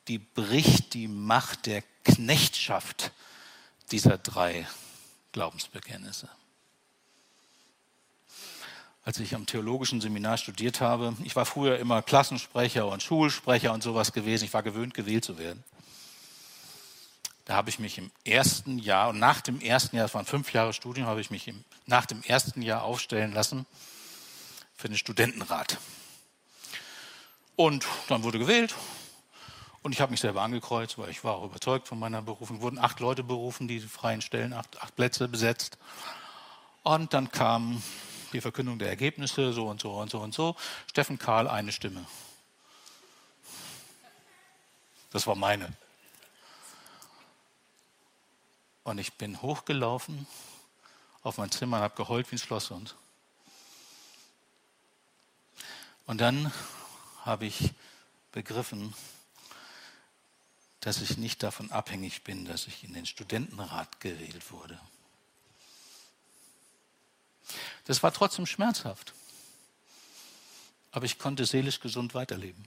die 0.08 0.18
bricht 0.18 0.94
die 0.94 1.08
Macht 1.08 1.66
der 1.66 1.82
Knechtschaft 2.04 3.12
dieser 3.90 4.18
drei 4.18 4.66
Glaubensbekenntnisse. 5.32 6.28
Als 9.08 9.18
ich 9.20 9.34
am 9.34 9.46
theologischen 9.46 10.02
Seminar 10.02 10.36
studiert 10.36 10.82
habe, 10.82 11.16
ich 11.24 11.34
war 11.34 11.46
früher 11.46 11.78
immer 11.78 12.02
Klassensprecher 12.02 12.86
und 12.86 13.02
Schulsprecher 13.02 13.72
und 13.72 13.82
sowas 13.82 14.12
gewesen, 14.12 14.44
ich 14.44 14.52
war 14.52 14.62
gewöhnt, 14.62 14.92
gewählt 14.92 15.24
zu 15.24 15.38
werden. 15.38 15.64
Da 17.46 17.54
habe 17.54 17.70
ich 17.70 17.78
mich 17.78 17.96
im 17.96 18.10
ersten 18.26 18.78
Jahr 18.78 19.08
und 19.08 19.18
nach 19.18 19.40
dem 19.40 19.62
ersten 19.62 19.96
Jahr, 19.96 20.04
das 20.04 20.12
waren 20.12 20.26
fünf 20.26 20.52
Jahre 20.52 20.74
Studium, 20.74 21.06
habe 21.06 21.22
ich 21.22 21.30
mich 21.30 21.48
im, 21.48 21.64
nach 21.86 22.04
dem 22.04 22.22
ersten 22.24 22.60
Jahr 22.60 22.82
aufstellen 22.82 23.32
lassen 23.32 23.64
für 24.76 24.88
den 24.88 24.98
Studentenrat. 24.98 25.78
Und 27.56 27.86
dann 28.08 28.24
wurde 28.24 28.38
gewählt 28.38 28.74
und 29.82 29.92
ich 29.92 30.02
habe 30.02 30.10
mich 30.10 30.20
selber 30.20 30.42
angekreuzt, 30.42 30.98
weil 30.98 31.08
ich 31.08 31.24
war 31.24 31.36
auch 31.36 31.44
überzeugt 31.44 31.88
von 31.88 31.98
meiner 31.98 32.20
Berufung. 32.20 32.60
Wurden 32.60 32.78
acht 32.78 33.00
Leute 33.00 33.24
berufen, 33.24 33.68
die 33.68 33.80
freien 33.80 34.20
Stellen, 34.20 34.52
acht, 34.52 34.82
acht 34.82 34.94
Plätze 34.96 35.28
besetzt. 35.28 35.78
Und 36.82 37.14
dann 37.14 37.32
kam 37.32 37.82
die 38.32 38.40
Verkündung 38.40 38.78
der 38.78 38.88
Ergebnisse, 38.88 39.52
so 39.52 39.68
und 39.68 39.80
so 39.80 39.92
und 39.92 40.10
so 40.10 40.20
und 40.20 40.34
so. 40.34 40.56
Steffen 40.90 41.18
Karl, 41.18 41.48
eine 41.48 41.72
Stimme. 41.72 42.06
Das 45.10 45.26
war 45.26 45.34
meine. 45.34 45.72
Und 48.84 48.98
ich 48.98 49.14
bin 49.14 49.42
hochgelaufen 49.42 50.26
auf 51.22 51.38
mein 51.38 51.50
Zimmer 51.50 51.78
und 51.78 51.82
habe 51.82 51.96
geheult 51.96 52.30
wie 52.30 52.36
ein 52.36 52.38
Schlosshund. 52.38 52.96
Und 56.06 56.20
dann 56.20 56.52
habe 57.24 57.46
ich 57.46 57.72
begriffen, 58.32 58.94
dass 60.80 61.02
ich 61.02 61.18
nicht 61.18 61.42
davon 61.42 61.70
abhängig 61.70 62.24
bin, 62.24 62.46
dass 62.46 62.66
ich 62.66 62.84
in 62.84 62.94
den 62.94 63.04
Studentenrat 63.04 64.00
gewählt 64.00 64.50
wurde. 64.50 64.80
Das 67.84 68.02
war 68.02 68.12
trotzdem 68.12 68.46
schmerzhaft. 68.46 69.14
Aber 70.90 71.04
ich 71.04 71.18
konnte 71.18 71.46
seelisch 71.46 71.80
gesund 71.80 72.14
weiterleben. 72.14 72.64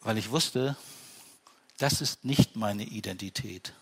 Weil 0.00 0.18
ich 0.18 0.30
wusste, 0.30 0.76
das 1.78 2.00
ist 2.00 2.24
nicht 2.24 2.56
meine 2.56 2.84
Identität, 2.84 3.72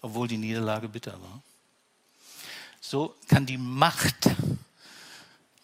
obwohl 0.00 0.28
die 0.28 0.38
Niederlage 0.38 0.88
bitter 0.88 1.20
war. 1.20 1.42
So 2.80 3.14
kann 3.28 3.46
die 3.46 3.58
Macht 3.58 4.30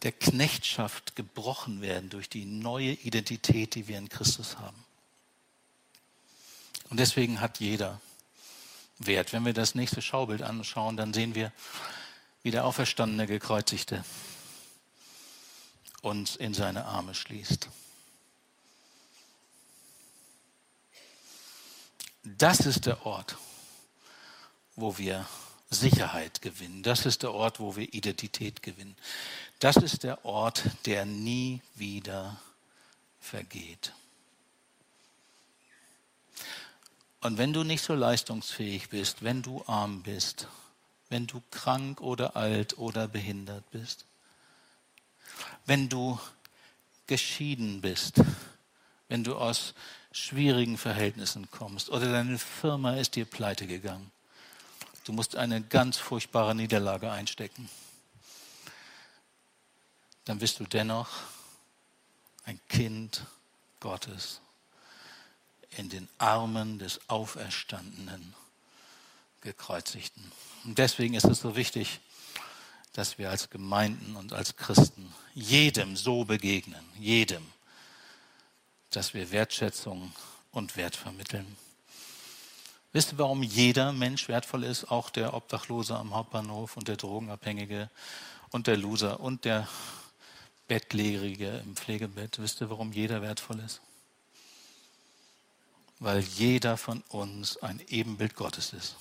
der 0.03 0.13
Knechtschaft 0.13 1.17
gebrochen 1.17 1.81
werden 1.81 2.11
durch 2.11 2.29
die 2.29 2.45
neue 2.45 2.93
Identität, 2.93 3.75
die 3.75 3.89
wir 3.89 3.99
in 3.99 4.09
Christus 4.09 4.59
haben. 4.59 4.85
Und 6.91 7.01
deswegen 7.01 7.41
hat 7.41 7.59
jeder 7.59 8.01
Wert. 8.99 9.33
Wenn 9.33 9.45
wir 9.45 9.53
das 9.53 9.75
nächste 9.75 10.03
Schaubild 10.03 10.43
anschauen, 10.43 10.97
dann 10.97 11.13
sehen 11.13 11.35
wir, 11.35 11.53
wie 12.43 12.51
der 12.51 12.65
auferstandene 12.65 13.27
Gekreuzigte 13.27 14.05
uns 16.03 16.37
in 16.37 16.55
seine 16.55 16.85
Arme 16.85 17.15
schließt. 17.15 17.69
Das 22.23 22.61
ist 22.61 22.87
der 22.87 23.07
Ort, 23.07 23.37
wo 24.75 24.99
wir 24.99 25.27
Sicherheit 25.71 26.43
gewinnen. 26.43 26.83
Das 26.83 27.07
ist 27.07 27.23
der 27.23 27.33
Ort, 27.33 27.61
wo 27.61 27.77
wir 27.77 27.93
Identität 27.93 28.63
gewinnen. 28.63 28.97
Das 29.59 29.77
ist 29.77 30.03
der 30.03 30.25
Ort, 30.25 30.63
der 30.87 31.05
nie 31.05 31.61
wieder 31.75 32.41
vergeht. 33.21 33.93
Und 37.27 37.39
wenn 37.39 37.53
du 37.53 37.65
nicht 37.65 37.83
so 37.83 37.93
leistungsfähig 37.93 38.89
bist, 38.89 39.25
wenn 39.25 39.43
du 39.43 39.65
arm 39.67 40.05
bist, 40.05 40.47
wenn 41.09 41.27
du 41.27 41.43
krank 41.51 42.01
oder 42.01 42.37
alt 42.37 42.79
oder 42.79 43.09
behindert 43.09 43.69
bist, 43.73 44.05
wenn 45.65 45.89
du 45.89 46.21
geschieden 47.09 47.81
bist, 47.81 48.21
wenn 49.09 49.25
du 49.25 49.35
aus 49.35 49.75
schwierigen 50.13 50.79
Verhältnissen 50.79 51.51
kommst 51.51 51.91
oder 51.91 52.13
deine 52.13 52.39
Firma 52.39 52.95
ist 52.95 53.17
dir 53.17 53.25
pleite 53.25 53.67
gegangen. 53.67 54.13
Du 55.03 55.13
musst 55.13 55.35
eine 55.35 55.61
ganz 55.63 55.97
furchtbare 55.97 56.55
Niederlage 56.55 57.11
einstecken. 57.11 57.69
Dann 60.27 60.39
bist 60.39 60.61
du 60.61 60.65
dennoch 60.65 61.09
ein 62.45 62.61
Kind 62.69 63.27
Gottes 63.81 64.41
in 65.77 65.89
den 65.89 66.09
Armen 66.19 66.79
des 66.79 67.01
auferstandenen 67.09 68.35
Gekreuzigten. 69.41 70.33
Und 70.65 70.79
deswegen 70.79 71.15
ist 71.15 71.25
es 71.25 71.41
so 71.41 71.57
wichtig, 71.57 72.01
dass 72.93 73.19
wir 73.19 73.31
als 73.31 73.51
Gemeinden 73.51 74.17
und 74.17 74.33
als 74.33 74.57
Christen 74.57 75.13
jedem 75.35 75.97
so 75.97 76.25
begegnen, 76.25 76.85
jedem 76.99 77.47
dass 78.91 79.13
wir 79.13 79.31
Wertschätzung 79.31 80.13
und 80.53 80.77
Wert 80.77 80.97
vermitteln. 80.97 81.57
Wisst 82.93 83.13
ihr, 83.13 83.19
warum 83.19 83.43
jeder 83.43 83.93
Mensch 83.93 84.27
wertvoll 84.29 84.65
ist? 84.65 84.91
Auch 84.91 85.11
der 85.11 85.35
Obdachlose 85.35 85.95
am 85.95 86.15
Hauptbahnhof 86.15 86.79
und 86.79 86.89
der 86.89 86.97
Drogenabhängige 86.97 87.91
und 88.53 88.67
der 88.67 88.79
Loser 88.79 89.21
und 89.21 89.45
der 89.45 89.69
Bettlägerige 90.67 91.63
im 91.65 91.77
Pflegebett. 91.77 92.39
Wisst 92.39 92.63
ihr, 92.63 92.71
warum 92.71 92.93
jeder 92.93 93.21
wertvoll 93.21 93.61
ist? 93.61 93.83
Weil 95.99 96.21
jeder 96.21 96.77
von 96.77 97.03
uns 97.09 97.57
ein 97.59 97.81
Ebenbild 97.89 98.37
Gottes 98.37 98.73
ist. 98.73 98.97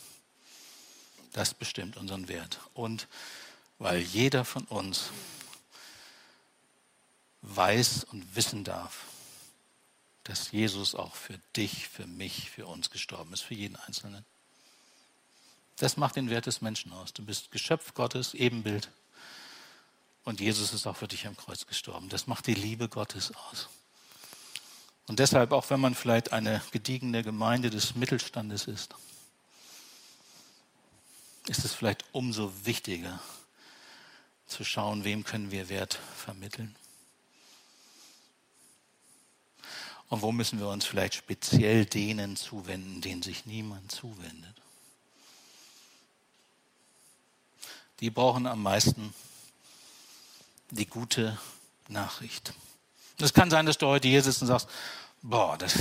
Das 1.34 1.54
bestimmt 1.54 1.98
unseren 1.98 2.28
Wert. 2.28 2.60
Und 2.74 3.08
weil 3.80 4.00
jeder 4.00 4.46
von 4.46 4.64
uns 4.66 5.10
weiß 7.42 8.06
und 8.06 8.36
wissen 8.36 8.64
darf, 8.64 9.06
dass 10.24 10.52
Jesus 10.52 10.96
auch 10.96 11.16
für 11.16 11.40
dich, 11.56 11.88
für 11.88 12.08
mich, 12.08 12.50
für 12.50 12.66
uns 12.66 12.90
gestorben 12.90 13.34
ist, 13.34 13.42
für 13.42 13.54
jeden 13.54 13.76
Einzelnen. 13.76 14.26
Das 15.78 15.98
macht 15.98 16.16
den 16.16 16.30
Wert 16.30 16.46
des 16.46 16.62
Menschen 16.62 16.92
aus. 16.94 17.14
Du 17.14 17.24
bist 17.24 17.52
Geschöpf 17.52 17.94
Gottes, 17.94 18.34
Ebenbild. 18.34 18.90
Und 20.24 20.40
Jesus 20.40 20.74
ist 20.74 20.88
auch 20.88 20.98
für 20.98 21.08
dich 21.08 21.28
am 21.28 21.38
Kreuz 21.38 21.68
gestorben. 21.68 22.10
Das 22.10 22.28
macht 22.28 22.48
die 22.48 22.56
Liebe 22.56 22.90
Gottes 22.90 23.34
aus. 23.36 23.70
Und 25.08 25.20
deshalb, 25.20 25.52
auch 25.52 25.70
wenn 25.70 25.80
man 25.80 25.96
vielleicht 25.96 26.34
eine 26.34 26.62
gediegene 26.72 27.24
Gemeinde 27.24 27.70
des 27.70 27.96
Mittelstandes 27.96 28.68
ist, 28.68 28.96
ist 31.48 31.64
es 31.64 31.74
vielleicht 31.74 32.06
umso 32.12 32.52
wichtiger 32.66 33.20
zu 34.48 34.64
schauen, 34.64 35.04
wem 35.04 35.24
können 35.24 35.52
wir 35.52 35.70
Wert 35.70 36.00
vermitteln. 36.16 36.76
Und 40.10 40.22
wo 40.22 40.32
müssen 40.32 40.60
wir 40.60 40.70
uns 40.70 40.86
vielleicht 40.86 41.16
speziell 41.16 41.86
denen 41.86 42.36
zuwenden, 42.36 43.02
denen 43.02 43.22
sich 43.22 43.46
niemand 43.46 43.92
zuwendet? 43.92 44.56
Die 48.00 48.10
brauchen 48.10 48.46
am 48.46 48.62
meisten 48.62 49.14
die 50.70 50.86
gute 50.86 51.40
Nachricht. 51.88 52.54
Es 53.20 53.34
kann 53.34 53.50
sein, 53.50 53.66
dass 53.66 53.78
du 53.78 53.88
heute 53.88 54.08
hier 54.08 54.22
sitzt 54.22 54.42
und 54.42 54.48
sagst, 54.48 54.68
boah, 55.22 55.58
das, 55.58 55.76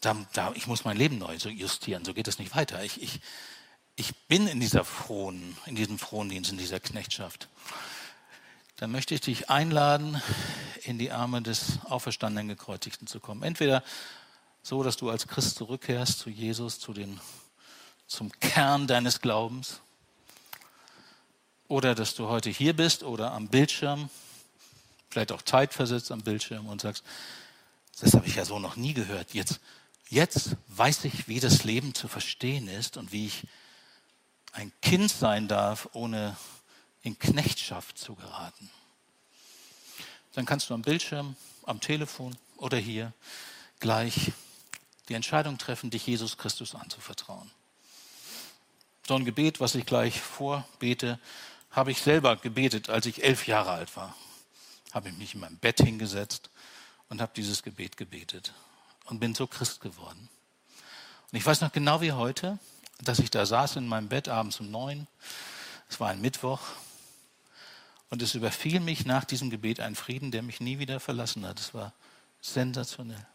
da, 0.00 0.16
da, 0.32 0.52
ich 0.54 0.66
muss 0.66 0.84
mein 0.84 0.96
Leben 0.96 1.18
neu 1.18 1.34
justieren, 1.34 2.04
so 2.04 2.14
geht 2.14 2.28
es 2.28 2.38
nicht 2.38 2.54
weiter. 2.54 2.82
Ich, 2.84 3.02
ich, 3.02 3.20
ich 3.96 4.14
bin 4.28 4.46
in 4.46 4.60
dieser 4.60 4.84
frohen, 4.84 5.56
in 5.66 5.74
diesem 5.74 5.98
Frondienst, 5.98 6.50
in 6.50 6.58
dieser 6.58 6.80
Knechtschaft. 6.80 7.48
Dann 8.76 8.90
möchte 8.90 9.14
ich 9.14 9.20
dich 9.20 9.50
einladen, 9.50 10.20
in 10.82 10.98
die 10.98 11.12
Arme 11.12 11.42
des 11.42 11.78
auferstandenen 11.84 12.48
Gekreuzigten 12.48 13.06
zu 13.06 13.20
kommen. 13.20 13.42
Entweder 13.42 13.82
so, 14.62 14.82
dass 14.82 14.96
du 14.96 15.10
als 15.10 15.28
Christ 15.28 15.56
zurückkehrst 15.56 16.18
zu 16.18 16.30
Jesus, 16.30 16.80
zu 16.80 16.92
den, 16.92 17.20
zum 18.06 18.32
Kern 18.40 18.86
deines 18.86 19.20
Glaubens, 19.20 19.80
oder 21.68 21.94
dass 21.94 22.14
du 22.14 22.28
heute 22.28 22.50
hier 22.50 22.74
bist 22.74 23.02
oder 23.02 23.32
am 23.32 23.48
Bildschirm, 23.48 24.10
vielleicht 25.14 25.32
auch 25.32 25.42
zeitversetzt 25.42 26.10
am 26.10 26.22
Bildschirm 26.22 26.66
und 26.66 26.80
sagst, 26.80 27.04
das 28.00 28.14
habe 28.14 28.26
ich 28.26 28.34
ja 28.34 28.44
so 28.44 28.58
noch 28.58 28.74
nie 28.74 28.94
gehört. 28.94 29.32
Jetzt, 29.32 29.60
jetzt 30.08 30.56
weiß 30.68 31.04
ich, 31.04 31.28
wie 31.28 31.38
das 31.38 31.62
Leben 31.62 31.94
zu 31.94 32.08
verstehen 32.08 32.66
ist 32.66 32.96
und 32.96 33.12
wie 33.12 33.26
ich 33.26 33.44
ein 34.52 34.72
Kind 34.82 35.10
sein 35.12 35.46
darf, 35.46 35.88
ohne 35.92 36.36
in 37.02 37.16
Knechtschaft 37.16 37.96
zu 37.96 38.16
geraten. 38.16 38.68
Dann 40.32 40.46
kannst 40.46 40.68
du 40.68 40.74
am 40.74 40.82
Bildschirm, 40.82 41.36
am 41.64 41.80
Telefon 41.80 42.36
oder 42.56 42.76
hier 42.76 43.12
gleich 43.78 44.32
die 45.08 45.14
Entscheidung 45.14 45.58
treffen, 45.58 45.90
dich 45.90 46.08
Jesus 46.08 46.38
Christus 46.38 46.74
anzuvertrauen. 46.74 47.52
So 49.06 49.14
ein 49.14 49.24
Gebet, 49.24 49.60
was 49.60 49.76
ich 49.76 49.86
gleich 49.86 50.20
vorbete, 50.20 51.20
habe 51.70 51.92
ich 51.92 52.02
selber 52.02 52.34
gebetet, 52.34 52.88
als 52.88 53.06
ich 53.06 53.22
elf 53.22 53.46
Jahre 53.46 53.70
alt 53.70 53.96
war. 53.96 54.16
Habe 54.94 55.10
ich 55.10 55.18
mich 55.18 55.34
in 55.34 55.40
meinem 55.40 55.58
Bett 55.58 55.80
hingesetzt 55.80 56.48
und 57.10 57.20
habe 57.20 57.32
dieses 57.36 57.62
Gebet 57.62 57.98
gebetet 57.98 58.54
und 59.04 59.20
bin 59.20 59.34
so 59.34 59.46
Christ 59.46 59.80
geworden. 59.82 60.30
Und 61.30 61.38
ich 61.38 61.44
weiß 61.44 61.60
noch 61.60 61.72
genau 61.72 62.00
wie 62.00 62.12
heute, 62.12 62.58
dass 63.02 63.18
ich 63.18 63.30
da 63.30 63.44
saß 63.44 63.76
in 63.76 63.86
meinem 63.86 64.08
Bett 64.08 64.28
abends 64.28 64.60
um 64.60 64.70
neun. 64.70 65.06
Es 65.90 66.00
war 66.00 66.08
ein 66.08 66.22
Mittwoch. 66.22 66.60
Und 68.08 68.22
es 68.22 68.34
überfiel 68.34 68.80
mich 68.80 69.04
nach 69.04 69.24
diesem 69.24 69.50
Gebet 69.50 69.80
ein 69.80 69.96
Frieden, 69.96 70.30
der 70.30 70.42
mich 70.42 70.60
nie 70.60 70.78
wieder 70.78 71.00
verlassen 71.00 71.44
hat. 71.44 71.58
Es 71.58 71.74
war 71.74 71.92
sensationell. 72.40 73.26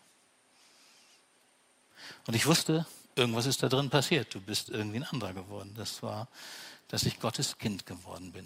Und 2.25 2.33
ich 2.33 2.45
wusste, 2.45 2.87
irgendwas 3.15 3.45
ist 3.45 3.61
da 3.61 3.69
drin 3.69 3.89
passiert. 3.89 4.33
Du 4.33 4.39
bist 4.39 4.69
irgendwie 4.69 4.97
ein 4.97 5.03
anderer 5.03 5.33
geworden. 5.33 5.73
Das 5.75 6.01
war 6.01 6.29
dass 6.89 7.03
ich 7.03 7.19
Gottes 7.19 7.57
Kind 7.57 7.85
geworden 7.85 8.33
bin. 8.33 8.45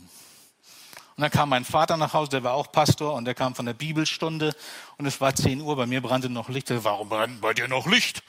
Und 1.15 1.21
dann 1.21 1.31
kam 1.31 1.49
mein 1.49 1.65
Vater 1.65 1.97
nach 1.97 2.13
Hause, 2.13 2.31
der 2.31 2.43
war 2.43 2.53
auch 2.53 2.71
Pastor 2.71 3.13
und 3.13 3.25
der 3.25 3.35
kam 3.35 3.55
von 3.55 3.65
der 3.65 3.73
Bibelstunde 3.73 4.55
und 4.97 5.05
es 5.05 5.21
war 5.21 5.35
10 5.35 5.61
Uhr, 5.61 5.75
bei 5.75 5.85
mir 5.85 6.01
brannte 6.01 6.29
noch 6.29 6.49
Licht. 6.49 6.71
Er, 6.71 6.83
Warum 6.83 7.09
brennt 7.09 7.41
bei 7.41 7.53
dir 7.53 7.67
noch 7.67 7.85
Licht? 7.85 8.23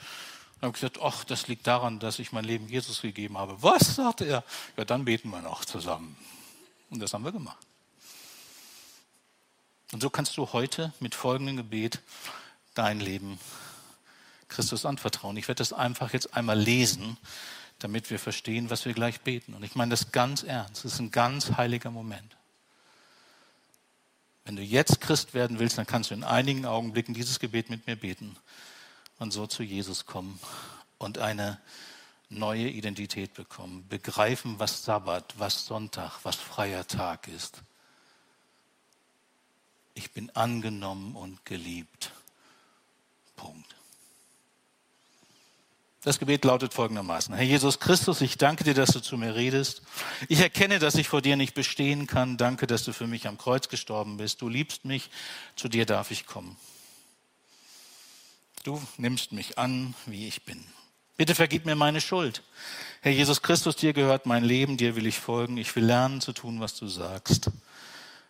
Und 0.55 0.67
habe 0.67 0.69
ich 0.69 0.81
gesagt, 0.81 0.99
ach, 1.01 1.23
das 1.23 1.47
liegt 1.47 1.67
daran, 1.67 1.99
dass 1.99 2.19
ich 2.19 2.31
mein 2.31 2.45
Leben 2.45 2.67
Jesus 2.67 3.01
gegeben 3.01 3.37
habe. 3.37 3.61
Was? 3.61 3.95
sagte 3.95 4.25
er. 4.25 4.43
Ja, 4.77 4.85
dann 4.85 5.05
beten 5.05 5.29
wir 5.29 5.41
noch 5.41 5.65
zusammen. 5.65 6.15
Und 6.89 7.01
das 7.01 7.13
haben 7.13 7.25
wir 7.25 7.31
gemacht. 7.31 7.57
Und 9.91 10.01
so 10.01 10.09
kannst 10.09 10.37
du 10.37 10.53
heute 10.53 10.93
mit 10.99 11.15
folgendem 11.15 11.57
Gebet 11.57 12.01
dein 12.73 12.99
Leben 12.99 13.39
Christus 14.47 14.85
anvertrauen. 14.85 15.37
Ich 15.37 15.47
werde 15.47 15.59
das 15.59 15.73
einfach 15.73 16.13
jetzt 16.13 16.33
einmal 16.35 16.57
lesen 16.57 17.17
damit 17.79 18.09
wir 18.09 18.19
verstehen, 18.19 18.69
was 18.69 18.85
wir 18.85 18.93
gleich 18.93 19.21
beten. 19.21 19.53
Und 19.53 19.63
ich 19.63 19.75
meine 19.75 19.91
das 19.91 20.11
ganz 20.11 20.43
ernst. 20.43 20.85
Das 20.85 20.93
ist 20.93 20.99
ein 20.99 21.11
ganz 21.11 21.51
heiliger 21.57 21.91
Moment. 21.91 22.35
Wenn 24.45 24.55
du 24.55 24.61
jetzt 24.61 25.01
Christ 25.01 25.33
werden 25.33 25.57
willst, 25.59 25.77
dann 25.77 25.87
kannst 25.87 26.11
du 26.11 26.13
in 26.13 26.23
einigen 26.23 26.65
Augenblicken 26.65 27.15
dieses 27.15 27.39
Gebet 27.39 27.71
mit 27.71 27.87
mir 27.87 27.95
beten 27.95 28.37
und 29.17 29.31
so 29.31 29.47
zu 29.47 29.63
Jesus 29.63 30.05
kommen 30.05 30.39
und 30.99 31.17
eine 31.17 31.59
neue 32.29 32.69
Identität 32.69 33.33
bekommen, 33.33 33.87
begreifen, 33.87 34.59
was 34.59 34.83
Sabbat, 34.83 35.33
was 35.37 35.65
Sonntag, 35.65 36.19
was 36.23 36.35
freier 36.35 36.85
Tag 36.85 37.27
ist. 37.27 37.63
Ich 39.95 40.11
bin 40.11 40.29
angenommen 40.35 41.15
und 41.15 41.43
geliebt. 41.45 42.11
Punkt. 43.35 43.74
Das 46.05 46.19
Gebet 46.19 46.45
lautet 46.45 46.71
folgendermaßen. 46.75 47.33
Herr 47.33 47.43
Jesus 47.43 47.79
Christus, 47.79 48.21
ich 48.21 48.37
danke 48.37 48.63
dir, 48.63 48.75
dass 48.75 48.91
du 48.91 48.99
zu 48.99 49.17
mir 49.17 49.33
redest. 49.33 49.81
Ich 50.27 50.39
erkenne, 50.39 50.77
dass 50.77 50.93
ich 50.93 51.07
vor 51.07 51.23
dir 51.23 51.35
nicht 51.35 51.55
bestehen 51.55 52.05
kann. 52.05 52.37
Danke, 52.37 52.67
dass 52.67 52.83
du 52.83 52.93
für 52.93 53.07
mich 53.07 53.27
am 53.27 53.39
Kreuz 53.39 53.69
gestorben 53.69 54.17
bist. 54.17 54.39
Du 54.43 54.47
liebst 54.47 54.85
mich. 54.85 55.09
Zu 55.55 55.67
dir 55.67 55.87
darf 55.87 56.11
ich 56.11 56.27
kommen. 56.27 56.57
Du 58.63 58.79
nimmst 58.97 59.31
mich 59.31 59.57
an, 59.57 59.95
wie 60.05 60.27
ich 60.27 60.43
bin. 60.43 60.63
Bitte 61.17 61.33
vergib 61.33 61.65
mir 61.65 61.75
meine 61.75 62.01
Schuld. 62.01 62.43
Herr 63.01 63.11
Jesus 63.11 63.41
Christus, 63.41 63.75
dir 63.75 63.93
gehört 63.93 64.27
mein 64.27 64.43
Leben, 64.43 64.77
dir 64.77 64.95
will 64.95 65.07
ich 65.07 65.17
folgen. 65.17 65.57
Ich 65.57 65.75
will 65.75 65.85
lernen 65.85 66.21
zu 66.21 66.33
tun, 66.33 66.59
was 66.59 66.75
du 66.75 66.85
sagst. 66.85 67.49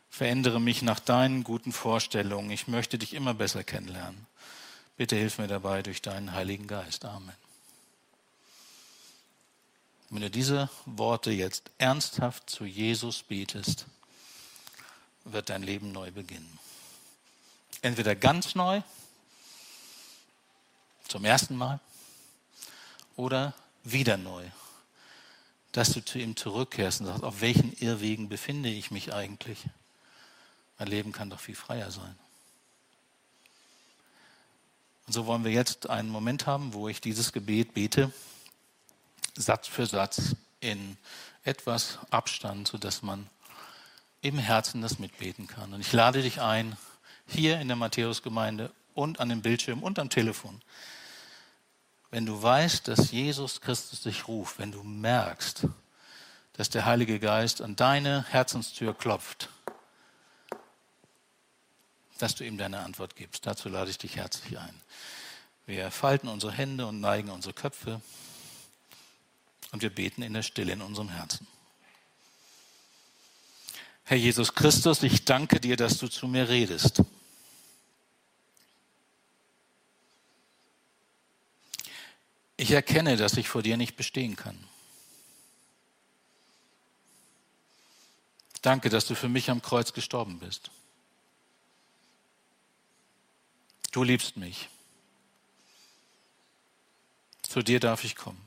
Verändere 0.10 0.62
mich 0.62 0.82
nach 0.82 1.02
deinen 1.02 1.44
guten 1.44 1.74
Vorstellungen. 1.74 2.52
Ich 2.52 2.70
möchte 2.70 2.98
dich 2.98 3.14
immer 3.14 3.34
besser 3.34 3.66
kennenlernen. 3.66 4.28
Bitte 4.96 5.18
hilf 5.18 5.40
mir 5.40 5.48
dabei 5.48 5.82
durch 5.82 6.02
deinen 6.02 6.32
Heiligen 6.32 6.68
Geist. 6.68 7.04
Amen. 7.04 7.34
Wenn 10.10 10.22
du 10.22 10.30
diese 10.30 10.70
Worte 10.86 11.32
jetzt 11.32 11.72
ernsthaft 11.78 12.50
zu 12.50 12.66
Jesus 12.66 13.24
betest, 13.24 13.86
wird 15.24 15.50
dein 15.50 15.64
Leben 15.64 15.92
neu 15.92 16.12
beginnen. 16.12 16.60
Entweder 17.82 18.16
ganz 18.16 18.56
neu, 18.56 18.82
zum 21.08 21.26
ersten 21.26 21.56
Mal, 21.56 21.80
oder 23.16 23.54
wieder 23.84 24.18
neu, 24.18 24.44
dass 25.72 25.94
du 25.94 26.04
zu 26.04 26.20
ihm 26.20 26.36
zurückkehrst 26.36 27.02
und 27.02 27.08
sagst, 27.08 27.24
auf 27.24 27.42
welchen 27.42 27.74
Irrwegen 27.78 28.30
befinde 28.30 28.70
ich 28.70 28.92
mich 28.92 29.14
eigentlich? 29.14 29.60
Mein 30.78 30.88
Leben 30.88 31.12
kann 31.12 31.30
doch 31.30 31.40
viel 31.40 31.56
freier 31.56 31.92
sein. 31.92 32.16
Und 35.08 35.14
so 35.14 35.26
wollen 35.26 35.44
wir 35.44 35.52
jetzt 35.52 35.90
einen 35.90 36.10
Moment 36.10 36.48
haben, 36.48 36.74
wo 36.74 36.88
ich 36.90 37.02
dieses 37.02 37.32
Gebet 37.32 37.74
bete. 37.74 38.12
Satz 39.36 39.68
für 39.68 39.86
Satz 39.86 40.36
in 40.60 40.98
etwas 41.44 42.00
Abstand, 42.10 42.68
sodass 42.68 43.02
man 43.02 43.30
im 44.22 44.38
Herzen 44.38 44.82
das 44.82 44.98
mitbeten 44.98 45.48
kann. 45.48 45.74
Und 45.74 45.82
ich 45.82 45.94
lade 45.94 46.22
dich 46.22 46.42
ein, 46.42 46.78
hier 47.28 47.60
in 47.60 47.68
der 47.68 47.78
Matthäusgemeinde 47.78 48.72
und 48.94 49.20
an 49.20 49.30
dem 49.30 49.42
Bildschirm 49.42 49.84
und 49.84 50.00
am 50.00 50.10
Telefon, 50.10 50.62
wenn 52.12 52.26
du 52.26 52.42
weißt, 52.42 52.88
dass 52.88 53.12
Jesus 53.12 53.62
Christus 53.62 54.02
dich 54.02 54.28
ruft, 54.28 54.58
wenn 54.60 54.72
du 54.72 54.84
merkst, 54.84 55.68
dass 56.54 56.70
der 56.70 56.86
Heilige 56.86 57.20
Geist 57.20 57.62
an 57.62 57.76
deine 57.76 58.26
Herzenstür 58.30 58.94
klopft, 58.94 59.50
dass 62.18 62.36
du 62.36 62.46
ihm 62.46 62.58
deine 62.58 62.80
Antwort 62.80 63.16
gibst. 63.16 63.46
Dazu 63.46 63.68
lade 63.68 63.92
ich 63.92 63.98
dich 63.98 64.16
herzlich 64.16 64.58
ein. 64.58 64.82
Wir 65.66 65.92
falten 65.92 66.30
unsere 66.30 66.54
Hände 66.54 66.88
und 66.88 67.02
neigen 67.02 67.30
unsere 67.30 67.54
Köpfe 67.54 68.02
und 69.72 69.82
wir 69.82 69.90
beten 69.90 70.22
in 70.22 70.34
der 70.34 70.44
Stille 70.44 70.74
in 70.74 70.82
unserem 70.82 71.10
Herzen. 71.10 71.48
Herr 74.04 74.18
Jesus 74.18 74.54
Christus, 74.54 75.02
ich 75.04 75.26
danke 75.26 75.60
dir, 75.60 75.76
dass 75.78 75.98
du 75.98 76.08
zu 76.08 76.28
mir 76.28 76.48
redest. 76.48 77.02
Ich 82.58 82.72
erkenne, 82.72 83.18
dass 83.18 83.36
ich 83.38 83.50
vor 83.50 83.64
dir 83.64 83.78
nicht 83.78 83.96
bestehen 83.96 84.36
kann. 84.36 84.58
Danke, 88.62 88.90
dass 88.90 89.06
du 89.06 89.16
für 89.16 89.30
mich 89.30 89.50
am 89.50 89.62
Kreuz 89.62 89.94
gestorben 89.94 90.40
bist. 90.40 90.72
Du 93.92 94.04
liebst 94.04 94.38
mich. 94.38 94.70
Zu 97.42 97.62
dir 97.62 97.80
darf 97.80 98.04
ich 98.04 98.16
kommen. 98.16 98.45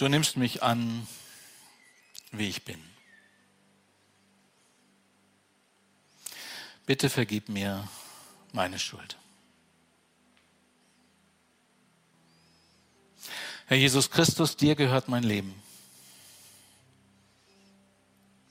Du 0.00 0.08
nimmst 0.08 0.36
mich 0.36 0.62
an, 0.62 1.06
wie 2.32 2.48
ich 2.48 2.64
bin. 2.64 2.82
bitte 6.90 7.08
vergib 7.08 7.48
mir 7.48 7.88
meine 8.52 8.80
Schuld. 8.80 9.16
Herr 13.66 13.76
Jesus 13.76 14.10
Christus, 14.10 14.56
dir 14.56 14.74
gehört 14.74 15.06
mein 15.06 15.22
Leben. 15.22 15.54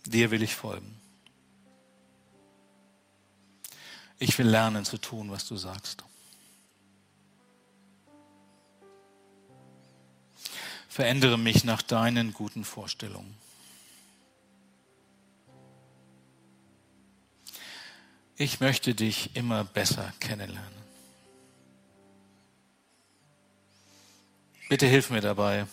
Dir 0.06 0.32
will 0.32 0.42
ich 0.42 0.56
folgen. 0.56 0.98
Ich 4.20 4.38
will 4.38 4.48
lernen 4.48 4.86
zu 4.86 4.98
tun, 4.98 5.30
was 5.32 5.46
du 5.46 5.58
sagst. 5.58 6.06
Verändere 11.00 11.38
mich 11.38 11.64
nach 11.64 11.82
deinen 11.82 12.34
guten 12.34 12.66
Vorstellungen. 12.66 13.34
Ich 18.36 18.60
möchte 18.60 18.94
dich 18.94 19.34
immer 19.34 19.64
besser 19.64 20.12
kennenlernen. 20.20 20.84
Bitte 24.68 24.88
hilf 24.88 25.10
mir 25.10 25.22
dabei 25.22 25.68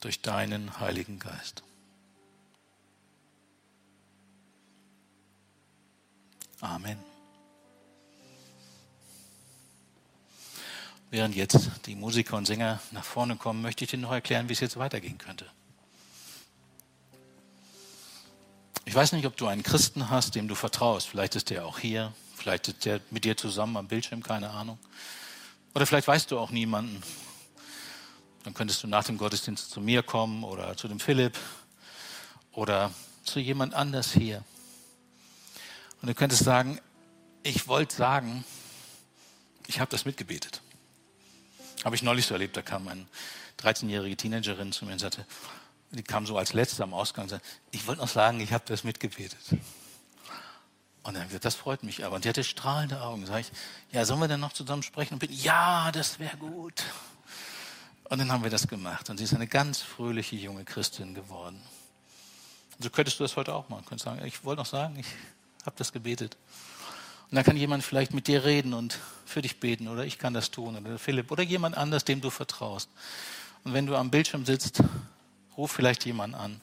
durch 0.00 0.22
deinen 0.22 0.80
Heiligen 0.80 1.20
Geist. 1.20 1.62
Amen. 6.60 7.07
Während 11.10 11.34
jetzt 11.34 11.70
die 11.86 11.94
Musiker 11.94 12.36
und 12.36 12.46
Sänger 12.46 12.80
nach 12.90 13.04
vorne 13.04 13.36
kommen, 13.36 13.62
möchte 13.62 13.84
ich 13.84 13.90
dir 13.90 13.96
noch 13.96 14.12
erklären, 14.12 14.48
wie 14.48 14.52
es 14.52 14.60
jetzt 14.60 14.76
weitergehen 14.76 15.16
könnte. 15.16 15.46
Ich 18.84 18.94
weiß 18.94 19.12
nicht, 19.12 19.26
ob 19.26 19.36
du 19.36 19.46
einen 19.46 19.62
Christen 19.62 20.10
hast, 20.10 20.34
dem 20.34 20.48
du 20.48 20.54
vertraust. 20.54 21.08
Vielleicht 21.08 21.34
ist 21.34 21.50
der 21.50 21.66
auch 21.66 21.78
hier, 21.78 22.12
vielleicht 22.36 22.68
ist 22.68 22.84
der 22.84 23.00
mit 23.10 23.24
dir 23.24 23.36
zusammen 23.36 23.76
am 23.76 23.88
Bildschirm, 23.88 24.22
keine 24.22 24.50
Ahnung. 24.50 24.78
Oder 25.74 25.86
vielleicht 25.86 26.08
weißt 26.08 26.30
du 26.30 26.38
auch 26.38 26.50
niemanden. 26.50 27.02
Dann 28.44 28.54
könntest 28.54 28.82
du 28.82 28.86
nach 28.86 29.04
dem 29.04 29.18
Gottesdienst 29.18 29.70
zu 29.70 29.80
mir 29.80 30.02
kommen 30.02 30.44
oder 30.44 30.76
zu 30.76 30.88
dem 30.88 31.00
Philipp 31.00 31.38
oder 32.52 32.90
zu 33.24 33.40
jemand 33.40 33.74
anders 33.74 34.12
hier. 34.12 34.42
Und 36.00 36.08
du 36.08 36.14
könntest 36.14 36.44
sagen, 36.44 36.80
ich 37.42 37.68
wollte 37.68 37.94
sagen, 37.94 38.44
ich 39.66 39.80
habe 39.80 39.90
das 39.90 40.04
mitgebetet. 40.04 40.62
Habe 41.84 41.96
ich 41.96 42.02
neulich 42.02 42.26
so 42.26 42.34
erlebt, 42.34 42.56
da 42.56 42.62
kam 42.62 42.88
eine 42.88 43.06
13-jährige 43.60 44.16
Teenagerin 44.16 44.72
zu 44.72 44.84
mir 44.84 44.92
und 44.92 44.98
sagte, 44.98 45.24
die 45.90 46.02
kam 46.02 46.26
so 46.26 46.36
als 46.36 46.52
Letzte 46.52 46.82
am 46.82 46.92
Ausgang 46.92 47.24
und 47.24 47.28
sagte, 47.30 47.46
ich 47.70 47.86
wollte 47.86 48.00
noch 48.00 48.08
sagen, 48.08 48.40
ich 48.40 48.52
habe 48.52 48.64
das 48.66 48.84
mitgebetet. 48.84 49.38
Und 51.02 51.14
dann 51.14 51.26
gesagt, 51.26 51.44
das 51.44 51.54
freut 51.54 51.82
mich 51.82 52.04
aber. 52.04 52.16
Und 52.16 52.24
die 52.24 52.28
hatte 52.28 52.44
strahlende 52.44 53.00
Augen. 53.00 53.24
Sag 53.24 53.40
ich, 53.40 53.50
ja, 53.92 54.04
sollen 54.04 54.20
wir 54.20 54.28
denn 54.28 54.40
noch 54.40 54.52
zusammen 54.52 54.82
sprechen? 54.82 55.14
Und 55.14 55.20
bin, 55.20 55.32
ja, 55.32 55.90
das 55.92 56.18
wäre 56.18 56.36
gut. 56.36 56.84
Und 58.04 58.18
dann 58.18 58.30
haben 58.30 58.42
wir 58.42 58.50
das 58.50 58.68
gemacht. 58.68 59.08
Und 59.08 59.16
sie 59.18 59.24
ist 59.24 59.34
eine 59.34 59.46
ganz 59.46 59.80
fröhliche 59.80 60.36
junge 60.36 60.64
Christin 60.64 61.14
geworden. 61.14 61.62
So 62.78 62.90
könntest 62.90 63.18
du 63.18 63.24
das 63.24 63.36
heute 63.36 63.54
auch 63.54 63.68
machen. 63.68 63.84
Du 63.84 63.88
könntest 63.88 64.04
sagen, 64.04 64.24
ich 64.24 64.44
wollte 64.44 64.60
noch 64.60 64.66
sagen, 64.66 64.98
ich 64.98 65.06
habe 65.64 65.76
das 65.76 65.92
gebetet. 65.92 66.36
Und 67.30 67.36
dann 67.36 67.44
kann 67.44 67.56
jemand 67.56 67.84
vielleicht 67.84 68.14
mit 68.14 68.26
dir 68.26 68.44
reden 68.44 68.72
und 68.72 68.98
für 69.26 69.42
dich 69.42 69.60
beten 69.60 69.88
oder 69.88 70.04
ich 70.04 70.18
kann 70.18 70.32
das 70.32 70.50
tun 70.50 70.76
oder 70.76 70.98
Philipp 70.98 71.30
oder 71.30 71.42
jemand 71.42 71.76
anders, 71.76 72.04
dem 72.04 72.20
du 72.20 72.30
vertraust. 72.30 72.88
Und 73.64 73.74
wenn 73.74 73.86
du 73.86 73.96
am 73.96 74.10
Bildschirm 74.10 74.46
sitzt, 74.46 74.82
ruf 75.56 75.72
vielleicht 75.72 76.06
jemanden 76.06 76.36
an, 76.36 76.60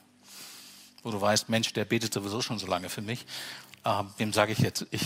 wo 1.03 1.11
du 1.11 1.21
weißt, 1.21 1.49
Mensch, 1.49 1.71
der 1.73 1.85
betet 1.85 2.13
sowieso 2.13 2.41
schon 2.41 2.57
so 2.57 2.65
lange 2.65 2.89
für 2.89 3.01
mich. 3.01 3.25
Äh, 3.83 4.03
dem 4.17 4.33
sage 4.33 4.53
ich 4.53 4.59
jetzt, 4.59 4.87
ich, 4.89 5.03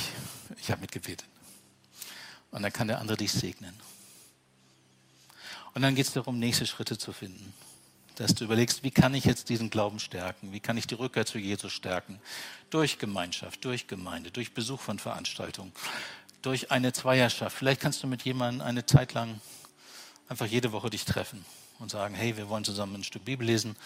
ich 0.62 0.72
habe 0.72 0.80
mitgebetet. 0.80 1.28
Und 2.52 2.62
dann 2.64 2.72
kann 2.72 2.88
der 2.88 3.00
andere 3.00 3.18
dich 3.18 3.34
segnen. 3.34 3.74
Und 5.74 5.82
dann 5.82 5.94
geht 5.94 6.08
es 6.08 6.14
darum, 6.14 6.40
nächste 6.40 6.66
Schritte 6.66 6.98
zu 6.98 7.12
finden 7.12 7.54
dass 8.20 8.36
du 8.36 8.44
überlegst, 8.44 8.84
wie 8.84 8.92
kann 8.92 9.14
ich 9.14 9.24
jetzt 9.24 9.48
diesen 9.48 9.70
Glauben 9.70 9.98
stärken? 9.98 10.52
Wie 10.52 10.60
kann 10.60 10.76
ich 10.76 10.86
die 10.86 10.96
Rückkehr 10.96 11.26
zu 11.26 11.38
Jesus 11.38 11.72
stärken? 11.72 12.20
Durch 12.70 13.00
Gemeinschaft, 13.00 13.64
durch 13.64 13.88
Gemeinde, 13.88 14.30
durch 14.30 14.54
Besuch 14.54 14.82
von 14.82 15.00
Veranstaltungen, 15.00 15.72
durch 16.42 16.70
eine 16.70 16.92
Zweierschaft. 16.92 17.56
Vielleicht 17.56 17.80
kannst 17.80 18.04
du 18.04 18.08
mit 18.08 18.24
jemandem 18.24 18.68
eine 18.68 18.86
Zeit 18.86 19.14
lang 19.14 19.40
einfach 20.28 20.46
jede 20.46 20.74
Woche 20.74 20.90
dich 20.90 21.06
treffen 21.06 21.46
und 21.80 21.92
sagen, 21.92 22.14
hey, 22.14 22.36
wir 22.36 22.50
wollen 22.50 22.66
zusammen 22.66 22.96
ein 22.96 23.04
Stück 23.06 23.24
Bibel 23.24 23.48
lesen 23.48 23.78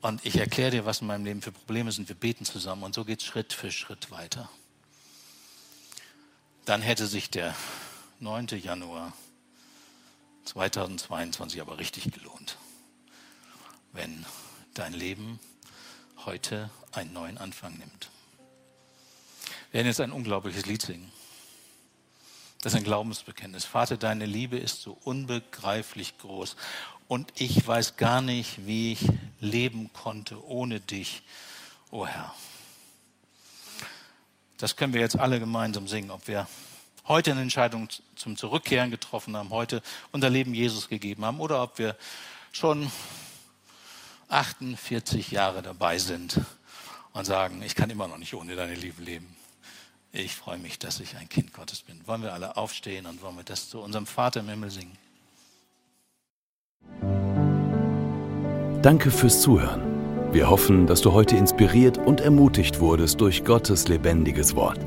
und 0.00 0.24
ich 0.24 0.36
erkläre 0.36 0.70
dir, 0.70 0.86
was 0.86 1.02
in 1.02 1.06
meinem 1.06 1.26
Leben 1.26 1.42
für 1.42 1.52
Probleme 1.52 1.92
sind. 1.92 2.08
Wir 2.08 2.16
beten 2.16 2.46
zusammen 2.46 2.84
und 2.84 2.94
so 2.94 3.04
geht 3.04 3.20
es 3.20 3.26
Schritt 3.26 3.52
für 3.52 3.70
Schritt 3.70 4.10
weiter. 4.10 4.48
Dann 6.64 6.80
hätte 6.80 7.06
sich 7.06 7.28
der 7.28 7.54
9. 8.20 8.46
Januar 8.62 9.12
2022 10.46 11.60
aber 11.60 11.78
richtig 11.78 12.10
gelohnt 12.10 12.56
wenn 13.92 14.24
dein 14.74 14.92
Leben 14.92 15.40
heute 16.24 16.70
einen 16.92 17.12
neuen 17.12 17.38
Anfang 17.38 17.76
nimmt. 17.78 18.10
Wir 19.70 19.78
werden 19.78 19.86
jetzt 19.88 20.00
ein 20.00 20.12
unglaubliches 20.12 20.66
Lied 20.66 20.82
singen. 20.82 21.10
Das 22.62 22.72
ist 22.72 22.78
ein 22.78 22.84
Glaubensbekenntnis. 22.84 23.64
Vater, 23.64 23.96
deine 23.96 24.26
Liebe 24.26 24.58
ist 24.58 24.82
so 24.82 24.98
unbegreiflich 25.04 26.18
groß 26.18 26.56
und 27.06 27.32
ich 27.40 27.66
weiß 27.66 27.96
gar 27.96 28.20
nicht, 28.20 28.66
wie 28.66 28.92
ich 28.92 29.06
leben 29.40 29.92
konnte 29.92 30.44
ohne 30.44 30.80
dich, 30.80 31.22
o 31.90 32.00
oh 32.00 32.06
Herr. 32.06 32.34
Das 34.58 34.74
können 34.74 34.92
wir 34.92 35.00
jetzt 35.00 35.18
alle 35.18 35.38
gemeinsam 35.38 35.86
singen, 35.86 36.10
ob 36.10 36.26
wir 36.26 36.48
heute 37.06 37.30
eine 37.30 37.42
Entscheidung 37.42 37.88
zum 38.16 38.36
Zurückkehren 38.36 38.90
getroffen 38.90 39.36
haben, 39.36 39.50
heute 39.50 39.82
unser 40.10 40.28
Leben 40.28 40.52
Jesus 40.52 40.88
gegeben 40.88 41.24
haben 41.24 41.40
oder 41.40 41.62
ob 41.62 41.78
wir 41.78 41.96
schon 42.52 42.90
48 44.28 45.30
Jahre 45.30 45.62
dabei 45.62 45.98
sind 45.98 46.40
und 47.12 47.24
sagen, 47.24 47.62
ich 47.62 47.74
kann 47.74 47.90
immer 47.90 48.08
noch 48.08 48.18
nicht 48.18 48.34
ohne 48.34 48.56
deine 48.56 48.74
Liebe 48.74 49.02
leben. 49.02 49.36
Ich 50.12 50.34
freue 50.34 50.58
mich, 50.58 50.78
dass 50.78 51.00
ich 51.00 51.16
ein 51.16 51.28
Kind 51.28 51.52
Gottes 51.52 51.82
bin. 51.82 52.00
Wollen 52.06 52.22
wir 52.22 52.32
alle 52.32 52.56
aufstehen 52.56 53.06
und 53.06 53.22
wollen 53.22 53.36
wir 53.36 53.44
das 53.44 53.68
zu 53.68 53.80
unserem 53.80 54.06
Vater 54.06 54.40
im 54.40 54.48
Himmel 54.48 54.70
singen? 54.70 54.96
Danke 58.82 59.10
fürs 59.10 59.42
Zuhören. 59.42 60.32
Wir 60.32 60.48
hoffen, 60.48 60.86
dass 60.86 61.00
du 61.00 61.12
heute 61.12 61.36
inspiriert 61.36 61.98
und 61.98 62.20
ermutigt 62.20 62.80
wurdest 62.80 63.20
durch 63.20 63.44
Gottes 63.44 63.88
lebendiges 63.88 64.54
Wort. 64.54 64.78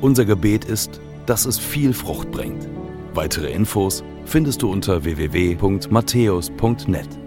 Unser 0.00 0.24
Gebet 0.24 0.64
ist, 0.64 1.00
dass 1.26 1.46
es 1.46 1.58
viel 1.58 1.94
Frucht 1.94 2.30
bringt. 2.30 2.68
Weitere 3.14 3.50
Infos 3.50 4.04
findest 4.24 4.62
du 4.62 4.70
unter 4.70 5.04
www.matthäus.net. 5.04 7.23